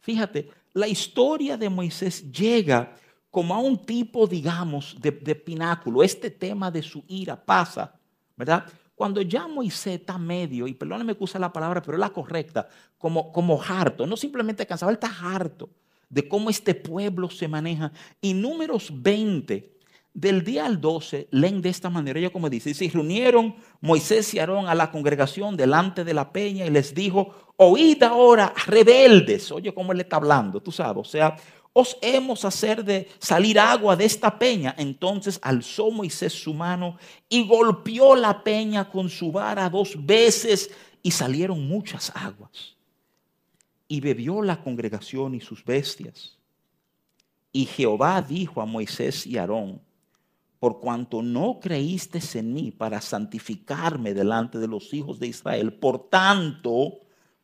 Fíjate, 0.00 0.50
la 0.72 0.88
historia 0.88 1.56
de 1.56 1.70
Moisés 1.70 2.32
llega 2.32 2.96
como 3.30 3.54
a 3.54 3.58
un 3.58 3.78
tipo, 3.86 4.26
digamos, 4.26 4.96
de, 5.00 5.12
pináculo. 5.12 6.02
Este 6.02 6.28
tema 6.28 6.72
de 6.72 6.82
su 6.82 7.04
ira 7.06 7.36
pasa, 7.36 7.94
¿verdad? 8.34 8.64
Cuando 8.96 9.22
ya 9.22 9.46
Moisés 9.46 10.00
está 10.00 10.18
medio, 10.18 10.66
y 10.66 10.74
perdóneme 10.74 11.16
que 11.16 11.22
use 11.22 11.38
la 11.38 11.52
palabra, 11.52 11.80
pero 11.82 11.96
es 11.96 12.00
la 12.00 12.10
correcta, 12.10 12.68
como, 12.98 13.30
como 13.32 13.62
harto, 13.62 14.08
no 14.08 14.16
simplemente 14.16 14.66
cansado, 14.66 14.90
él 14.90 14.98
está 15.00 15.12
harto 15.22 15.70
de 16.14 16.28
cómo 16.28 16.48
este 16.48 16.74
pueblo 16.74 17.28
se 17.28 17.48
maneja. 17.48 17.92
Y 18.20 18.34
números 18.34 18.90
20, 18.92 19.74
del 20.14 20.44
día 20.44 20.64
al 20.64 20.80
12, 20.80 21.26
leen 21.32 21.60
de 21.60 21.68
esta 21.68 21.90
manera, 21.90 22.20
ella 22.20 22.30
como 22.30 22.48
dice, 22.48 22.72
se 22.72 22.88
reunieron 22.88 23.56
Moisés 23.80 24.32
y 24.32 24.38
Aarón 24.38 24.68
a 24.68 24.74
la 24.76 24.92
congregación 24.92 25.56
delante 25.56 26.04
de 26.04 26.14
la 26.14 26.32
peña 26.32 26.64
y 26.64 26.70
les 26.70 26.94
dijo, 26.94 27.34
oíd 27.56 28.00
ahora, 28.04 28.54
rebeldes, 28.66 29.50
oye 29.50 29.74
cómo 29.74 29.90
él 29.90 30.00
está 30.00 30.16
hablando, 30.16 30.60
tú 30.60 30.70
sabes, 30.70 31.00
o 31.00 31.10
sea, 31.10 31.36
os 31.72 31.98
hemos 32.00 32.44
hacer 32.44 32.84
de 32.84 33.08
salir 33.18 33.58
agua 33.58 33.96
de 33.96 34.04
esta 34.04 34.38
peña. 34.38 34.76
Entonces 34.78 35.40
alzó 35.42 35.90
Moisés 35.90 36.32
su 36.32 36.54
mano 36.54 36.96
y 37.28 37.44
golpeó 37.44 38.14
la 38.14 38.44
peña 38.44 38.88
con 38.88 39.08
su 39.10 39.32
vara 39.32 39.68
dos 39.68 39.96
veces 39.98 40.70
y 41.02 41.10
salieron 41.10 41.66
muchas 41.66 42.12
aguas. 42.14 42.73
Y 43.86 44.00
bebió 44.00 44.42
la 44.42 44.62
congregación 44.62 45.34
y 45.34 45.40
sus 45.40 45.64
bestias. 45.64 46.38
Y 47.52 47.66
Jehová 47.66 48.20
dijo 48.22 48.60
a 48.60 48.66
Moisés 48.66 49.26
y 49.26 49.38
Aarón, 49.38 49.80
por 50.58 50.80
cuanto 50.80 51.20
no 51.22 51.60
creíste 51.60 52.20
en 52.38 52.54
mí 52.54 52.70
para 52.70 53.00
santificarme 53.00 54.14
delante 54.14 54.58
de 54.58 54.66
los 54.66 54.94
hijos 54.94 55.18
de 55.18 55.26
Israel, 55.26 55.74
por 55.74 56.08
tanto, 56.08 57.00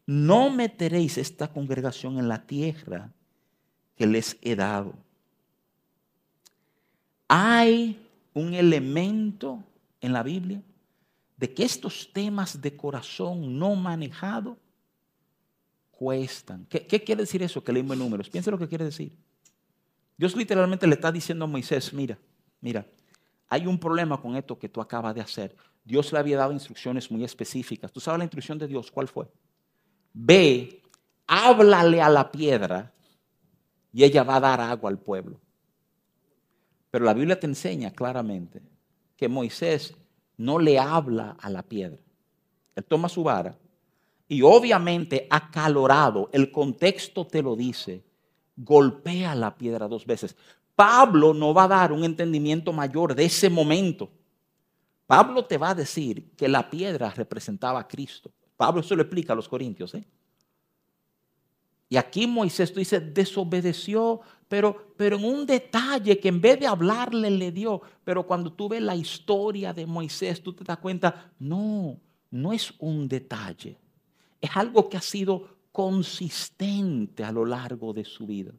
no 0.06 0.50
meteréis 0.50 1.18
esta 1.18 1.52
congregación 1.52 2.18
en 2.18 2.28
la 2.28 2.46
tierra 2.46 3.12
que 3.94 4.06
les 4.06 4.38
he 4.40 4.56
dado. 4.56 4.94
Hay 7.28 8.00
un 8.32 8.54
elemento 8.54 9.62
en 10.00 10.14
la 10.14 10.22
Biblia 10.22 10.62
de 11.36 11.52
que 11.52 11.62
estos 11.62 12.10
temas 12.12 12.60
de 12.60 12.76
corazón 12.76 13.58
no 13.58 13.76
manejado 13.76 14.56
cuestan. 16.00 16.64
¿Qué, 16.64 17.04
quiere 17.04 17.24
decir 17.24 17.42
eso 17.42 17.62
que 17.62 17.74
leímos 17.74 17.92
en 17.92 17.98
números? 17.98 18.30
Piensa 18.30 18.50
lo 18.50 18.56
que 18.56 18.66
quiere 18.66 18.86
decir. 18.86 19.14
Dios 20.16 20.34
literalmente 20.34 20.86
le 20.86 20.94
está 20.94 21.12
diciendo 21.12 21.44
a 21.44 21.48
Moisés, 21.48 21.92
mira, 21.92 22.16
mira, 22.62 22.86
hay 23.48 23.66
un 23.66 23.78
problema 23.78 24.18
con 24.18 24.34
esto 24.34 24.58
que 24.58 24.70
tú 24.70 24.80
acabas 24.80 25.14
de 25.14 25.20
hacer. 25.20 25.54
Dios 25.84 26.10
le 26.10 26.18
había 26.18 26.38
dado 26.38 26.52
instrucciones 26.52 27.10
muy 27.10 27.22
específicas. 27.22 27.92
¿Tú 27.92 28.00
sabes 28.00 28.16
la 28.16 28.24
instrucción 28.24 28.56
de 28.56 28.66
Dios? 28.66 28.90
¿Cuál 28.90 29.08
fue? 29.08 29.30
Ve, 30.14 30.80
háblale 31.26 32.00
a 32.00 32.08
la 32.08 32.32
piedra 32.32 32.94
y 33.92 34.02
ella 34.02 34.22
va 34.22 34.36
a 34.36 34.40
dar 34.40 34.60
agua 34.62 34.88
al 34.88 34.98
pueblo. 34.98 35.38
Pero 36.90 37.04
la 37.04 37.12
Biblia 37.12 37.38
te 37.38 37.46
enseña 37.46 37.90
claramente 37.90 38.62
que 39.18 39.28
Moisés 39.28 39.94
no 40.38 40.58
le 40.58 40.78
habla 40.78 41.36
a 41.38 41.50
la 41.50 41.62
piedra. 41.62 42.00
Él 42.74 42.84
toma 42.84 43.10
su 43.10 43.22
vara 43.22 43.54
y 44.30 44.42
obviamente 44.42 45.26
acalorado, 45.28 46.30
el 46.32 46.52
contexto 46.52 47.26
te 47.26 47.42
lo 47.42 47.56
dice, 47.56 48.04
golpea 48.56 49.34
la 49.34 49.56
piedra 49.56 49.88
dos 49.88 50.06
veces. 50.06 50.36
Pablo 50.76 51.34
no 51.34 51.52
va 51.52 51.64
a 51.64 51.68
dar 51.68 51.92
un 51.92 52.04
entendimiento 52.04 52.72
mayor 52.72 53.16
de 53.16 53.24
ese 53.24 53.50
momento. 53.50 54.08
Pablo 55.08 55.44
te 55.46 55.58
va 55.58 55.70
a 55.70 55.74
decir 55.74 56.30
que 56.36 56.48
la 56.48 56.70
piedra 56.70 57.10
representaba 57.10 57.80
a 57.80 57.88
Cristo. 57.88 58.30
Pablo 58.56 58.82
eso 58.82 58.94
lo 58.94 59.02
explica 59.02 59.32
a 59.32 59.36
los 59.36 59.48
corintios. 59.48 59.96
¿eh? 59.96 60.04
Y 61.88 61.96
aquí 61.96 62.28
Moisés, 62.28 62.72
tú 62.72 62.78
dices, 62.78 63.12
desobedeció, 63.12 64.20
pero, 64.46 64.94
pero 64.96 65.16
en 65.16 65.24
un 65.24 65.44
detalle 65.44 66.20
que 66.20 66.28
en 66.28 66.40
vez 66.40 66.60
de 66.60 66.68
hablarle 66.68 67.32
le 67.32 67.50
dio. 67.50 67.82
Pero 68.04 68.24
cuando 68.24 68.52
tú 68.52 68.68
ves 68.68 68.80
la 68.80 68.94
historia 68.94 69.72
de 69.72 69.86
Moisés, 69.86 70.40
tú 70.40 70.52
te 70.52 70.62
das 70.62 70.78
cuenta, 70.78 71.32
no, 71.40 71.98
no 72.30 72.52
es 72.52 72.72
un 72.78 73.08
detalle. 73.08 73.76
Es 74.40 74.50
algo 74.54 74.88
que 74.88 74.96
ha 74.96 75.02
sido 75.02 75.58
consistente 75.72 77.24
a 77.24 77.32
lo 77.32 77.44
largo 77.44 77.92
de 77.92 78.04
su 78.04 78.26
vida 78.26 78.52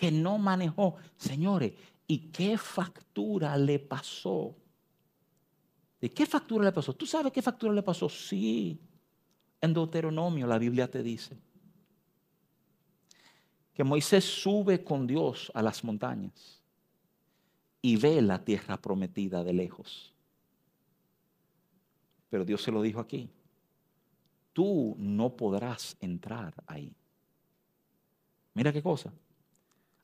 que 0.00 0.10
no 0.10 0.38
manejó. 0.38 0.96
Señores, 1.16 1.74
¿y 2.06 2.30
qué 2.30 2.56
factura 2.56 3.56
le 3.58 3.78
pasó? 3.78 4.56
¿De 6.00 6.10
qué 6.10 6.24
factura 6.24 6.64
le 6.64 6.72
pasó? 6.72 6.94
¿Tú 6.94 7.04
sabes 7.04 7.30
qué 7.30 7.42
factura 7.42 7.74
le 7.74 7.82
pasó? 7.82 8.08
Sí. 8.08 8.80
En 9.60 9.74
Deuteronomio 9.74 10.46
la 10.46 10.56
Biblia 10.56 10.90
te 10.90 11.02
dice 11.02 11.36
que 13.74 13.84
Moisés 13.84 14.24
sube 14.24 14.82
con 14.82 15.06
Dios 15.06 15.52
a 15.54 15.60
las 15.60 15.84
montañas 15.84 16.62
y 17.82 17.96
ve 17.96 18.22
la 18.22 18.42
tierra 18.42 18.80
prometida 18.80 19.44
de 19.44 19.52
lejos. 19.52 20.14
Pero 22.30 22.46
Dios 22.46 22.62
se 22.62 22.72
lo 22.72 22.80
dijo 22.80 23.00
aquí. 23.00 23.28
Tú 24.52 24.96
no 24.98 25.36
podrás 25.36 25.96
entrar 26.00 26.54
ahí. 26.66 26.92
Mira 28.54 28.72
qué 28.72 28.82
cosa 28.82 29.12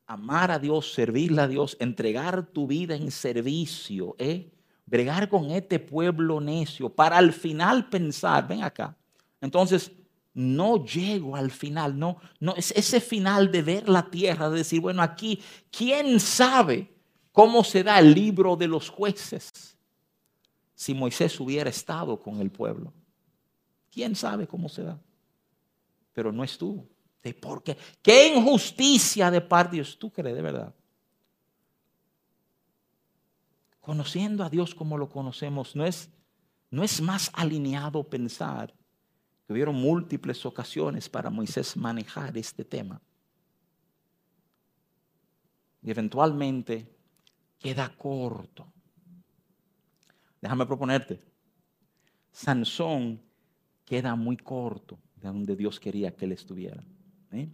amar 0.07 0.51
a 0.51 0.59
Dios, 0.59 0.93
servirle 0.93 1.43
a 1.43 1.49
Dios, 1.49 1.77
entregar 1.81 2.47
tu 2.47 2.67
vida 2.67 2.95
en 2.95 3.11
servicio, 3.11 4.15
¿eh? 4.19 4.51
bregar 4.87 5.29
con 5.29 5.51
este 5.51 5.81
pueblo 5.81 6.41
necio, 6.41 6.89
para 6.89 7.19
al 7.19 7.33
final 7.33 7.89
pensar, 7.89 8.47
ven 8.47 8.63
acá. 8.63 8.97
Entonces, 9.41 9.91
no 10.33 10.85
llego 10.85 11.35
al 11.35 11.51
final, 11.51 11.99
no, 11.99 12.19
no, 12.39 12.55
es 12.55 12.71
ese 12.73 13.01
final 13.01 13.51
de 13.51 13.63
ver 13.63 13.89
la 13.89 14.09
tierra, 14.09 14.49
de 14.49 14.59
decir, 14.59 14.81
bueno, 14.81 15.03
aquí, 15.03 15.41
¿quién 15.71 16.21
sabe 16.21 16.93
cómo 17.33 17.65
se 17.65 17.83
da 17.83 17.99
el 17.99 18.15
libro 18.15 18.55
de 18.55 18.69
los 18.69 18.89
jueces 18.89 19.77
si 20.75 20.95
Moisés 20.95 21.41
hubiera 21.41 21.71
estado 21.71 22.21
con 22.21 22.41
el 22.41 22.51
pueblo? 22.51 22.93
¿Quién 23.97 24.15
sabe 24.15 24.47
cómo 24.47 24.69
se 24.69 24.83
da? 24.83 25.01
Pero 26.13 26.31
no 26.31 26.45
estuvo. 26.45 26.87
¿De 27.23 27.33
por 27.33 27.63
qué? 27.63 27.79
¿Qué 28.03 28.37
injusticia 28.37 29.31
de 29.31 29.41
parte 29.41 29.71
de 29.71 29.77
Dios 29.77 29.99
tú 29.99 30.13
crees 30.13 30.37
de 30.37 30.43
verdad? 30.43 30.75
Conociendo 33.81 34.45
a 34.45 34.51
Dios 34.51 34.75
como 34.75 34.99
lo 34.99 35.09
conocemos, 35.09 35.75
no 35.75 35.87
es, 35.87 36.11
no 36.71 36.85
es 36.85 37.01
más 37.01 37.31
alineado 37.33 38.05
pensar 38.05 38.75
que 39.47 39.55
hubieron 39.55 39.77
múltiples 39.77 40.45
ocasiones 40.45 41.09
para 41.09 41.31
Moisés 41.31 41.75
manejar 41.75 42.37
este 42.37 42.67
tema. 42.67 43.01
Y 45.81 45.91
eventualmente 45.91 46.95
queda 47.59 47.89
corto. 47.97 48.71
Déjame 50.43 50.67
proponerte. 50.67 51.19
Sansón 52.31 53.25
queda 53.87 54.15
muy 54.17 54.37
corto 54.37 54.99
de 55.15 55.29
donde 55.29 55.57
Dios 55.57 55.81
quería 55.81 56.15
que 56.15 56.27
él 56.27 56.33
estuviera. 56.33 56.83
¿eh? 57.33 57.49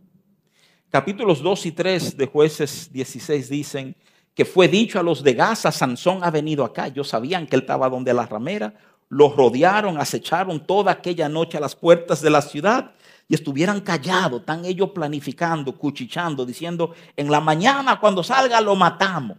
Capítulos 0.90 1.40
2 1.42 1.66
y 1.66 1.72
3 1.72 2.16
de 2.16 2.26
jueces 2.26 2.90
16 2.92 3.48
dicen 3.48 3.94
que 4.34 4.44
fue 4.44 4.66
dicho 4.66 4.98
a 4.98 5.02
los 5.02 5.22
de 5.22 5.34
Gaza, 5.34 5.70
Sansón 5.70 6.24
ha 6.24 6.30
venido 6.30 6.64
acá. 6.64 6.86
Ellos 6.86 7.08
sabían 7.08 7.46
que 7.46 7.54
él 7.54 7.62
estaba 7.62 7.88
donde 7.88 8.14
la 8.14 8.26
ramera 8.26 8.74
los 9.10 9.36
rodearon, 9.36 9.98
acecharon 9.98 10.66
toda 10.66 10.90
aquella 10.90 11.28
noche 11.28 11.58
a 11.58 11.60
las 11.60 11.76
puertas 11.76 12.22
de 12.22 12.30
la 12.30 12.40
ciudad 12.40 12.94
y 13.28 13.34
estuvieran 13.34 13.82
callados, 13.82 14.42
tan 14.46 14.64
ellos 14.64 14.90
planificando, 14.90 15.76
cuchichando, 15.76 16.46
diciendo, 16.46 16.94
en 17.14 17.30
la 17.30 17.38
mañana 17.38 18.00
cuando 18.00 18.24
salga 18.24 18.58
lo 18.62 18.74
matamos. 18.74 19.36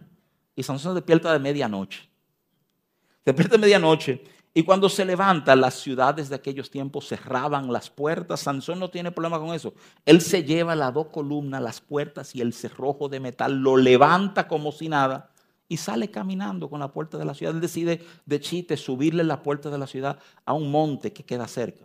Y 0.54 0.62
Sansón 0.62 0.94
despierta 0.94 1.32
de 1.32 1.40
medianoche. 1.40 2.08
Despierta 3.24 3.56
de 3.56 3.62
medianoche 3.62 4.22
y 4.56 4.62
cuando 4.62 4.88
se 4.88 5.04
levanta, 5.04 5.56
las 5.56 5.74
ciudades 5.74 6.28
de 6.28 6.36
aquellos 6.36 6.70
tiempos 6.70 7.08
cerraban 7.08 7.72
las 7.72 7.90
puertas. 7.90 8.38
Sansón 8.38 8.78
no 8.78 8.88
tiene 8.88 9.10
problema 9.10 9.40
con 9.40 9.52
eso. 9.52 9.74
Él 10.06 10.20
se 10.20 10.44
lleva 10.44 10.76
las 10.76 10.94
dos 10.94 11.08
columnas, 11.08 11.60
las 11.60 11.80
puertas 11.80 12.36
y 12.36 12.40
el 12.40 12.52
cerrojo 12.52 13.08
de 13.08 13.18
metal, 13.18 13.58
lo 13.58 13.76
levanta 13.76 14.46
como 14.46 14.70
si 14.70 14.88
nada 14.88 15.32
y 15.68 15.76
sale 15.76 16.08
caminando 16.08 16.70
con 16.70 16.78
la 16.78 16.92
puerta 16.92 17.18
de 17.18 17.24
la 17.24 17.34
ciudad. 17.34 17.52
Él 17.52 17.60
decide 17.60 18.00
de 18.26 18.40
chiste 18.40 18.76
subirle 18.76 19.24
la 19.24 19.42
puerta 19.42 19.70
de 19.70 19.78
la 19.78 19.88
ciudad 19.88 20.20
a 20.44 20.52
un 20.52 20.70
monte 20.70 21.12
que 21.12 21.24
queda 21.24 21.48
cerca 21.48 21.84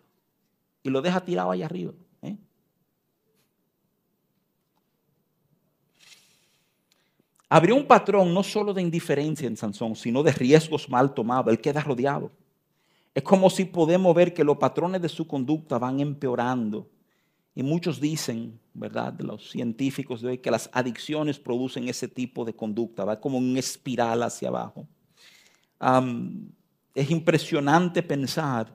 y 0.84 0.92
lo 0.92 1.02
deja 1.02 1.22
tirado 1.22 1.50
allá 1.50 1.66
arriba. 1.66 1.94
¿eh? 2.22 2.38
Habría 7.50 7.74
un 7.74 7.88
patrón 7.88 8.32
no 8.32 8.44
solo 8.44 8.76
de 8.76 8.84
indiferencia 8.84 9.48
en 9.48 9.58
Sansón, 9.58 9.96
sino 9.96 10.22
de 10.22 10.34
riesgos 10.34 10.88
mal 10.88 11.16
tomados. 11.16 11.52
Él 11.52 11.60
queda 11.60 11.82
rodeado. 11.82 12.32
Es 13.14 13.24
como 13.24 13.50
si 13.50 13.66
podemos 13.66 14.16
ver 14.16 14.34
que 14.34 14.44
los 14.44 14.58
patrones 14.58 15.02
de 15.02 15.10
su 15.10 15.28
conducta 15.28 15.78
van 15.78 16.00
empeorando 16.00 16.90
y 17.56 17.64
muchos 17.64 18.00
dicen, 18.00 18.60
¿verdad?, 18.74 19.20
los 19.20 19.50
científicos 19.50 20.22
de 20.22 20.30
hoy, 20.30 20.38
que 20.38 20.52
las 20.52 20.70
adicciones 20.72 21.40
producen 21.40 21.90
ese 21.90 22.08
tipo 22.08 22.46
de 22.46 22.56
conducta, 22.56 23.04
va 23.04 23.20
como 23.20 23.38
un 23.38 23.58
espiral 23.58 24.24
hacia 24.24 24.48
abajo. 24.48 24.88
es 26.96 27.12
impresionante 27.12 28.04
pensar 28.04 28.74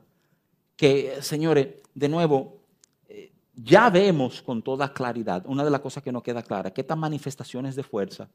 que, 0.76 1.16
señores, 1.20 1.68
de 1.94 2.08
nuevo, 2.08 2.60
eh, 3.08 3.32
ya 3.54 3.88
vemos 3.88 4.42
con 4.42 4.62
toda 4.62 4.92
claridad, 4.92 5.44
una 5.46 5.64
de 5.64 5.70
las 5.70 5.80
cosas 5.80 6.02
que 6.02 6.12
no 6.12 6.22
queda 6.22 6.42
clara, 6.42 6.72
que 6.72 6.80
estas 6.80 6.98
manifestaciones 6.98 7.76
de 7.76 7.84
fuerza 7.84 8.28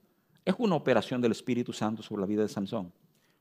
es 0.45 0.55
una 0.57 0.75
operación 0.75 1.21
del 1.21 1.33
Espíritu 1.33 1.73
Santo 1.73 2.01
sobre 2.01 2.21
la 2.21 2.27
vida 2.27 2.41
de 2.41 2.47
Sansón. 2.47 2.91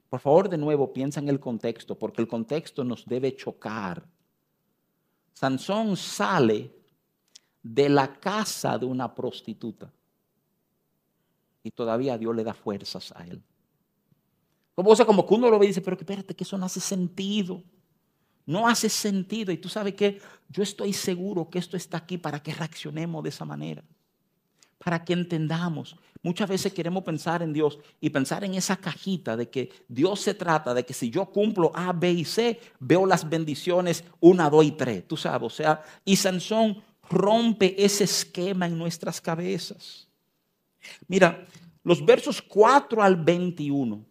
Por 0.09 0.21
favor, 0.21 0.49
de 0.49 0.57
nuevo, 0.57 0.93
piensa 0.93 1.21
en 1.21 1.29
el 1.29 1.39
contexto, 1.39 1.99
porque 1.99 2.23
el 2.23 2.29
contexto 2.29 2.83
nos 2.83 3.05
debe 3.05 3.37
chocar. 3.37 4.07
Sansón 5.35 5.97
sale 5.97 6.75
de 7.63 7.89
la 7.89 8.15
casa 8.19 8.79
de 8.79 8.87
una 8.87 9.15
prostituta. 9.15 9.93
Y 11.63 11.71
todavía 11.71 12.17
Dios 12.17 12.35
le 12.35 12.45
da 12.45 12.55
fuerzas 12.55 13.13
a 13.15 13.27
él. 13.27 13.43
Como, 14.75 14.91
o 14.93 15.07
como 15.07 15.27
que 15.27 15.35
uno 15.35 15.51
lo 15.51 15.59
ve 15.59 15.67
y 15.67 15.69
dice, 15.69 15.83
pero 15.83 15.97
espérate, 15.97 16.35
que 16.35 16.45
eso 16.45 16.57
no 16.57 16.65
hace 16.65 16.81
sentido. 16.81 17.63
No 18.47 18.67
hace 18.67 18.89
sentido. 18.89 19.53
Y 19.53 19.59
tú 19.59 19.69
sabes 19.69 19.95
que 19.95 20.21
yo 20.49 20.63
estoy 20.63 20.95
seguro 20.95 21.51
que 21.51 21.59
esto 21.59 21.77
está 21.77 21.99
aquí 21.99 22.17
para 22.17 22.43
que 22.43 22.55
reaccionemos 22.55 23.23
de 23.23 23.29
esa 23.29 23.45
manera. 23.45 23.85
Para 24.79 25.05
que 25.05 25.13
entendamos. 25.13 25.97
Muchas 26.23 26.49
veces 26.49 26.73
queremos 26.73 27.05
pensar 27.05 27.43
en 27.43 27.53
Dios 27.53 27.79
y 28.01 28.11
pensar 28.11 28.45
en 28.45 28.55
esa 28.55 28.77
cajita 28.77 29.37
de 29.37 29.49
que 29.49 29.71
Dios 29.89 30.21
se 30.21 30.35
trata 30.35 30.75
de 30.75 30.85
que 30.85 30.95
si 30.95 31.11
yo 31.11 31.27
cumplo 31.27 31.71
A, 31.75 31.93
B 31.93 32.13
y 32.13 32.25
C, 32.25 32.61
veo 32.81 33.07
las 33.07 33.29
bendiciones 33.29 34.05
una, 34.21 34.51
dos 34.51 34.65
y 34.65 34.73
tres. 34.73 35.07
Tú 35.07 35.17
sabes, 35.17 35.47
o 35.47 35.51
sea, 35.51 35.83
y 36.05 36.17
Sansón 36.17 36.83
rompe 37.09 37.75
ese 37.83 38.05
esquema 38.05 38.67
en 38.67 38.77
nuestras 38.77 39.21
cabezas. 39.21 40.09
Mira, 41.07 41.45
los 41.83 42.05
versos 42.05 42.43
4 42.43 43.03
al 43.03 43.17
21 43.17 44.05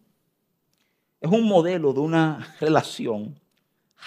es 1.20 1.30
un 1.30 1.44
modelo 1.44 1.92
de 1.92 2.00
una 2.00 2.56
relación 2.60 3.38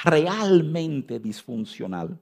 realmente 0.04 1.20
disfuncional, 1.20 2.18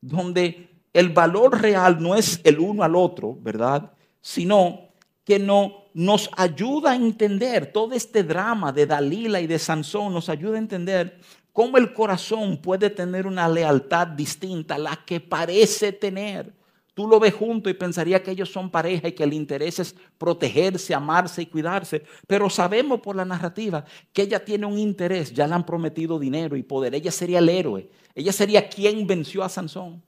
donde 0.00 0.75
el 0.96 1.10
valor 1.10 1.60
real 1.60 2.02
no 2.02 2.14
es 2.14 2.40
el 2.42 2.58
uno 2.58 2.82
al 2.82 2.96
otro, 2.96 3.36
¿verdad? 3.42 3.92
Sino 4.22 4.88
que 5.24 5.38
no, 5.38 5.84
nos 5.92 6.30
ayuda 6.36 6.92
a 6.92 6.96
entender 6.96 7.70
todo 7.70 7.92
este 7.92 8.22
drama 8.22 8.72
de 8.72 8.86
Dalila 8.86 9.38
y 9.40 9.46
de 9.46 9.58
Sansón, 9.58 10.14
nos 10.14 10.30
ayuda 10.30 10.54
a 10.54 10.58
entender 10.58 11.20
cómo 11.52 11.76
el 11.76 11.92
corazón 11.92 12.56
puede 12.62 12.88
tener 12.88 13.26
una 13.26 13.46
lealtad 13.46 14.06
distinta 14.06 14.76
a 14.76 14.78
la 14.78 15.04
que 15.04 15.20
parece 15.20 15.92
tener. 15.92 16.54
Tú 16.94 17.06
lo 17.06 17.20
ves 17.20 17.34
junto 17.34 17.68
y 17.68 17.74
pensaría 17.74 18.22
que 18.22 18.30
ellos 18.30 18.50
son 18.50 18.70
pareja 18.70 19.08
y 19.08 19.12
que 19.12 19.24
el 19.24 19.34
interés 19.34 19.78
es 19.78 19.94
protegerse, 20.16 20.94
amarse 20.94 21.42
y 21.42 21.46
cuidarse. 21.46 22.04
Pero 22.26 22.48
sabemos 22.48 23.00
por 23.00 23.16
la 23.16 23.26
narrativa 23.26 23.84
que 24.14 24.22
ella 24.22 24.42
tiene 24.42 24.64
un 24.64 24.78
interés. 24.78 25.30
Ya 25.30 25.46
le 25.46 25.52
han 25.52 25.66
prometido 25.66 26.18
dinero 26.18 26.56
y 26.56 26.62
poder. 26.62 26.94
Ella 26.94 27.10
sería 27.10 27.40
el 27.40 27.50
héroe. 27.50 27.90
Ella 28.14 28.32
sería 28.32 28.66
quien 28.66 29.06
venció 29.06 29.44
a 29.44 29.50
Sansón. 29.50 30.02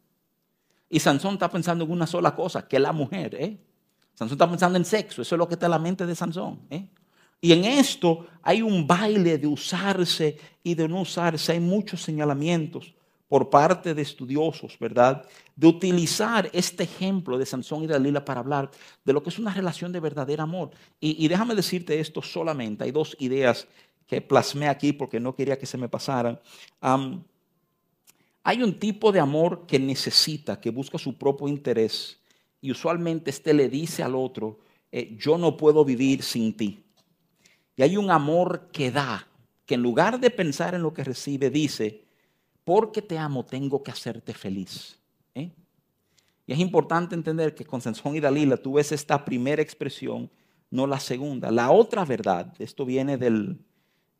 Y 0.90 1.01
Sansón 1.01 1.35
está 1.35 1.51
pensando 1.51 1.85
en 1.85 1.90
una 1.90 2.07
sola 2.07 2.35
cosa, 2.35 2.66
que 2.66 2.77
es 2.77 2.83
la 2.83 2.92
mujer. 2.92 3.35
¿eh? 3.35 3.59
Sansón 4.14 4.37
está 4.37 4.48
pensando 4.48 4.79
en 4.79 4.85
sexo. 4.85 5.22
Eso 5.22 5.35
es 5.35 5.38
lo 5.38 5.46
que 5.46 5.55
está 5.55 5.66
en 5.66 5.72
la 5.72 5.79
mente 5.79 6.07
de 6.07 6.14
Sansón. 6.14 6.61
¿eh? 6.70 6.88
Y 7.40 7.53
en 7.53 7.64
esto 7.64 8.27
hay 8.42 8.62
un 8.62 8.87
baile 8.87 9.38
de 9.38 9.46
usarse 9.46 10.38
y 10.62 10.74
de 10.74 10.88
no 10.88 11.03
usarse. 11.03 11.53
Hay 11.53 11.61
muchos 11.61 12.03
señalamientos 12.03 12.94
por 13.29 13.51
parte 13.51 13.94
de 13.94 14.03
estudiosos, 14.03 14.79
¿verdad? 14.81 15.24
De 15.55 15.66
utilizar 15.66 16.48
este 16.53 16.85
ejemplo 16.85 17.37
de 17.37 17.44
Sansón 17.44 17.85
y 17.85 17.87
Dalila 17.87 18.24
para 18.24 18.40
hablar 18.40 18.70
de 19.05 19.12
lo 19.12 19.22
que 19.22 19.29
es 19.29 19.38
una 19.38 19.53
relación 19.53 19.92
de 19.92 20.01
verdadero 20.01 20.42
amor. 20.42 20.70
Y, 20.98 21.29
déjame 21.29 21.55
decirte 21.55 22.01
esto 22.01 22.22
solamente. 22.22 22.85
Hay 22.85 22.90
dos 22.90 23.14
ideas 23.20 23.68
que 24.07 24.22
plasmé 24.22 24.68
aquí 24.68 24.94
porque 24.94 25.20
no 25.20 25.35
quería 25.35 25.59
que 25.59 25.66
se 25.66 25.77
me 25.77 25.88
pasaran. 25.88 26.40
Hay 28.49 28.63
un 28.63 28.79
tipo 28.79 29.13
de 29.13 29.21
amor 29.21 29.67
que 29.67 29.79
necesita, 29.79 30.59
que 30.59 30.71
busca 30.71 30.97
su 30.97 31.19
propio 31.19 31.49
interés. 31.49 32.19
Y 32.63 32.71
usualmente 32.71 33.29
este 33.29 33.53
le 33.53 33.69
dice 33.69 34.03
al 34.03 34.15
otro, 34.15 34.61
eh, 34.91 35.15
yo 35.19 35.37
no 35.37 35.55
puedo 35.55 35.85
vivir 35.85 36.23
sin 36.23 36.57
ti. 36.57 36.83
Y 37.77 37.83
hay 37.83 37.99
un 37.99 38.11
amor 38.11 38.71
que 38.73 38.91
da, 38.91 39.29
que 39.67 39.75
en 39.75 39.83
lugar 39.83 40.19
de 40.19 40.31
pensar 40.31 40.75
en 40.75 40.81
lo 40.81 40.95
que 40.95 41.05
recibe, 41.05 41.51
dice, 41.51 42.05
porque 42.65 43.03
te 43.03 43.19
amo, 43.19 43.45
tengo 43.45 43.83
que 43.83 43.91
hacerte 43.91 44.33
feliz. 44.33 44.99
¿eh? 45.35 45.51
Y 46.47 46.53
es 46.55 46.59
importante 46.59 47.15
entender 47.15 47.55
que 47.55 47.67
con 47.67 47.83
Sansón 47.83 48.17
y 48.17 48.21
Dalila 48.21 48.57
tú 48.57 48.73
ves 48.73 48.93
esta 48.93 49.27
primera 49.27 49.61
expresión, 49.61 50.31
no 50.71 50.87
la 50.87 51.01
segunda. 51.01 51.51
La 51.51 51.71
otra 51.71 52.07
verdad, 52.07 52.55
esto 52.59 52.87
viene 52.87 53.19
del, 53.19 53.59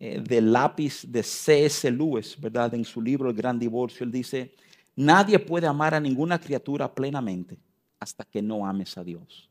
eh, 0.01 0.21
del 0.21 0.53
lápiz 0.53 1.03
de 1.09 1.25
C.S. 1.25 1.91
Lewis, 1.91 2.41
¿verdad? 2.41 2.73
En 2.75 2.85
su 2.85 3.03
libro 3.03 3.31
El 3.31 3.37
Gran 3.37 3.59
Divorcio, 3.59 4.05
él 4.05 4.13
dice, 4.13 4.55
nadie 4.95 5.41
puede 5.41 5.67
amar 5.67 5.93
a 5.93 5.99
ninguna 5.99 6.41
criatura 6.41 6.95
plenamente 6.95 7.59
hasta 7.99 8.25
que 8.25 8.41
no 8.41 8.65
ames 8.65 8.97
a 8.97 9.03
Dios. 9.03 9.51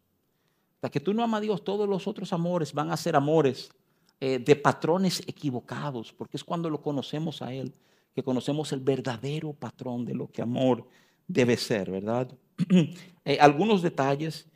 Hasta 0.76 0.90
que 0.90 1.02
tú 1.02 1.14
no 1.14 1.22
amas 1.22 1.40
a 1.40 1.42
Dios, 1.42 1.64
todos 1.66 1.90
los 1.90 2.08
otros 2.08 2.32
amores 2.32 2.72
van 2.72 2.92
a 2.92 2.98
ser 2.98 3.18
amores 3.18 3.70
eh, 4.22 4.40
de 4.40 4.56
patrones 4.56 5.22
equivocados, 5.28 6.14
porque 6.14 6.38
es 6.38 6.44
cuando 6.46 6.70
lo 6.70 6.82
conocemos 6.82 7.42
a 7.42 7.54
Él, 7.54 7.74
que 8.16 8.24
conocemos 8.24 8.72
el 8.72 8.80
verdadero 8.80 9.52
patrón 9.52 10.06
de 10.06 10.16
lo 10.16 10.32
que 10.32 10.42
amor 10.42 10.88
debe 11.28 11.58
ser, 11.58 11.92
¿verdad? 11.92 12.32
Eh, 13.26 13.38
algunos 13.42 13.82
detalles. 13.82 14.48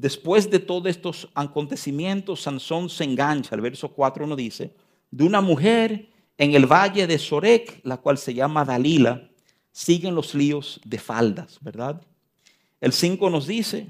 después 0.00 0.50
de 0.50 0.58
todos 0.58 0.86
estos 0.86 1.28
acontecimientos, 1.34 2.40
Sansón 2.40 2.88
se 2.88 3.04
engancha, 3.04 3.54
el 3.54 3.60
verso 3.60 3.92
4 3.92 4.26
nos 4.26 4.38
dice, 4.38 4.74
de 5.14 5.22
una 5.22 5.40
mujer 5.40 6.08
en 6.36 6.54
el 6.54 6.66
valle 6.66 7.06
de 7.06 7.20
Sorek, 7.20 7.80
la 7.84 7.98
cual 7.98 8.18
se 8.18 8.34
llama 8.34 8.64
Dalila. 8.64 9.30
siguen 9.70 10.14
los 10.14 10.34
líos 10.34 10.80
de 10.84 10.98
faldas, 10.98 11.58
¿verdad? 11.60 12.02
El 12.80 12.92
5 12.92 13.30
nos 13.30 13.46
dice 13.46 13.86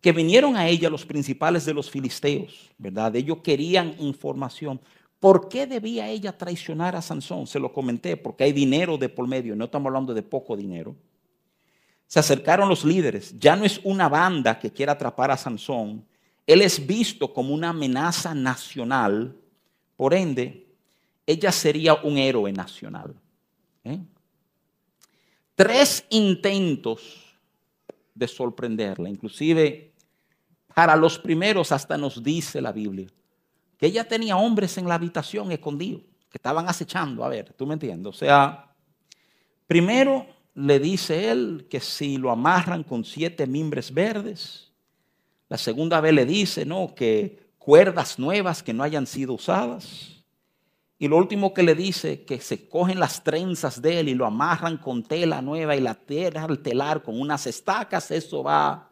que 0.00 0.12
vinieron 0.12 0.56
a 0.56 0.68
ella 0.68 0.88
los 0.88 1.04
principales 1.04 1.64
de 1.64 1.74
los 1.74 1.90
filisteos, 1.90 2.70
¿verdad? 2.78 3.14
Ellos 3.16 3.38
querían 3.42 3.96
información. 3.98 4.80
¿Por 5.18 5.48
qué 5.48 5.66
debía 5.66 6.08
ella 6.08 6.38
traicionar 6.38 6.94
a 6.94 7.02
Sansón? 7.02 7.48
Se 7.48 7.58
lo 7.58 7.72
comenté, 7.72 8.16
porque 8.16 8.44
hay 8.44 8.52
dinero 8.52 8.96
de 8.96 9.08
por 9.08 9.26
medio, 9.26 9.56
no 9.56 9.64
estamos 9.64 9.88
hablando 9.88 10.14
de 10.14 10.22
poco 10.22 10.56
dinero. 10.56 10.94
Se 12.06 12.20
acercaron 12.20 12.68
los 12.68 12.84
líderes, 12.84 13.36
ya 13.38 13.56
no 13.56 13.64
es 13.64 13.80
una 13.82 14.08
banda 14.08 14.58
que 14.58 14.70
quiera 14.72 14.92
atrapar 14.92 15.32
a 15.32 15.36
Sansón, 15.36 16.06
él 16.46 16.62
es 16.62 16.84
visto 16.84 17.32
como 17.32 17.54
una 17.54 17.70
amenaza 17.70 18.34
nacional, 18.34 19.39
por 20.00 20.14
ende, 20.14 20.66
ella 21.26 21.52
sería 21.52 21.92
un 21.92 22.16
héroe 22.16 22.50
nacional. 22.54 23.14
¿eh? 23.84 23.98
Tres 25.54 26.06
intentos 26.08 27.36
de 28.14 28.26
sorprenderla, 28.26 29.10
inclusive 29.10 29.92
para 30.74 30.96
los 30.96 31.18
primeros 31.18 31.70
hasta 31.70 31.98
nos 31.98 32.24
dice 32.24 32.62
la 32.62 32.72
Biblia, 32.72 33.08
que 33.76 33.88
ella 33.88 34.08
tenía 34.08 34.38
hombres 34.38 34.78
en 34.78 34.88
la 34.88 34.94
habitación 34.94 35.52
escondidos, 35.52 36.00
que 36.30 36.38
estaban 36.38 36.66
acechando, 36.66 37.22
a 37.22 37.28
ver, 37.28 37.52
tú 37.52 37.66
me 37.66 37.74
entiendes, 37.74 38.08
o 38.08 38.16
sea, 38.16 38.72
primero 39.66 40.26
le 40.54 40.78
dice 40.78 41.30
él 41.30 41.66
que 41.68 41.78
si 41.78 42.16
lo 42.16 42.30
amarran 42.30 42.84
con 42.84 43.04
siete 43.04 43.46
mimbres 43.46 43.92
verdes, 43.92 44.72
la 45.50 45.58
segunda 45.58 46.00
vez 46.00 46.14
le 46.14 46.24
dice, 46.24 46.64
no, 46.64 46.94
que 46.94 47.49
cuerdas 47.60 48.18
nuevas 48.18 48.62
que 48.62 48.72
no 48.72 48.82
hayan 48.82 49.06
sido 49.06 49.34
usadas. 49.34 50.24
Y 50.98 51.08
lo 51.08 51.16
último 51.16 51.54
que 51.54 51.62
le 51.62 51.74
dice, 51.74 52.24
que 52.24 52.40
se 52.40 52.68
cogen 52.68 52.98
las 52.98 53.22
trenzas 53.22 53.80
de 53.80 54.00
él 54.00 54.08
y 54.08 54.14
lo 54.14 54.26
amarran 54.26 54.78
con 54.78 55.02
tela 55.02 55.40
nueva 55.40 55.76
y 55.76 55.80
la 55.80 55.94
tela 55.94 56.44
al 56.44 56.58
telar 56.58 57.02
con 57.02 57.20
unas 57.20 57.46
estacas, 57.46 58.10
eso 58.10 58.42
va 58.42 58.90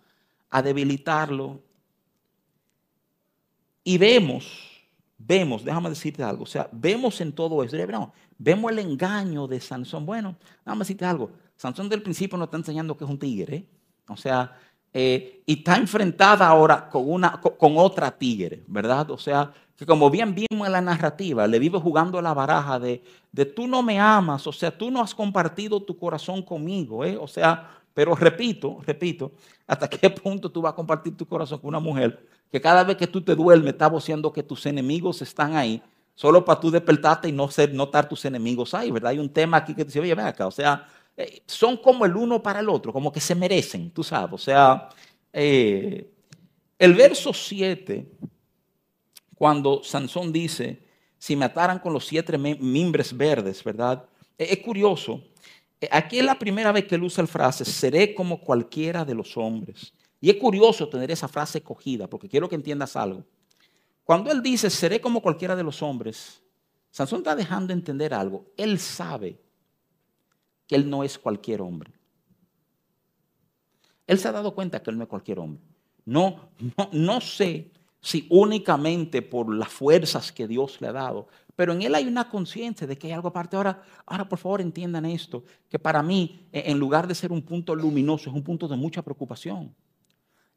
a 0.49 0.63
debilitarlo. 0.63 1.61
Y 3.83 3.97
vemos, 3.97 4.47
vemos, 5.17 5.65
déjame 5.65 5.89
decirte 5.89 6.23
algo, 6.23 6.45
o 6.45 6.47
sea, 6.47 6.69
vemos 6.71 7.21
en 7.23 7.33
todo 7.33 7.65
eso, 7.65 7.77
vemos 8.37 8.71
el 8.71 8.79
engaño 8.81 9.47
de 9.47 9.61
Sansón. 9.61 10.05
Bueno, 10.05 10.37
déjame 10.65 10.81
decirte 10.81 11.07
algo, 11.07 11.31
Sansón 11.57 11.89
del 11.89 12.03
principio 12.03 12.37
nos 12.37 12.49
está 12.49 12.59
enseñando 12.59 12.97
que 12.97 13.05
es 13.05 13.11
un 13.11 13.19
tigre, 13.19 13.57
¿eh? 13.57 13.69
o 14.09 14.17
sea, 14.17 14.57
eh, 14.93 15.43
y 15.47 15.59
está 15.59 15.77
enfrentada 15.77 16.47
ahora 16.47 16.89
con, 16.89 17.11
una, 17.11 17.41
con 17.41 17.77
otra 17.77 18.11
tigre, 18.11 18.65
¿verdad? 18.67 19.11
O 19.11 19.19
sea, 19.19 19.53
que 19.77 19.87
como 19.87 20.11
bien 20.11 20.35
vimos 20.35 20.67
en 20.67 20.73
la 20.73 20.81
narrativa, 20.81 21.47
le 21.47 21.59
vive 21.59 21.79
jugando 21.79 22.21
la 22.21 22.35
baraja 22.35 22.81
de, 22.81 23.03
de 23.31 23.45
tú 23.45 23.69
no 23.69 23.83
me 23.83 24.01
amas, 24.01 24.47
o 24.47 24.53
sea, 24.53 24.77
tú 24.77 24.91
no 24.91 25.01
has 25.01 25.15
compartido 25.15 25.81
tu 25.81 25.97
corazón 25.97 26.43
conmigo, 26.43 27.05
¿eh? 27.05 27.17
o 27.17 27.29
sea, 27.29 27.71
pero 27.95 28.15
repito, 28.15 28.79
repito, 28.87 29.33
hasta 29.67 29.89
qué 29.89 30.11
punto 30.23 30.51
tú 30.51 30.63
vas 30.63 30.73
a 30.73 30.77
compartir 30.77 31.17
tu 31.17 31.27
corazón 31.27 31.59
con 31.61 31.69
una 31.69 31.81
mujer 31.81 32.19
que 32.51 32.61
cada 32.61 32.83
vez 32.83 32.97
que 32.97 33.07
tú 33.07 33.21
te 33.21 33.35
duermes 33.35 33.75
está 33.75 33.89
voceando 33.89 34.33
que 34.33 34.43
tus 34.43 34.67
enemigos 34.67 35.23
están 35.23 35.55
ahí, 35.55 35.83
solo 36.15 36.45
para 36.45 36.59
tú 36.59 36.71
despertarte 36.71 37.29
y 37.29 37.33
no 37.33 37.49
ser, 37.49 37.73
notar 37.73 38.09
tus 38.09 38.25
enemigos 38.25 38.75
ahí, 38.75 38.91
¿verdad? 38.91 39.11
Hay 39.11 39.19
un 39.19 39.29
tema 39.29 39.59
aquí 39.59 39.75
que 39.75 39.85
te 39.85 39.91
dice, 39.91 40.01
oye, 40.01 40.15
ven 40.15 40.27
acá, 40.27 40.47
o 40.47 40.51
sea, 40.51 40.89
eh, 41.19 41.43
son 41.47 41.77
como 41.79 42.07
el 42.07 42.17
uno 42.17 42.41
para 42.41 42.61
el 42.61 42.69
otro, 42.69 42.93
como 42.93 43.11
que 43.11 43.19
se 43.19 43.35
merecen, 43.35 43.91
tú 43.91 44.05
sabes, 44.05 44.33
o 44.35 44.39
sea, 44.39 44.89
eh, 45.33 46.09
el 46.79 46.95
verso 46.95 47.35
7 47.35 48.07
cuando 49.35 49.83
Sansón 49.83 50.33
dice, 50.33 50.83
si 51.19 51.35
me 51.35 51.45
ataran 51.45 51.81
con 51.81 51.93
los 51.93 52.07
siete 52.07 52.39
mimbres 52.39 53.17
verdes, 53.17 53.63
¿verdad? 53.65 54.05
E, 54.37 54.53
es 54.53 54.59
curioso. 54.59 55.23
E, 55.81 55.89
aquí 55.91 56.19
es 56.19 56.25
la 56.25 56.39
primera 56.39 56.73
vez 56.73 56.87
que 56.87 56.95
él 56.95 57.03
usa 57.03 57.23
la 57.23 57.29
frase, 57.29 57.65
seré 57.65 58.15
como 58.15 58.41
cualquiera 58.41 59.05
de 59.05 59.15
los 59.15 59.37
hombres. 59.37 59.93
Y 60.21 60.31
es 60.31 60.37
curioso 60.37 60.89
tener 60.89 61.11
esa 61.11 61.29
frase 61.29 61.63
cogida, 61.63 62.09
porque 62.09 62.29
quiero 62.29 62.49
que 62.49 62.57
entiendas 62.57 62.97
algo. 62.97 63.25
Cuando 64.05 64.31
él 64.31 64.43
dice, 64.43 64.71
seré 64.71 65.01
como 65.01 65.21
cualquiera 65.21 65.55
de 65.55 65.63
los 65.63 65.83
hombres, 65.83 66.43
Sansón 66.91 67.19
está 67.19 67.37
dejando 67.37 67.73
entender 67.73 68.15
algo. 68.15 68.47
Él 68.57 68.79
sabe 68.79 69.39
que 70.69 70.77
él 70.77 70.89
no 70.89 71.03
es 71.03 71.19
cualquier 71.19 71.63
hombre. 71.63 71.93
Él 74.07 74.19
se 74.19 74.29
ha 74.29 74.33
dado 74.33 74.55
cuenta 74.55 74.81
que 74.81 74.91
él 74.91 74.97
no 74.97 75.03
es 75.03 75.09
cualquier 75.09 75.41
hombre. 75.41 75.63
No, 76.05 76.51
no, 76.77 76.89
no 76.93 77.21
sé 77.21 77.73
si 78.01 78.27
únicamente 78.31 79.23
por 79.23 79.53
las 79.53 79.69
fuerzas 79.69 80.31
que 80.31 80.47
Dios 80.47 80.81
le 80.81 80.89
ha 80.89 80.93
dado, 80.93 81.27
pero 81.57 81.73
en 81.73 81.83
él 81.83 81.95
hay 81.97 82.07
una 82.07 82.29
conciencia 82.29 82.87
de 82.87 82.97
que 82.97 83.09
hay 83.09 83.15
algo 83.15 83.29
aparte. 83.29 83.57
Ahora, 83.57 83.83
ahora, 84.07 84.29
por 84.29 84.39
favor, 84.39 84.61
entiendan 84.61 85.05
esto, 85.05 85.43
que 85.69 85.79
para 85.79 86.03
mí, 86.05 86.47
e, 86.53 86.71
en 86.71 86.79
lugar 86.79 87.09
de 87.09 87.17
ser 87.17 87.33
un 87.33 87.43
punto 87.43 87.75
luminoso, 87.75 88.31
es 88.31 88.37
un 88.37 88.45
punto 88.45 88.69
de 88.69 88.77
mucha 88.77 89.03
preocupación. 89.03 89.75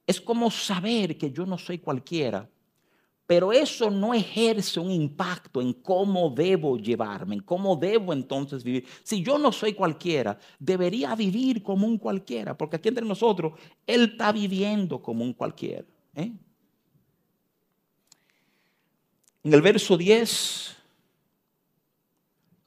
Es 0.06 0.22
como 0.22 0.52
saber 0.52 1.18
que 1.18 1.32
yo 1.32 1.46
no 1.46 1.58
soy 1.58 1.80
cualquiera, 1.80 2.48
pero 3.32 3.54
eso 3.54 3.90
no 3.90 4.14
ejerce 4.14 4.78
un 4.78 4.92
impacto 4.92 5.62
en 5.62 5.72
cómo 5.72 6.30
debo 6.30 6.78
llevarme, 6.78 7.36
en 7.36 7.42
cómo 7.42 7.78
debo 7.78 8.12
entonces 8.12 8.62
vivir. 8.62 8.86
Si 9.04 9.24
yo 9.24 9.38
no 9.38 9.54
soy 9.54 9.72
cualquiera, 9.72 10.38
debería 10.60 11.16
vivir 11.16 11.64
como 11.64 11.88
un 11.88 11.98
cualquiera, 11.98 12.58
porque 12.58 12.76
aquí 12.76 12.90
entre 12.90 13.06
nosotros, 13.06 13.54
Él 13.88 14.10
está 14.12 14.34
viviendo 14.34 15.02
como 15.02 15.24
un 15.24 15.32
cualquiera. 15.32 15.86
¿eh? 16.14 16.34
En 19.46 19.54
el 19.54 19.62
verso 19.62 19.96
10, 19.96 20.76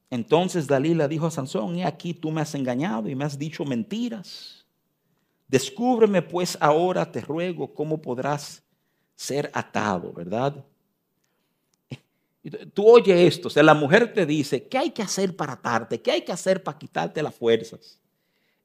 entonces 0.08 0.66
Dalila 0.66 1.06
dijo 1.06 1.26
a 1.26 1.30
Sansón, 1.30 1.76
he 1.76 1.84
aquí 1.84 2.14
tú 2.14 2.30
me 2.30 2.40
has 2.40 2.54
engañado 2.54 3.06
y 3.10 3.14
me 3.14 3.26
has 3.26 3.38
dicho 3.38 3.66
mentiras. 3.66 4.64
Descúbreme 5.46 6.22
pues 6.22 6.56
ahora, 6.58 7.12
te 7.12 7.20
ruego, 7.20 7.74
cómo 7.74 8.00
podrás 8.00 8.63
ser 9.14 9.50
atado, 9.54 10.12
¿verdad? 10.12 10.64
Tú 12.74 12.86
oyes 12.86 13.34
esto, 13.34 13.48
o 13.48 13.50
sea, 13.50 13.62
la 13.62 13.74
mujer 13.74 14.12
te 14.12 14.26
dice, 14.26 14.68
¿qué 14.68 14.78
hay 14.78 14.90
que 14.90 15.02
hacer 15.02 15.34
para 15.34 15.54
atarte? 15.54 16.00
¿Qué 16.00 16.10
hay 16.10 16.22
que 16.22 16.32
hacer 16.32 16.62
para 16.62 16.78
quitarte 16.78 17.22
las 17.22 17.34
fuerzas? 17.34 17.98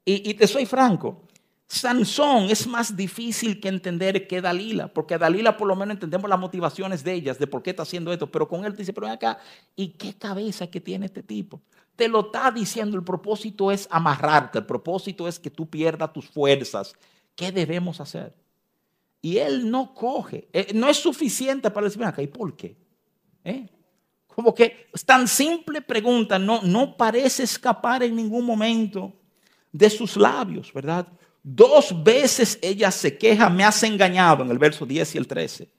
Y, 0.04 0.30
y 0.30 0.34
te 0.34 0.46
soy 0.46 0.66
franco, 0.66 1.22
Sansón 1.70 2.50
es 2.50 2.66
más 2.66 2.96
difícil 2.96 3.60
que 3.60 3.68
entender 3.68 4.26
que 4.26 4.40
Dalila, 4.40 4.92
porque 4.92 5.16
Dalila 5.16 5.56
por 5.56 5.68
lo 5.68 5.76
menos 5.76 5.94
entendemos 5.94 6.28
las 6.28 6.38
motivaciones 6.38 7.04
de 7.04 7.12
ellas, 7.12 7.38
de 7.38 7.46
por 7.46 7.62
qué 7.62 7.70
está 7.70 7.84
haciendo 7.84 8.12
esto, 8.12 8.28
pero 8.28 8.48
con 8.48 8.64
él 8.64 8.72
te 8.72 8.78
dice, 8.78 8.92
pero 8.92 9.06
ven 9.06 9.14
acá, 9.14 9.38
¿y 9.76 9.90
qué 9.90 10.14
cabeza 10.14 10.66
que 10.66 10.80
tiene 10.80 11.06
este 11.06 11.22
tipo? 11.22 11.60
Te 11.94 12.08
lo 12.08 12.22
está 12.22 12.50
diciendo, 12.50 12.96
el 12.96 13.04
propósito 13.04 13.70
es 13.70 13.86
amarrarte, 13.88 14.58
el 14.58 14.66
propósito 14.66 15.28
es 15.28 15.38
que 15.38 15.48
tú 15.48 15.70
pierdas 15.70 16.12
tus 16.12 16.26
fuerzas. 16.26 16.92
¿Qué 17.36 17.52
debemos 17.52 18.00
hacer? 18.00 18.34
Y 19.22 19.36
él 19.36 19.70
no 19.70 19.94
coge, 19.94 20.48
eh, 20.52 20.68
no 20.74 20.88
es 20.88 20.96
suficiente 20.96 21.70
para 21.70 21.86
decir, 21.86 22.02
acá, 22.04 22.22
¿y 22.22 22.26
por 22.26 22.56
qué? 22.56 22.76
¿Eh? 23.44 23.68
Como 24.26 24.54
que 24.54 24.88
es 24.92 25.04
tan 25.04 25.28
simple 25.28 25.82
pregunta, 25.82 26.38
no, 26.38 26.62
no 26.62 26.96
parece 26.96 27.42
escapar 27.42 28.02
en 28.02 28.16
ningún 28.16 28.46
momento 28.46 29.12
de 29.70 29.90
sus 29.90 30.16
labios, 30.16 30.72
¿verdad? 30.72 31.06
Dos 31.42 32.02
veces 32.02 32.58
ella 32.62 32.90
se 32.90 33.16
queja, 33.16 33.50
me 33.50 33.64
has 33.64 33.82
engañado 33.82 34.44
en 34.44 34.50
el 34.50 34.58
verso 34.58 34.86
10 34.86 35.14
y 35.14 35.18
el 35.18 35.26
13. 35.26 35.70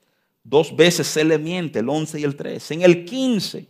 Dos 0.44 0.74
veces 0.74 1.06
se 1.06 1.24
le 1.24 1.38
miente, 1.38 1.80
el 1.80 1.88
11 1.88 2.20
y 2.20 2.24
el 2.24 2.36
13. 2.36 2.74
En 2.74 2.82
el 2.82 3.04
15, 3.04 3.68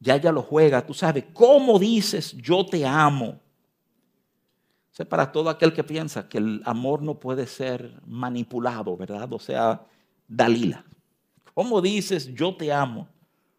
ya 0.00 0.16
ella 0.16 0.32
lo 0.32 0.42
juega, 0.42 0.84
tú 0.84 0.94
sabes, 0.94 1.24
¿cómo 1.32 1.78
dices 1.78 2.32
yo 2.36 2.64
te 2.66 2.84
amo? 2.84 3.40
Para 5.04 5.30
todo 5.30 5.50
aquel 5.50 5.74
que 5.74 5.84
piensa 5.84 6.26
que 6.26 6.38
el 6.38 6.62
amor 6.64 7.02
no 7.02 7.20
puede 7.20 7.46
ser 7.46 8.00
manipulado, 8.06 8.96
¿verdad? 8.96 9.30
O 9.32 9.38
sea, 9.38 9.84
Dalila. 10.26 10.84
¿Cómo 11.52 11.82
dices 11.82 12.32
yo 12.34 12.54
te 12.56 12.72
amo 12.72 13.08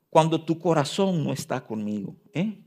cuando 0.09 0.43
tu 0.43 0.57
corazón 0.57 1.23
no 1.23 1.31
está 1.31 1.63
conmigo? 1.63 2.15
¿eh? 2.33 2.59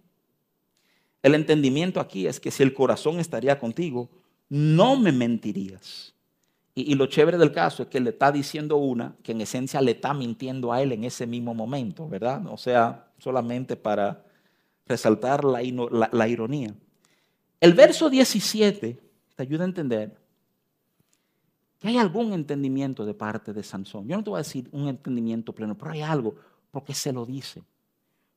El 1.23 1.35
entendimiento 1.35 2.01
aquí 2.01 2.27
es 2.27 2.39
que 2.39 2.51
si 2.51 2.63
el 2.63 2.73
corazón 2.73 3.19
estaría 3.19 3.59
contigo, 3.59 4.09
no 4.49 4.97
me 4.97 5.11
mentirías. 5.11 6.15
Y, 6.73 6.95
lo 6.95 7.07
chévere 7.07 7.37
del 7.37 7.53
caso 7.53 7.83
es 7.83 7.89
que 7.89 8.01
le 8.01 8.11
está 8.11 8.31
diciendo 8.31 8.77
una 8.77 9.17
que 9.25 9.33
en 9.33 9.41
esencia 9.41 9.81
le 9.81 9.91
está 9.91 10.15
mintiendo 10.15 10.73
a 10.73 10.81
él 10.81 10.93
en 10.93 11.03
ese 11.05 11.27
mismo 11.27 11.53
momento, 11.53 12.09
¿verdad? 12.09 12.47
O 12.47 12.57
sea, 12.57 13.09
solamente 13.19 13.77
para 13.77 14.25
resaltar 14.87 15.45
la 15.45 16.29
ironía. 16.29 16.75
El 17.61 17.75
verso 17.75 18.09
17 18.09 18.99
te 19.37 19.43
ayuda 19.43 19.65
a 19.65 19.69
entender 19.69 20.17
que 21.79 21.89
hay 21.89 21.99
algún 21.99 22.33
entendimiento 22.33 23.05
de 23.05 23.15
parte 23.15 23.53
de 23.53 23.63
Sansón. 23.63 24.09
Yo 24.09 24.17
no 24.17 24.25
te 24.25 24.31
voy 24.31 24.39
a 24.39 24.43
decir 24.43 24.69
un 24.73 24.89
entendimiento 24.89 25.55
pleno, 25.55 25.77
pero 25.77 25.91
hay 25.91 26.01
algo, 26.01 26.35
porque 26.71 26.95
se 26.95 27.13
lo 27.13 27.27
dice. 27.27 27.63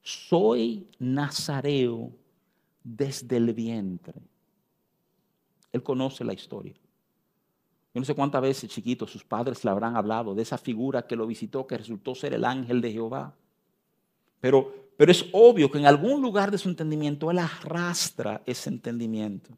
Soy 0.02 0.88
nazareo 1.00 2.12
desde 2.84 3.38
el 3.38 3.54
vientre. 3.54 4.22
Él 5.72 5.82
conoce 5.84 6.24
la 6.24 6.34
historia. 6.34 6.74
Yo 7.94 8.00
no 8.00 8.06
sé 8.06 8.16
cuántas 8.16 8.42
veces, 8.42 8.70
chiquitos, 8.70 9.12
sus 9.12 9.24
padres 9.24 9.64
le 9.64 9.72
habrán 9.72 9.96
hablado 9.96 10.36
de 10.36 10.42
esa 10.42 10.58
figura 10.58 11.06
que 11.06 11.16
lo 11.16 11.28
visitó, 11.28 11.66
que 11.66 11.78
resultó 11.78 12.16
ser 12.16 12.34
el 12.34 12.44
ángel 12.44 12.82
de 12.82 12.92
Jehová. 12.92 13.34
Pero 14.40 14.83
pero 14.98 15.12
es 15.12 15.26
obvio 15.32 15.70
que 15.70 15.80
en 15.80 15.86
algún 15.86 16.22
lugar 16.22 16.52
de 16.52 16.58
su 16.58 16.70
entendimiento 16.70 17.32
él 17.32 17.40
arrastra 17.40 18.42
ese 18.46 18.70
entendimiento. 18.70 19.50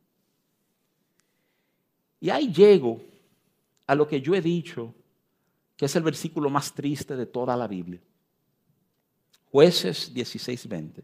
Y 2.19 2.29
ahí 2.29 2.51
llego 2.51 3.01
a 3.85 3.95
lo 3.95 4.07
que 4.07 4.21
yo 4.21 4.33
he 4.33 4.41
dicho, 4.41 4.93
que 5.75 5.85
es 5.85 5.95
el 5.95 6.03
versículo 6.03 6.49
más 6.49 6.73
triste 6.73 7.15
de 7.15 7.25
toda 7.25 7.55
la 7.55 7.67
Biblia. 7.67 7.99
Jueces 9.51 10.13
16:20. 10.13 11.03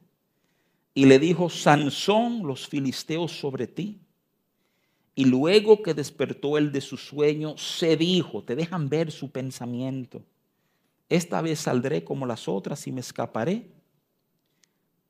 Y 0.93 1.05
le 1.05 1.19
dijo, 1.19 1.49
Sansón, 1.49 2.43
los 2.43 2.67
filisteos 2.67 3.31
sobre 3.31 3.67
ti. 3.67 3.99
Y 5.15 5.25
luego 5.25 5.83
que 5.83 5.93
despertó 5.93 6.57
él 6.57 6.71
de 6.71 6.81
su 6.81 6.97
sueño, 6.97 7.57
se 7.57 7.95
dijo, 7.97 8.43
te 8.43 8.55
dejan 8.55 8.89
ver 8.89 9.11
su 9.11 9.29
pensamiento. 9.29 10.21
Esta 11.09 11.41
vez 11.41 11.59
saldré 11.59 12.03
como 12.03 12.25
las 12.25 12.47
otras 12.47 12.87
y 12.87 12.91
me 12.91 13.01
escaparé. 13.01 13.69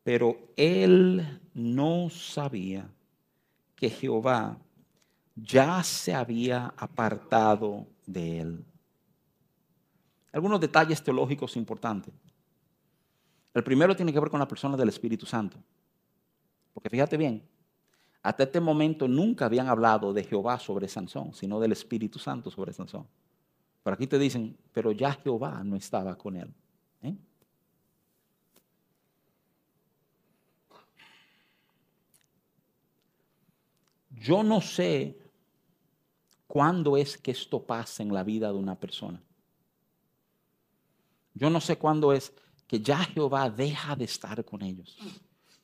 Pero 0.03 0.37
él 0.55 1.41
no 1.53 2.09
sabía 2.09 2.89
que 3.75 3.89
Jehová 3.89 4.57
ya 5.35 5.83
se 5.83 6.13
había 6.13 6.73
apartado 6.77 7.87
de 8.05 8.39
él. 8.39 8.65
Algunos 10.31 10.59
detalles 10.59 11.03
teológicos 11.03 11.55
importantes. 11.57 12.13
El 13.53 13.63
primero 13.63 13.95
tiene 13.95 14.13
que 14.13 14.19
ver 14.19 14.29
con 14.29 14.39
la 14.39 14.47
persona 14.47 14.77
del 14.77 14.89
Espíritu 14.89 15.25
Santo. 15.25 15.57
Porque 16.73 16.89
fíjate 16.89 17.17
bien, 17.17 17.43
hasta 18.23 18.43
este 18.43 18.61
momento 18.61 19.07
nunca 19.07 19.45
habían 19.45 19.67
hablado 19.67 20.13
de 20.13 20.23
Jehová 20.23 20.57
sobre 20.59 20.87
Sansón, 20.87 21.33
sino 21.33 21.59
del 21.59 21.73
Espíritu 21.73 22.17
Santo 22.17 22.49
sobre 22.49 22.71
Sansón. 22.71 23.07
Pero 23.83 23.93
aquí 23.93 24.07
te 24.07 24.19
dicen, 24.19 24.55
pero 24.71 24.91
ya 24.91 25.13
Jehová 25.13 25.63
no 25.63 25.75
estaba 25.75 26.15
con 26.15 26.35
él. 26.35 26.53
¿eh? 27.01 27.15
Yo 34.21 34.43
no 34.43 34.61
sé 34.61 35.17
cuándo 36.45 36.95
es 36.95 37.17
que 37.17 37.31
esto 37.31 37.63
pasa 37.65 38.03
en 38.03 38.13
la 38.13 38.23
vida 38.23 38.51
de 38.51 38.57
una 38.57 38.79
persona. 38.79 39.19
Yo 41.33 41.49
no 41.49 41.59
sé 41.59 41.77
cuándo 41.77 42.13
es 42.13 42.31
que 42.67 42.79
ya 42.79 42.99
Jehová 42.99 43.49
deja 43.49 43.95
de 43.95 44.05
estar 44.05 44.45
con 44.45 44.61
ellos. 44.61 44.95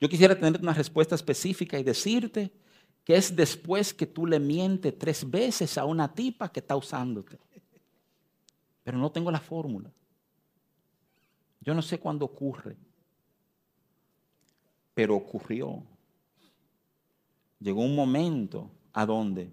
Yo 0.01 0.09
quisiera 0.09 0.35
tener 0.35 0.59
una 0.59 0.73
respuesta 0.73 1.13
específica 1.13 1.77
y 1.77 1.83
decirte 1.83 2.51
que 3.03 3.15
es 3.15 3.35
después 3.35 3.93
que 3.93 4.07
tú 4.07 4.25
le 4.25 4.39
mientes 4.39 4.97
tres 4.97 5.29
veces 5.29 5.77
a 5.77 5.85
una 5.85 6.11
tipa 6.11 6.51
que 6.51 6.59
está 6.59 6.75
usándote. 6.75 7.37
Pero 8.83 8.97
no 8.97 9.11
tengo 9.11 9.29
la 9.29 9.39
fórmula. 9.39 9.91
Yo 11.61 11.75
no 11.75 11.83
sé 11.83 11.99
cuándo 11.99 12.25
ocurre. 12.25 12.75
Pero 14.95 15.15
ocurrió. 15.15 15.83
Llegó 17.59 17.81
un 17.81 17.95
momento 17.95 18.71
a 18.93 19.05
donde 19.05 19.51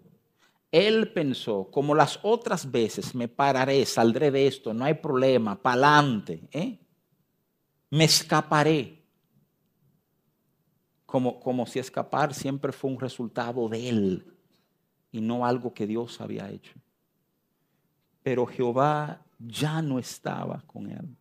él 0.74 1.12
pensó, 1.12 1.70
como 1.70 1.94
las 1.94 2.18
otras 2.22 2.68
veces, 2.68 3.14
me 3.14 3.28
pararé, 3.28 3.86
saldré 3.86 4.32
de 4.32 4.48
esto, 4.48 4.74
no 4.74 4.84
hay 4.84 4.94
problema, 4.94 5.55
pa'lante, 5.55 6.48
¿eh? 6.50 6.80
me 7.90 8.05
escaparé. 8.05 9.00
Como, 11.07 11.38
como 11.38 11.64
si 11.64 11.78
escapar 11.78 12.34
siempre 12.34 12.72
fue 12.72 12.90
un 12.90 12.98
resultado 12.98 13.68
de 13.68 13.88
él 13.88 14.34
y 15.12 15.20
no 15.20 15.46
algo 15.46 15.72
que 15.72 15.86
Dios 15.86 16.20
había 16.20 16.50
hecho. 16.50 16.74
Pero 18.24 18.44
Jehová 18.44 19.24
ya 19.38 19.80
no 19.80 20.00
estaba 20.00 20.61
con 20.66 20.90
él. 20.90 21.16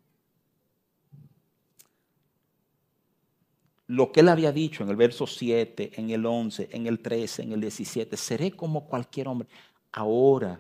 Lo 3.94 4.12
que 4.12 4.22
él 4.22 4.30
había 4.30 4.52
dicho 4.52 4.82
en 4.82 4.90
el 4.90 4.96
verso 4.96 5.28
7, 5.28 5.92
en 5.98 6.10
el 6.10 6.26
11, 6.26 6.70
en 6.72 6.88
el 6.88 7.00
13, 7.00 7.44
en 7.44 7.52
el 7.52 7.62
17, 7.62 8.18
seré 8.18 8.50
como 8.50 8.88
cualquier 8.88 9.28
hombre. 9.28 9.48
Ahora 9.92 10.60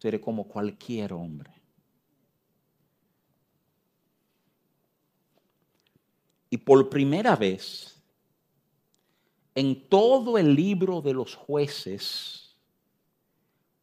seré 0.00 0.20
como 0.20 0.48
cualquier 0.48 1.12
hombre. 1.12 1.52
Y 6.50 6.56
por 6.56 6.90
primera 6.90 7.36
vez 7.36 8.02
en 9.54 9.88
todo 9.88 10.38
el 10.38 10.56
libro 10.56 11.00
de 11.00 11.14
los 11.14 11.36
jueces, 11.36 12.56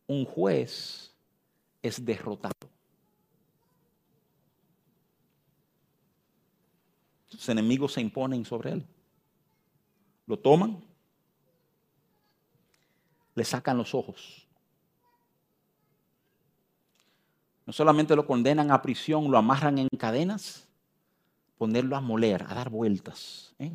un 0.07 0.25
juez 0.25 1.15
es 1.81 2.03
derrotado. 2.03 2.74
Sus 7.35 7.49
enemigos 7.49 7.93
se 7.93 8.01
imponen 8.01 8.45
sobre 8.45 8.71
él. 8.71 8.85
Lo 10.25 10.39
toman, 10.39 10.83
le 13.35 13.43
sacan 13.43 13.77
los 13.77 13.93
ojos. 13.93 14.47
No 17.65 17.73
solamente 17.73 18.15
lo 18.15 18.25
condenan 18.25 18.71
a 18.71 18.81
prisión, 18.81 19.29
lo 19.29 19.37
amarran 19.37 19.77
en 19.77 19.89
cadenas, 19.89 20.67
ponerlo 21.57 21.95
a 21.95 22.01
moler, 22.01 22.43
a 22.43 22.53
dar 22.53 22.69
vueltas. 22.69 23.53
¿eh? 23.59 23.71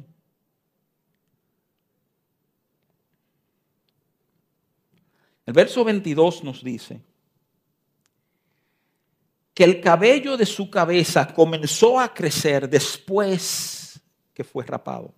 El 5.44 5.52
verso 5.52 5.84
22 5.84 6.44
nos 6.44 6.62
dice 6.62 7.09
que 9.60 9.64
el 9.64 9.82
cabello 9.82 10.38
de 10.38 10.46
su 10.46 10.70
cabeza 10.70 11.34
comenzó 11.34 12.00
a 12.00 12.14
crecer 12.14 12.66
después 12.66 14.00
que 14.32 14.42
fue 14.42 14.64
rapado. 14.64 15.12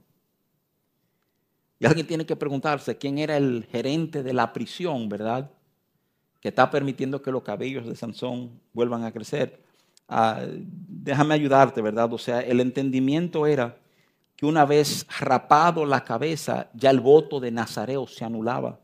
Y 1.78 1.86
alguien 1.86 2.08
tiene 2.08 2.26
que 2.26 2.34
preguntarse 2.34 2.98
quién 2.98 3.18
era 3.18 3.36
el 3.36 3.68
gerente 3.70 4.24
de 4.24 4.32
la 4.32 4.52
prisión, 4.52 5.08
¿verdad? 5.08 5.48
Que 6.40 6.48
está 6.48 6.68
permitiendo 6.68 7.22
que 7.22 7.30
los 7.30 7.44
cabellos 7.44 7.86
de 7.86 7.94
Sansón 7.94 8.60
vuelvan 8.72 9.04
a 9.04 9.12
crecer. 9.12 9.62
Ah, 10.08 10.44
déjame 10.44 11.34
ayudarte, 11.34 11.80
¿verdad? 11.80 12.12
O 12.12 12.18
sea, 12.18 12.40
el 12.40 12.58
entendimiento 12.58 13.46
era 13.46 13.76
que 14.34 14.44
una 14.44 14.64
vez 14.64 15.06
rapado 15.20 15.86
la 15.86 16.02
cabeza, 16.02 16.68
ya 16.74 16.90
el 16.90 16.98
voto 16.98 17.38
de 17.38 17.52
Nazareo 17.52 18.08
se 18.08 18.24
anulaba. 18.24 18.80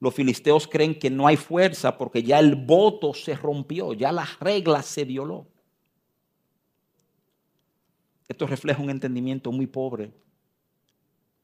Los 0.00 0.14
filisteos 0.14 0.66
creen 0.66 0.98
que 0.98 1.10
no 1.10 1.26
hay 1.26 1.36
fuerza 1.36 1.96
porque 1.96 2.22
ya 2.22 2.38
el 2.38 2.56
voto 2.56 3.12
se 3.12 3.34
rompió, 3.34 3.92
ya 3.92 4.10
la 4.10 4.26
regla 4.40 4.82
se 4.82 5.04
violó. 5.04 5.46
Esto 8.26 8.46
refleja 8.46 8.82
un 8.82 8.88
entendimiento 8.88 9.52
muy 9.52 9.66
pobre 9.66 10.10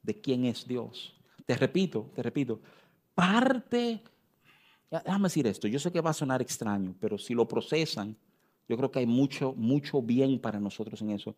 de 0.02 0.20
quién 0.20 0.46
es 0.46 0.66
Dios. 0.66 1.14
Te 1.44 1.54
repito, 1.54 2.10
te 2.14 2.22
repito, 2.22 2.60
parte, 3.14 4.02
déjame 4.90 5.24
decir 5.24 5.46
esto, 5.46 5.68
yo 5.68 5.78
sé 5.78 5.92
que 5.92 6.00
va 6.00 6.10
a 6.10 6.14
sonar 6.14 6.40
extraño, 6.40 6.94
pero 6.98 7.18
si 7.18 7.34
lo 7.34 7.46
procesan, 7.46 8.16
yo 8.68 8.76
creo 8.76 8.90
que 8.90 9.00
hay 9.00 9.06
mucho, 9.06 9.52
mucho 9.54 10.00
bien 10.00 10.38
para 10.38 10.58
nosotros 10.58 11.02
en 11.02 11.10
eso. 11.10 11.36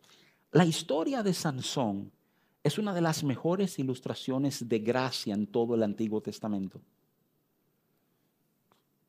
La 0.52 0.64
historia 0.64 1.22
de 1.22 1.34
Sansón 1.34 2.12
es 2.62 2.78
una 2.78 2.94
de 2.94 3.00
las 3.00 3.24
mejores 3.24 3.78
ilustraciones 3.78 4.68
de 4.68 4.78
gracia 4.78 5.34
en 5.34 5.46
todo 5.46 5.74
el 5.74 5.82
Antiguo 5.82 6.20
Testamento. 6.20 6.80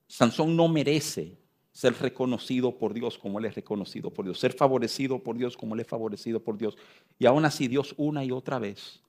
Sansón 0.09 0.55
no 0.55 0.67
merece 0.67 1.37
ser 1.71 1.93
reconocido 1.93 2.75
por 2.77 2.93
Dios 2.95 3.17
como 3.17 3.37
él 3.37 3.45
es 3.45 3.55
reconocido 3.55 4.11
por 4.11 4.25
Dios, 4.25 4.39
ser 4.39 4.53
favorecido 4.53 5.19
por 5.19 5.37
Dios 5.37 5.55
como 5.55 5.75
él 5.75 5.81
es 5.81 5.87
favorecido 5.87 6.43
por 6.43 6.57
Dios. 6.57 6.75
Y 7.19 7.27
aún 7.27 7.45
así 7.45 7.67
Dios 7.67 7.93
una 7.95 8.25
y 8.25 8.31
otra 8.31 8.57
vez 8.57 8.99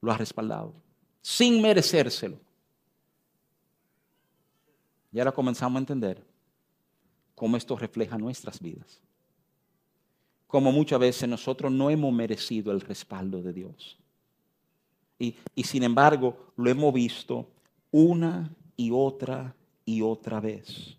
lo 0.00 0.10
ha 0.10 0.18
respaldado, 0.18 0.74
sin 1.22 1.62
merecérselo. 1.62 2.38
Y 5.12 5.20
ahora 5.20 5.30
comenzamos 5.30 5.76
a 5.76 5.78
entender 5.78 6.22
cómo 7.36 7.56
esto 7.56 7.76
refleja 7.76 8.18
nuestras 8.18 8.58
vidas. 8.58 9.00
Como 10.48 10.72
muchas 10.72 10.98
veces 10.98 11.28
nosotros 11.28 11.70
no 11.70 11.88
hemos 11.88 12.12
merecido 12.12 12.72
el 12.72 12.80
respaldo 12.80 13.40
de 13.40 13.52
Dios. 13.52 13.96
Y, 15.20 15.36
y 15.54 15.62
sin 15.62 15.84
embargo 15.84 16.52
lo 16.56 16.68
hemos 16.68 16.92
visto 16.92 17.46
una 17.92 18.50
y 18.82 18.90
otra 18.90 19.54
y 19.84 20.02
otra 20.02 20.40
vez. 20.40 20.96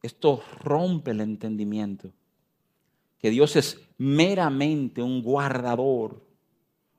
Esto 0.00 0.42
rompe 0.60 1.10
el 1.10 1.20
entendimiento. 1.20 2.12
Que 3.18 3.30
Dios 3.30 3.56
es 3.56 3.80
meramente 3.98 5.02
un 5.02 5.22
guardador 5.22 6.22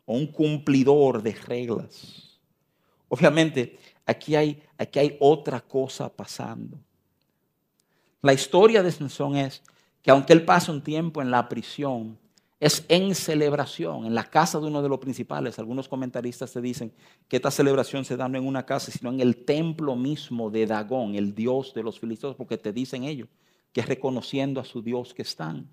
o 0.06 0.14
un 0.14 0.28
cumplidor 0.28 1.22
de 1.22 1.34
reglas. 1.34 2.40
Obviamente, 3.10 3.78
aquí 4.06 4.36
hay, 4.36 4.62
aquí 4.78 5.00
hay 5.00 5.18
otra 5.20 5.62
cosa 5.62 6.10
pasando. 6.10 6.78
La 8.22 8.34
historia 8.34 8.84
de 8.84 8.92
Sansón 8.92 9.36
es 9.36 9.62
que 10.02 10.12
aunque 10.12 10.34
él 10.34 10.44
pasa 10.44 10.72
un 10.72 10.82
tiempo 10.82 11.22
en 11.22 11.32
la 11.32 11.48
prisión, 11.48 12.18
es 12.64 12.86
en 12.88 13.14
celebración, 13.14 14.06
en 14.06 14.16
la 14.16 14.24
casa 14.24 14.58
de 14.58 14.68
uno 14.68 14.82
de 14.82 14.88
los 14.88 15.00
principales. 15.00 15.60
Algunos 15.60 15.90
comentaristas 15.90 16.54
te 16.54 16.62
dicen 16.62 16.94
que 17.28 17.36
esta 17.36 17.52
celebración 17.52 18.06
se 18.06 18.16
da 18.16 18.30
no 18.30 18.38
en 18.38 18.48
una 18.48 18.66
casa, 18.66 18.90
sino 18.90 19.10
en 19.12 19.20
el 19.20 19.44
templo 19.44 19.98
mismo 19.98 20.50
de 20.50 20.66
Dagón, 20.66 21.16
el 21.16 21.36
dios 21.36 21.74
de 21.74 21.84
los 21.84 22.00
filisteos, 22.00 22.38
porque 22.38 22.58
te 22.58 22.72
dicen 22.72 23.04
ellos 23.04 23.28
que 23.74 23.82
es 23.82 23.88
reconociendo 23.88 24.62
a 24.62 24.64
su 24.64 24.82
dios 24.82 25.14
que 25.14 25.24
están. 25.24 25.68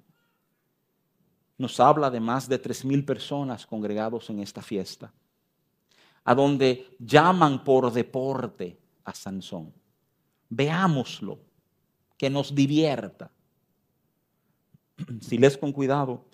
nos 1.58 1.78
habla 1.78 2.10
de 2.10 2.18
más 2.18 2.48
de 2.48 2.58
tres 2.58 2.84
mil 2.84 3.04
personas 3.04 3.66
congregados 3.66 4.28
en 4.30 4.40
esta 4.40 4.60
fiesta, 4.60 5.12
a 6.24 6.34
donde 6.34 6.96
llaman 6.98 7.62
por 7.62 7.92
deporte 7.92 8.80
a 9.04 9.14
Sansón. 9.14 9.72
Veámoslo, 10.48 11.38
que 12.16 12.28
nos 12.30 12.52
divierta. 12.52 13.30
Si 15.20 15.38
lees 15.38 15.56
con 15.56 15.72
cuidado, 15.72 16.29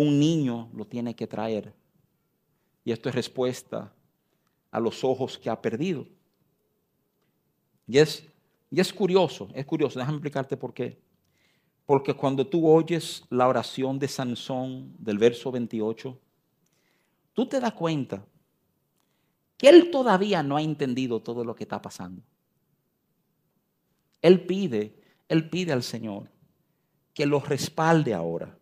un 0.00 0.18
niño 0.18 0.70
lo 0.72 0.86
tiene 0.86 1.14
que 1.14 1.26
traer. 1.26 1.74
Y 2.84 2.92
esto 2.92 3.10
es 3.10 3.14
respuesta 3.14 3.92
a 4.70 4.80
los 4.80 5.04
ojos 5.04 5.36
que 5.38 5.50
ha 5.50 5.60
perdido. 5.60 6.06
Y 7.86 7.98
es, 7.98 8.26
y 8.70 8.80
es 8.80 8.92
curioso, 8.92 9.48
es 9.54 9.66
curioso, 9.66 9.98
déjame 9.98 10.16
explicarte 10.16 10.56
por 10.56 10.72
qué. 10.72 10.98
Porque 11.84 12.14
cuando 12.14 12.46
tú 12.46 12.66
oyes 12.66 13.24
la 13.28 13.46
oración 13.46 13.98
de 13.98 14.08
Sansón 14.08 14.94
del 14.98 15.18
verso 15.18 15.50
28, 15.50 16.18
tú 17.34 17.46
te 17.46 17.60
das 17.60 17.74
cuenta 17.74 18.24
que 19.58 19.68
él 19.68 19.90
todavía 19.90 20.42
no 20.42 20.56
ha 20.56 20.62
entendido 20.62 21.20
todo 21.20 21.44
lo 21.44 21.54
que 21.54 21.64
está 21.64 21.82
pasando. 21.82 22.22
Él 24.22 24.46
pide, 24.46 24.94
él 25.28 25.50
pide 25.50 25.72
al 25.72 25.82
Señor 25.82 26.30
que 27.12 27.26
lo 27.26 27.40
respalde 27.40 28.14
ahora 28.14 28.59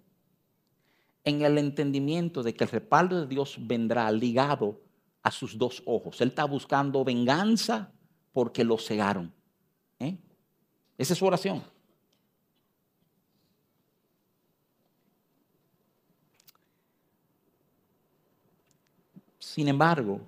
en 1.29 1.43
el 1.43 1.59
entendimiento 1.59 2.43
de 2.43 2.55
que 2.55 2.64
el 2.64 2.70
respaldo 2.70 3.20
de 3.20 3.26
Dios 3.26 3.57
vendrá 3.61 4.11
ligado 4.11 4.81
a 5.22 5.31
sus 5.31 5.59
dos 5.59 5.83
ojos. 5.85 6.20
Él 6.20 6.29
está 6.29 6.45
buscando 6.45 7.05
venganza 7.05 7.93
porque 8.33 8.64
lo 8.64 8.79
cegaron. 8.79 9.33
¿eh? 9.99 10.16
Esa 10.97 11.12
es 11.12 11.18
su 11.18 11.26
oración. 11.26 11.62
Sin 19.39 19.68
embargo, 19.68 20.20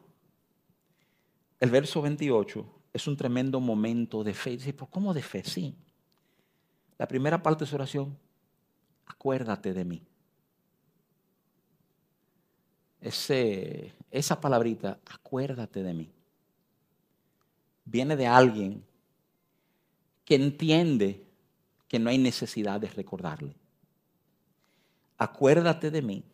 el 1.61 1.71
verso 1.71 2.03
28 2.03 2.67
es 2.93 3.07
un 3.07 3.17
tremendo 3.17 3.61
momento 3.61 4.25
de 4.25 4.35
fe. 4.35 4.51
Dice, 4.51 4.75
¿cómo 4.75 5.15
de 5.15 5.23
fe? 5.23 5.45
Sí. 5.45 5.77
La 6.99 7.07
primera 7.07 7.43
parte 7.43 7.65
de 7.65 7.71
su 7.71 7.77
oración, 7.77 8.19
acuérdate 9.07 9.73
de 9.73 9.85
mí. 9.85 10.10
Ese, 13.01 13.95
esa 14.11 14.41
palabrita, 14.41 14.99
acuérdate 15.07 15.83
de 15.83 15.95
mí, 15.95 16.11
viene 17.85 18.17
de 18.17 18.27
alguien 18.27 18.85
que 20.25 20.35
entiende 20.35 21.27
que 21.89 21.99
no 21.99 22.11
hay 22.11 22.19
necesidad 22.19 22.81
de 22.81 22.89
recordarle. 22.89 23.57
Acuérdate 25.17 25.91
de 25.91 26.03
mí 26.03 26.25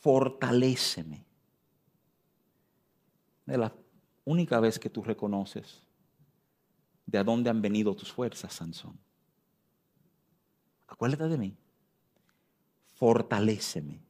fortaléceme. 0.00 1.24
De 3.44 3.58
la 3.58 3.74
única 4.24 4.60
vez 4.60 4.78
que 4.78 4.90
tú 4.90 5.02
reconoces 5.02 5.82
de 7.06 7.18
a 7.18 7.24
dónde 7.24 7.50
han 7.50 7.62
venido 7.62 7.94
tus 7.96 8.12
fuerzas, 8.12 8.52
Sansón. 8.52 8.98
Acuérdate 10.86 11.28
de 11.28 11.38
mí. 11.38 11.56
Fortaléceme. 12.94 14.00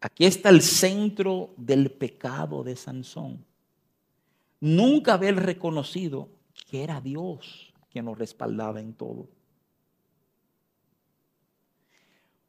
Aquí 0.00 0.26
está 0.26 0.48
el 0.50 0.62
centro 0.62 1.50
del 1.56 1.90
pecado 1.90 2.62
de 2.62 2.76
Sansón. 2.76 3.44
Nunca 4.60 5.14
haber 5.14 5.36
reconocido 5.36 6.28
que 6.70 6.82
era 6.82 7.00
Dios 7.00 7.72
quien 7.90 8.04
nos 8.04 8.18
respaldaba 8.18 8.80
en 8.80 8.92
todo. 8.92 9.28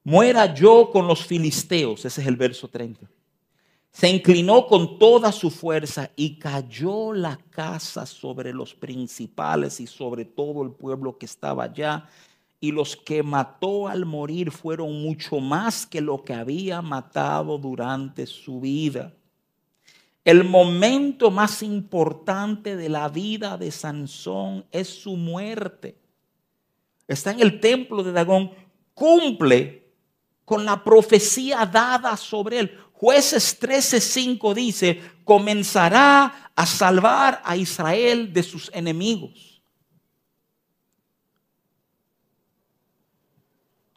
muera 0.03 0.53
yo 0.53 0.89
con 0.91 1.05
los 1.07 1.23
filisteos, 1.23 2.03
ese 2.03 2.21
es 2.21 2.27
el 2.27 2.35
verso 2.35 2.67
30. 2.67 3.07
Se 3.91 4.09
inclinó 4.09 4.65
con 4.65 4.97
toda 4.97 5.31
su 5.31 5.51
fuerza 5.51 6.09
y 6.15 6.39
cayó 6.39 7.13
la 7.13 7.37
casa 7.49 8.05
sobre 8.05 8.53
los 8.53 8.73
principales 8.73 9.79
y 9.79 9.87
sobre 9.87 10.25
todo 10.25 10.63
el 10.63 10.71
pueblo 10.71 11.17
que 11.17 11.25
estaba 11.25 11.65
allá. 11.65 12.07
Y 12.59 12.71
los 12.71 12.95
que 12.95 13.23
mató 13.23 13.87
al 13.87 14.05
morir 14.05 14.51
fueron 14.51 15.01
mucho 15.01 15.39
más 15.39 15.85
que 15.85 16.01
lo 16.01 16.23
que 16.23 16.33
había 16.33 16.81
matado 16.81 17.57
durante 17.57 18.25
su 18.25 18.59
vida. 18.59 19.13
El 20.25 20.43
momento 20.43 21.31
más 21.31 21.63
importante 21.63 22.75
de 22.75 22.89
la 22.89 23.07
vida 23.07 23.57
de 23.57 23.71
Sansón 23.71 24.65
es 24.71 24.87
su 24.87 25.15
muerte. 25.15 25.97
Está 27.07 27.31
en 27.31 27.39
el 27.39 27.59
templo 27.59 28.03
de 28.03 28.11
Dagón, 28.11 28.51
cumple 28.93 29.87
con 30.45 30.65
la 30.65 30.83
profecía 30.83 31.65
dada 31.65 32.17
sobre 32.17 32.59
él. 32.59 32.77
Jueces 32.91 33.59
13:5 33.61 34.53
dice, 34.53 35.01
comenzará 35.23 36.51
a 36.55 36.65
salvar 36.65 37.41
a 37.45 37.55
Israel 37.55 38.33
de 38.33 38.43
sus 38.43 38.69
enemigos. 38.73 39.48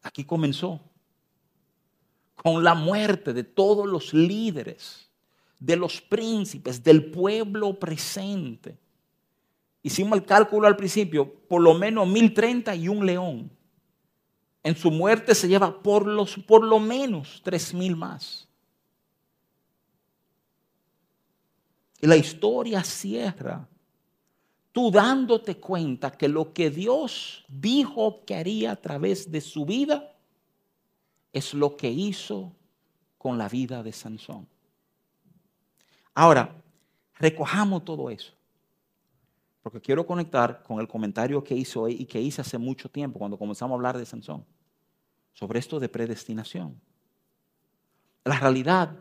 Aquí 0.03 0.25
comenzó 0.25 0.81
con 2.35 2.65
la 2.65 2.75
muerte 2.75 3.33
de 3.33 3.45
todos 3.45 3.87
los 3.87 4.13
líderes, 4.13 5.09
de 5.61 5.77
los 5.77 6.01
príncipes, 6.01 6.83
del 6.83 7.11
pueblo 7.11 7.79
presente. 7.79 8.77
Hicimos 9.83 10.19
el 10.19 10.25
cálculo 10.25 10.67
al 10.67 10.77
principio, 10.77 11.33
por 11.49 11.63
lo 11.63 11.75
menos 11.75 12.09
1030 12.09 12.75
y 12.75 12.89
un 12.89 13.07
león. 13.07 13.51
En 14.65 14.77
su 14.77 14.91
muerte 14.91 15.35
se 15.35 15.49
lleva 15.49 15.83
por, 15.83 16.07
los, 16.07 16.37
por 16.37 16.65
lo 16.65 16.79
menos 16.81 17.41
tres 17.45 17.73
mil 17.73 17.97
más. 17.97 18.49
Y 22.01 22.07
la 22.09 22.17
historia 22.17 22.83
cierra 22.83 23.69
tú 24.73 24.91
dándote 24.91 25.59
cuenta 25.59 26.11
que 26.11 26.29
lo 26.29 26.53
que 26.53 26.71
Dios 26.71 27.45
dijo 27.49 28.25
que 28.25 28.35
haría 28.35 28.73
a 28.73 28.77
través 28.77 29.31
de 29.31 29.41
su 29.41 29.65
vida 29.65 30.17
es 31.33 31.55
lo 31.55 31.77
que 31.77 31.91
hizo 31.91 32.53
con 33.19 33.39
la 33.39 33.49
vida 33.49 33.83
de 33.83 33.93
Sansón. 33.93 34.49
Ahora, 36.15 36.55
recojamos 37.19 37.85
todo 37.85 38.11
eso. 38.11 38.33
Porque 39.63 39.81
quiero 39.81 40.05
conectar 40.05 40.63
con 40.63 40.81
el 40.81 40.89
comentario 40.89 41.45
que 41.45 41.55
hizo 41.55 41.83
hoy 41.83 41.97
y 42.01 42.05
que 42.05 42.21
hice 42.21 42.41
hace 42.41 42.59
mucho 42.59 42.89
tiempo 42.89 43.19
cuando 43.19 43.39
comenzamos 43.39 43.73
a 43.73 43.77
hablar 43.77 43.97
de 43.97 44.05
Sansón. 44.05 44.45
Sobre 45.33 45.61
esto 45.61 45.79
de 45.79 45.89
predestinación. 45.89 46.81
La 48.25 48.39
realidad 48.39 48.99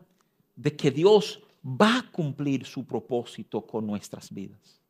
de 0.55 0.75
que 0.75 0.91
Dios 0.91 1.41
va 1.65 1.97
a 1.97 2.11
cumplir 2.11 2.65
su 2.65 2.85
propósito 2.85 3.65
con 3.65 3.87
nuestras 3.87 4.31
vidas. 4.31 4.80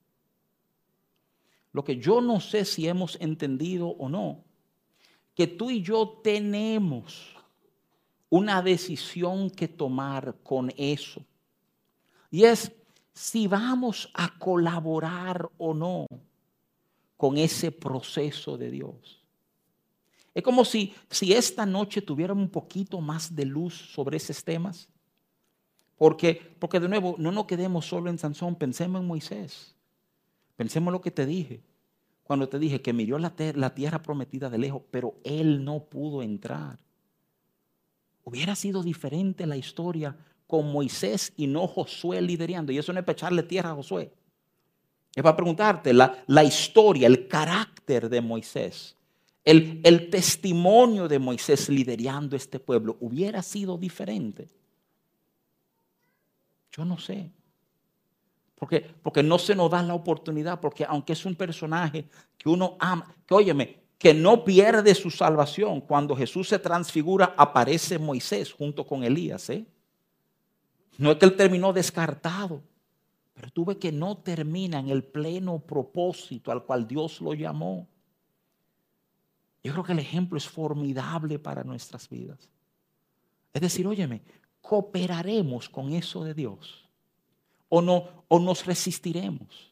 Lo 1.73 1.83
que 1.83 1.97
yo 1.97 2.21
no 2.21 2.39
sé 2.39 2.65
si 2.65 2.87
hemos 2.87 3.17
entendido 3.21 3.87
o 3.87 4.09
no, 4.09 4.43
que 5.35 5.47
tú 5.47 5.69
y 5.69 5.81
yo 5.81 6.19
tenemos 6.23 7.35
una 8.29 8.61
decisión 8.61 9.49
que 9.49 9.67
tomar 9.67 10.35
con 10.43 10.71
eso. 10.77 11.25
Y 12.29 12.43
es 12.43 12.71
si 13.13 13.47
vamos 13.47 14.09
a 14.13 14.37
colaborar 14.37 15.49
o 15.57 15.73
no 15.73 16.07
con 17.17 17.37
ese 17.37 17.71
proceso 17.71 18.57
de 18.57 18.71
Dios. 18.71 19.21
Es 20.33 20.43
como 20.43 20.63
si, 20.63 20.93
si 21.09 21.33
esta 21.33 21.65
noche 21.65 22.01
tuviera 22.01 22.33
un 22.33 22.49
poquito 22.49 23.01
más 23.01 23.35
de 23.35 23.45
luz 23.45 23.75
sobre 23.93 24.17
esos 24.17 24.43
temas. 24.43 24.87
Porque, 25.97 26.55
porque 26.57 26.79
de 26.79 26.89
nuevo, 26.89 27.15
no 27.19 27.31
nos 27.31 27.45
quedemos 27.45 27.85
solo 27.85 28.09
en 28.09 28.17
Sansón, 28.17 28.55
pensemos 28.55 29.01
en 29.01 29.07
Moisés. 29.07 29.75
Pensemos 30.61 30.89
en 30.89 30.93
lo 30.93 31.01
que 31.01 31.09
te 31.09 31.25
dije. 31.25 31.59
Cuando 32.21 32.47
te 32.47 32.59
dije 32.59 32.83
que 32.83 32.93
miró 32.93 33.17
la, 33.17 33.31
tierra 33.73 34.03
prometida 34.03 34.47
de 34.47 34.59
lejos, 34.59 34.83
pero 34.91 35.15
él 35.23 35.65
no 35.65 35.85
pudo 35.85 36.21
entrar. 36.21 36.77
Hubiera 38.23 38.55
sido 38.55 38.83
diferente 38.83 39.47
la 39.47 39.57
historia 39.57 40.15
con 40.45 40.71
Moisés 40.71 41.33
y 41.35 41.47
no 41.47 41.65
Josué 41.65 42.21
liderando. 42.21 42.71
Y 42.71 42.77
eso 42.77 42.93
no 42.93 42.99
es 42.99 43.05
para 43.05 43.13
echarle 43.13 43.41
tierra 43.41 43.71
a 43.71 43.73
Josué. 43.73 44.13
Es 45.15 45.23
para 45.23 45.35
preguntarte 45.35 45.93
la, 45.93 46.23
la 46.27 46.43
historia, 46.43 47.07
el 47.07 47.27
carácter 47.27 48.07
de 48.07 48.21
Moisés, 48.21 48.95
el, 49.43 49.81
el 49.83 50.11
testimonio 50.11 51.07
de 51.07 51.17
Moisés 51.17 51.69
liderando 51.69 52.35
este 52.35 52.59
pueblo, 52.59 52.97
hubiera 52.99 53.41
sido 53.41 53.79
diferente. 53.79 54.47
Yo 56.71 56.85
no 56.85 56.99
sé. 56.99 57.31
Porque, 58.61 58.79
porque 59.01 59.23
no 59.23 59.39
se 59.39 59.55
nos 59.55 59.71
da 59.71 59.81
la 59.81 59.95
oportunidad, 59.95 60.59
porque 60.59 60.85
aunque 60.85 61.13
es 61.13 61.25
un 61.25 61.33
personaje 61.33 62.07
que 62.37 62.47
uno 62.47 62.77
ama, 62.79 63.11
que 63.25 63.33
óyeme, 63.33 63.81
que 63.97 64.13
no 64.13 64.45
pierde 64.45 64.93
su 64.93 65.09
salvación, 65.09 65.81
cuando 65.81 66.15
Jesús 66.15 66.49
se 66.49 66.59
transfigura, 66.59 67.33
aparece 67.35 67.97
Moisés 67.97 68.53
junto 68.53 68.85
con 68.85 69.03
Elías. 69.03 69.49
¿eh? 69.49 69.65
No 70.99 71.09
es 71.09 71.17
que 71.17 71.25
él 71.25 71.35
terminó 71.35 71.73
descartado, 71.73 72.61
pero 73.33 73.49
tuve 73.49 73.79
que 73.79 73.91
no 73.91 74.19
termina 74.19 74.77
en 74.77 74.89
el 74.89 75.03
pleno 75.03 75.57
propósito 75.57 76.51
al 76.51 76.63
cual 76.63 76.87
Dios 76.87 77.19
lo 77.19 77.33
llamó. 77.33 77.87
Yo 79.63 79.71
creo 79.71 79.83
que 79.83 79.93
el 79.93 79.99
ejemplo 79.99 80.37
es 80.37 80.47
formidable 80.47 81.39
para 81.39 81.63
nuestras 81.63 82.07
vidas. 82.07 82.47
Es 83.53 83.61
decir, 83.61 83.87
óyeme, 83.87 84.21
cooperaremos 84.61 85.67
con 85.67 85.93
eso 85.93 86.23
de 86.23 86.35
Dios 86.35 86.90
o, 87.73 87.81
no, 87.81 88.25
o 88.27 88.37
nos 88.37 88.65
resistiremos. 88.65 89.71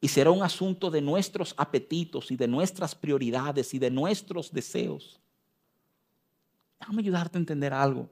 Y 0.00 0.08
será 0.08 0.32
un 0.32 0.42
asunto 0.42 0.90
de 0.90 1.00
nuestros 1.00 1.54
apetitos 1.56 2.32
y 2.32 2.36
de 2.36 2.48
nuestras 2.48 2.92
prioridades 2.92 3.72
y 3.72 3.78
de 3.78 3.88
nuestros 3.88 4.52
deseos. 4.52 5.20
Déjame 6.80 7.02
ayudarte 7.02 7.38
a 7.38 7.40
entender 7.40 7.72
algo. 7.72 8.10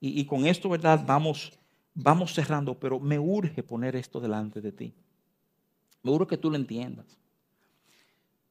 Y, 0.00 0.18
y 0.18 0.24
con 0.24 0.46
esto, 0.46 0.70
¿verdad? 0.70 1.04
Vamos, 1.06 1.52
vamos 1.92 2.32
cerrando, 2.32 2.78
pero 2.78 2.98
me 2.98 3.18
urge 3.18 3.62
poner 3.62 3.96
esto 3.96 4.18
delante 4.18 4.62
de 4.62 4.72
ti. 4.72 4.94
Me 6.02 6.10
urge 6.10 6.28
que 6.28 6.38
tú 6.38 6.48
lo 6.48 6.56
entiendas. 6.56 7.18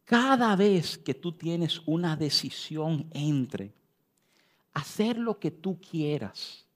Cada 0.06 0.56
vez 0.56 0.96
que 0.96 1.16
tú 1.16 1.32
tienes 1.32 1.82
una 1.88 2.16
decisión 2.16 3.08
entre 3.14 3.74
hacer 4.74 5.18
lo 5.18 5.40
que 5.40 5.50
tú 5.50 5.80
quieras, 5.82 6.68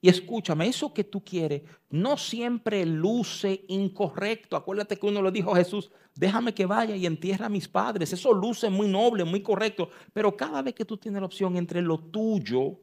y 0.00 0.08
escúchame, 0.08 0.68
eso 0.68 0.94
que 0.94 1.04
tú 1.04 1.24
quieres 1.24 1.62
no 1.90 2.16
siempre 2.16 2.86
luce 2.86 3.64
incorrecto. 3.68 4.56
Acuérdate 4.56 4.96
que 4.96 5.06
uno 5.06 5.20
le 5.20 5.32
dijo 5.32 5.52
a 5.52 5.56
Jesús, 5.56 5.90
déjame 6.14 6.54
que 6.54 6.66
vaya 6.66 6.94
y 6.94 7.04
entierre 7.04 7.44
a 7.44 7.48
mis 7.48 7.66
padres. 7.66 8.12
Eso 8.12 8.32
luce 8.32 8.70
muy 8.70 8.86
noble, 8.86 9.24
muy 9.24 9.42
correcto. 9.42 9.90
Pero 10.12 10.36
cada 10.36 10.62
vez 10.62 10.74
que 10.74 10.84
tú 10.84 10.96
tienes 10.96 11.20
la 11.20 11.26
opción 11.26 11.56
entre 11.56 11.82
lo 11.82 11.98
tuyo 11.98 12.78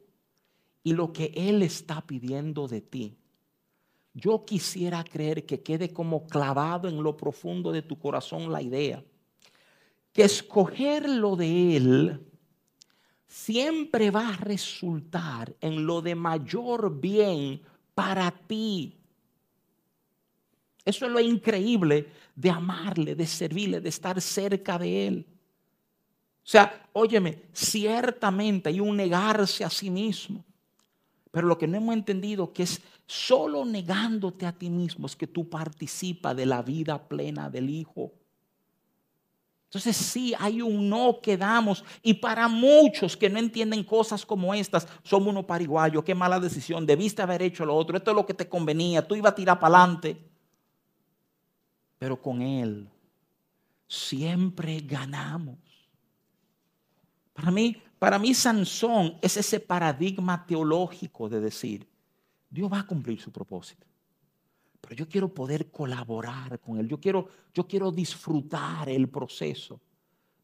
y 0.82 0.92
lo 0.92 1.12
que 1.12 1.32
Él 1.34 1.62
está 1.62 2.02
pidiendo 2.02 2.68
de 2.68 2.82
ti, 2.82 3.16
yo 4.12 4.44
quisiera 4.44 5.02
creer 5.02 5.46
que 5.46 5.62
quede 5.62 5.92
como 5.92 6.26
clavado 6.26 6.88
en 6.88 7.02
lo 7.02 7.16
profundo 7.16 7.72
de 7.72 7.82
tu 7.82 7.98
corazón 7.98 8.52
la 8.52 8.60
idea 8.60 9.02
que 10.16 10.24
escoger 10.24 11.06
lo 11.10 11.36
de 11.36 11.76
Él 11.76 12.26
siempre 13.26 14.10
va 14.10 14.28
a 14.30 14.36
resultar 14.36 15.54
en 15.60 15.86
lo 15.86 16.00
de 16.02 16.14
mayor 16.14 17.00
bien 17.00 17.60
para 17.94 18.30
ti. 18.30 18.96
Eso 20.84 21.06
es 21.06 21.12
lo 21.12 21.20
increíble 21.20 22.08
de 22.34 22.50
amarle, 22.50 23.14
de 23.14 23.26
servirle, 23.26 23.80
de 23.80 23.88
estar 23.88 24.20
cerca 24.20 24.78
de 24.78 25.08
Él. 25.08 25.26
O 26.46 26.48
sea, 26.48 26.88
óyeme, 26.92 27.42
ciertamente 27.52 28.68
hay 28.68 28.78
un 28.78 28.96
negarse 28.96 29.64
a 29.64 29.70
sí 29.70 29.90
mismo. 29.90 30.44
Pero 31.32 31.48
lo 31.48 31.58
que 31.58 31.66
no 31.66 31.76
hemos 31.76 31.94
entendido 31.94 32.52
que 32.52 32.62
es 32.62 32.80
solo 33.04 33.64
negándote 33.64 34.46
a 34.46 34.52
ti 34.52 34.70
mismo 34.70 35.06
es 35.06 35.16
que 35.16 35.26
tú 35.26 35.50
participas 35.50 36.36
de 36.36 36.46
la 36.46 36.62
vida 36.62 37.08
plena 37.08 37.50
del 37.50 37.68
Hijo. 37.68 38.12
Entonces 39.76 40.06
sí, 40.06 40.32
hay 40.38 40.62
un 40.62 40.88
no 40.88 41.20
que 41.20 41.36
damos. 41.36 41.84
Y 42.02 42.14
para 42.14 42.48
muchos 42.48 43.14
que 43.14 43.28
no 43.28 43.38
entienden 43.38 43.84
cosas 43.84 44.24
como 44.24 44.54
estas, 44.54 44.88
somos 45.02 45.28
unos 45.28 45.44
pariguayos, 45.44 46.02
qué 46.02 46.14
mala 46.14 46.40
decisión, 46.40 46.86
debiste 46.86 47.20
haber 47.20 47.42
hecho 47.42 47.66
lo 47.66 47.76
otro, 47.76 47.96
esto 47.98 48.10
es 48.10 48.14
lo 48.16 48.24
que 48.24 48.32
te 48.32 48.48
convenía, 48.48 49.06
tú 49.06 49.14
ibas 49.14 49.32
a 49.32 49.34
tirar 49.34 49.60
para 49.60 49.76
adelante. 49.76 50.16
Pero 51.98 52.20
con 52.20 52.40
Él 52.40 52.88
siempre 53.86 54.80
ganamos. 54.80 55.58
Para 57.34 57.50
mí, 57.50 57.76
para 57.98 58.18
mí 58.18 58.32
Sansón 58.32 59.18
es 59.20 59.36
ese 59.36 59.60
paradigma 59.60 60.46
teológico 60.46 61.28
de 61.28 61.40
decir, 61.40 61.86
Dios 62.48 62.72
va 62.72 62.80
a 62.80 62.86
cumplir 62.86 63.20
su 63.20 63.30
propósito 63.30 63.86
pero 64.86 64.94
yo 64.94 65.08
quiero 65.08 65.34
poder 65.34 65.72
colaborar 65.72 66.60
con 66.60 66.78
Él. 66.78 66.86
Yo 66.86 67.00
quiero, 67.00 67.28
yo 67.52 67.66
quiero 67.66 67.90
disfrutar 67.90 68.88
el 68.88 69.08
proceso 69.08 69.80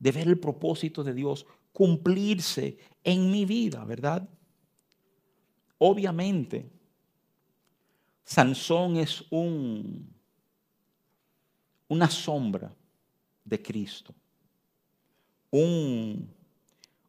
de 0.00 0.10
ver 0.10 0.26
el 0.26 0.40
propósito 0.40 1.04
de 1.04 1.14
Dios 1.14 1.46
cumplirse 1.72 2.76
en 3.04 3.30
mi 3.30 3.44
vida, 3.44 3.84
¿verdad? 3.84 4.28
Obviamente, 5.78 6.68
Sansón 8.24 8.96
es 8.96 9.24
un, 9.30 10.12
una 11.86 12.10
sombra 12.10 12.74
de 13.44 13.62
Cristo. 13.62 14.12
Un, 15.52 16.28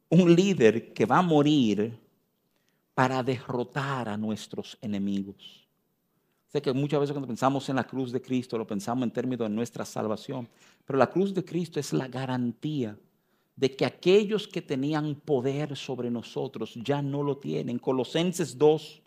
un 0.10 0.36
líder 0.36 0.94
que 0.94 1.08
va 1.08 1.18
a 1.18 1.24
morir 1.24 1.98
para 2.94 3.24
derrotar 3.24 4.08
a 4.08 4.18
nuestros 4.18 4.78
enemigos. 4.82 5.63
Sé 6.54 6.62
que 6.62 6.72
muchas 6.72 7.00
veces 7.00 7.14
cuando 7.14 7.28
pensamos 7.28 7.68
en 7.70 7.78
la 7.78 7.84
cruz 7.84 8.12
de 8.12 8.22
Cristo 8.22 8.60
lo 8.60 8.68
pensamos 8.68 9.04
en 9.04 9.10
términos 9.10 9.50
de 9.50 9.56
nuestra 9.56 9.86
salvación, 9.86 10.48
pero 10.86 11.00
la 11.00 11.10
cruz 11.10 11.34
de 11.34 11.44
Cristo 11.44 11.80
es 11.80 11.92
la 11.94 12.08
garantía 12.08 12.96
de 13.56 13.76
que 13.76 13.84
aquellos 13.88 14.48
que 14.48 14.62
tenían 14.62 15.16
poder 15.16 15.76
sobre 15.76 16.12
nosotros 16.12 16.76
ya 16.76 17.02
no 17.02 17.24
lo 17.24 17.38
tienen. 17.38 17.80
Colosenses 17.80 18.56
2, 18.56 19.02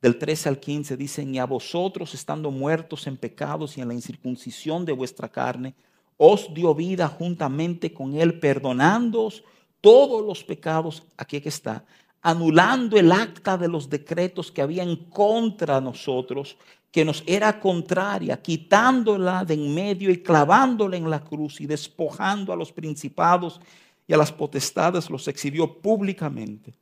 del 0.00 0.18
13 0.18 0.48
al 0.48 0.58
15, 0.58 0.96
dicen, 0.96 1.34
y 1.34 1.38
a 1.38 1.44
vosotros 1.44 2.14
estando 2.14 2.50
muertos 2.50 3.06
en 3.06 3.18
pecados 3.18 3.76
y 3.76 3.82
en 3.82 3.88
la 3.88 3.94
incircuncisión 3.94 4.86
de 4.86 4.92
vuestra 4.92 5.28
carne, 5.28 5.74
os 6.16 6.54
dio 6.54 6.74
vida 6.74 7.06
juntamente 7.06 7.92
con 7.92 8.14
él, 8.14 8.40
perdonándoos 8.40 9.44
todos 9.82 10.24
los 10.24 10.42
pecados, 10.42 11.02
aquí 11.18 11.38
que 11.38 11.50
está, 11.50 11.84
anulando 12.26 12.98
el 12.98 13.12
acta 13.12 13.56
de 13.56 13.68
los 13.68 13.88
decretos 13.88 14.50
que 14.50 14.60
había 14.60 14.82
en 14.82 14.96
contra 14.96 15.80
nosotros, 15.80 16.56
que 16.90 17.04
nos 17.04 17.22
era 17.24 17.60
contraria, 17.60 18.42
quitándola 18.42 19.44
de 19.44 19.54
en 19.54 19.72
medio 19.72 20.10
y 20.10 20.24
clavándola 20.24 20.96
en 20.96 21.08
la 21.08 21.22
cruz 21.22 21.60
y 21.60 21.66
despojando 21.66 22.52
a 22.52 22.56
los 22.56 22.72
principados 22.72 23.60
y 24.08 24.12
a 24.12 24.16
las 24.16 24.32
potestades, 24.32 25.08
los 25.08 25.28
exhibió 25.28 25.80
públicamente, 25.80 26.74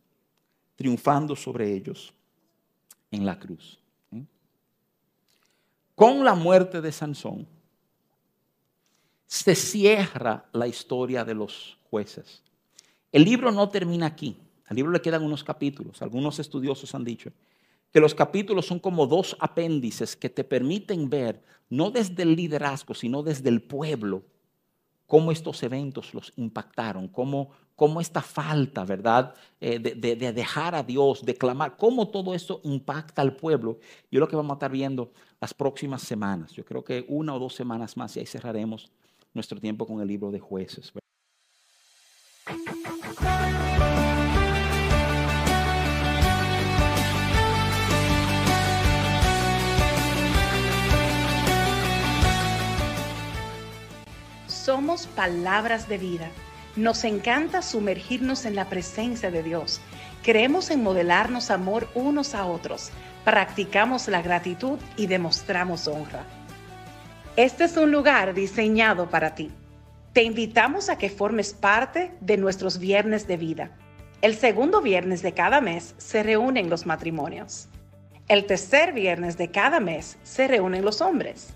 triunfando 0.77 1.37
sobre 1.37 1.75
ellos 1.75 2.15
en 3.11 3.27
la 3.27 3.39
cruz. 3.39 3.79
Con 5.95 6.25
la 6.25 6.35
muerte 6.35 6.81
de 6.81 6.91
Sansón, 6.91 7.47
se 9.27 9.55
cierra 9.55 10.47
la 10.53 10.67
historia 10.67 11.23
de 11.23 11.35
los 11.35 11.77
jueces. 11.91 12.43
El 13.13 13.25
libro 13.25 13.53
no 13.53 13.69
termina 13.69 14.07
aquí. 14.07 14.39
Al 14.67 14.77
libro 14.77 14.93
le 14.93 15.03
quedan 15.03 15.23
unos 15.23 15.45
capítulos. 15.45 16.03
Algunos 16.03 16.39
estudiosos 16.39 16.95
han 16.95 17.05
dicho 17.05 17.31
que 17.95 18.01
los 18.01 18.15
capítulos 18.15 18.67
son 18.67 18.81
como 18.81 19.07
dos 19.07 19.37
apéndices 19.39 20.17
que 20.17 20.29
te 20.29 20.43
permiten 20.43 21.09
ver, 21.09 21.45
no 21.71 21.93
desde 21.93 22.25
el 22.25 22.35
liderazgo, 22.35 22.93
sino 22.93 23.23
desde 23.23 23.49
el 23.49 23.63
pueblo, 23.63 24.25
cómo 25.07 25.31
estos 25.31 25.63
eventos 25.63 26.13
los 26.13 26.33
impactaron, 26.35 27.07
cómo, 27.07 27.51
cómo 27.77 28.01
esta 28.01 28.21
falta, 28.21 28.85
¿verdad?, 28.85 29.37
eh, 29.61 29.79
de, 29.79 29.95
de, 29.95 30.33
dejar 30.33 30.75
a 30.75 30.83
Dios, 30.83 31.25
de 31.25 31.37
clamar, 31.37 31.77
cómo 31.77 32.09
todo 32.09 32.35
esto 32.35 32.61
impacta 32.65 33.23
al 33.23 33.37
pueblo. 33.37 33.79
Yo 34.11 34.19
lo 34.19 34.27
que 34.27 34.35
vamos 34.35 34.51
a 34.51 34.55
estar 34.55 34.73
viendo 34.73 35.13
las 35.41 35.55
próximas 35.55 36.03
semanas. 36.03 36.53
Yo 36.53 36.65
creo 36.65 36.83
que 36.83 37.05
una 37.09 37.33
o 37.33 37.39
dos 37.39 37.55
semanas 37.55 37.97
más 37.97 38.17
y 38.17 38.19
ahí 38.19 38.27
cerraremos 38.27 38.91
nuestro 39.33 39.61
tiempo 39.61 39.87
con 39.87 40.01
el 40.01 40.09
libro 40.09 40.33
de 40.33 40.41
jueces. 40.41 40.93
Palabras 55.07 55.89
de 55.89 55.99
vida. 55.99 56.29
Nos 56.77 57.05
encanta 57.05 57.63
sumergirnos 57.63 58.45
en 58.45 58.57
la 58.57 58.69
presencia 58.69 59.31
de 59.31 59.43
Dios. 59.43 59.81
Creemos 60.23 60.71
en 60.71 60.83
modelarnos 60.83 61.51
amor 61.51 61.89
unos 61.95 62.35
a 62.35 62.47
otros. 62.47 62.91
Practicamos 63.25 64.09
la 64.09 64.23
gratitud 64.23 64.79
y 64.97 65.07
demostramos 65.07 65.87
honra. 65.87 66.25
Este 67.37 67.65
es 67.65 67.77
un 67.77 67.91
lugar 67.91 68.35
diseñado 68.35 69.09
para 69.09 69.35
ti. 69.35 69.51
Te 70.13 70.23
invitamos 70.23 70.89
a 70.89 70.99
que 70.99 71.11
formes 71.11 71.53
parte 71.53 72.13
de 72.21 72.37
nuestros 72.37 72.79
viernes 72.79 73.27
de 73.27 73.37
vida. 73.37 73.71
El 74.23 74.37
segundo 74.37 74.81
viernes 74.81 75.23
de 75.23 75.35
cada 75.35 75.61
mes 75.61 75.95
se 75.99 76.23
reúnen 76.23 76.71
los 76.71 76.87
matrimonios. 76.87 77.69
El 78.27 78.47
tercer 78.47 78.93
viernes 78.93 79.37
de 79.37 79.51
cada 79.51 79.81
mes 79.81 80.17
se 80.23 80.49
reúnen 80.49 80.85
los 80.85 81.01
hombres. 81.01 81.55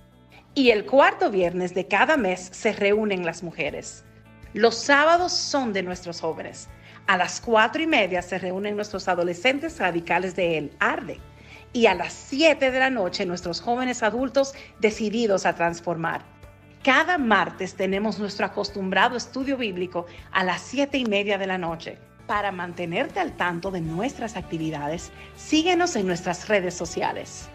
Y 0.58 0.72
el 0.72 0.86
cuarto 0.86 1.30
viernes 1.30 1.72
de 1.72 1.86
cada 1.86 2.16
mes 2.16 2.48
se 2.52 2.72
reúnen 2.72 3.24
las 3.24 3.44
mujeres. 3.44 4.02
Los 4.54 4.74
sábados 4.74 5.32
son 5.32 5.72
de 5.72 5.84
nuestros 5.84 6.20
jóvenes. 6.20 6.68
A 7.06 7.16
las 7.16 7.40
cuatro 7.40 7.80
y 7.80 7.86
media 7.86 8.22
se 8.22 8.40
reúnen 8.40 8.74
nuestros 8.74 9.06
adolescentes 9.06 9.78
radicales 9.78 10.34
de 10.34 10.58
él, 10.58 10.72
Arde. 10.80 11.20
Y 11.72 11.86
a 11.86 11.94
las 11.94 12.12
siete 12.12 12.72
de 12.72 12.80
la 12.80 12.90
noche 12.90 13.24
nuestros 13.24 13.60
jóvenes 13.60 14.02
adultos 14.02 14.52
decididos 14.80 15.46
a 15.46 15.54
transformar. 15.54 16.22
Cada 16.82 17.18
martes 17.18 17.76
tenemos 17.76 18.18
nuestro 18.18 18.44
acostumbrado 18.44 19.16
estudio 19.16 19.56
bíblico 19.56 20.06
a 20.32 20.42
las 20.42 20.60
siete 20.60 20.98
y 20.98 21.04
media 21.04 21.38
de 21.38 21.46
la 21.46 21.58
noche. 21.58 21.98
Para 22.26 22.50
mantenerte 22.50 23.20
al 23.20 23.36
tanto 23.36 23.70
de 23.70 23.80
nuestras 23.80 24.34
actividades, 24.34 25.12
síguenos 25.36 25.94
en 25.94 26.08
nuestras 26.08 26.48
redes 26.48 26.74
sociales. 26.74 27.48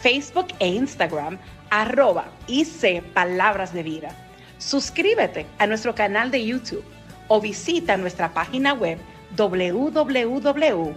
Facebook 0.00 0.48
e 0.60 0.68
Instagram, 0.68 1.38
arroba 1.70 2.26
IC 2.46 3.02
Palabras 3.12 3.72
de 3.72 3.82
Vida. 3.82 4.14
Suscríbete 4.58 5.46
a 5.58 5.66
nuestro 5.66 5.94
canal 5.94 6.30
de 6.30 6.44
YouTube 6.44 6.84
o 7.28 7.40
visita 7.40 7.96
nuestra 7.96 8.34
página 8.34 8.74
web 8.74 8.98
www.icpb.org. 9.36 10.88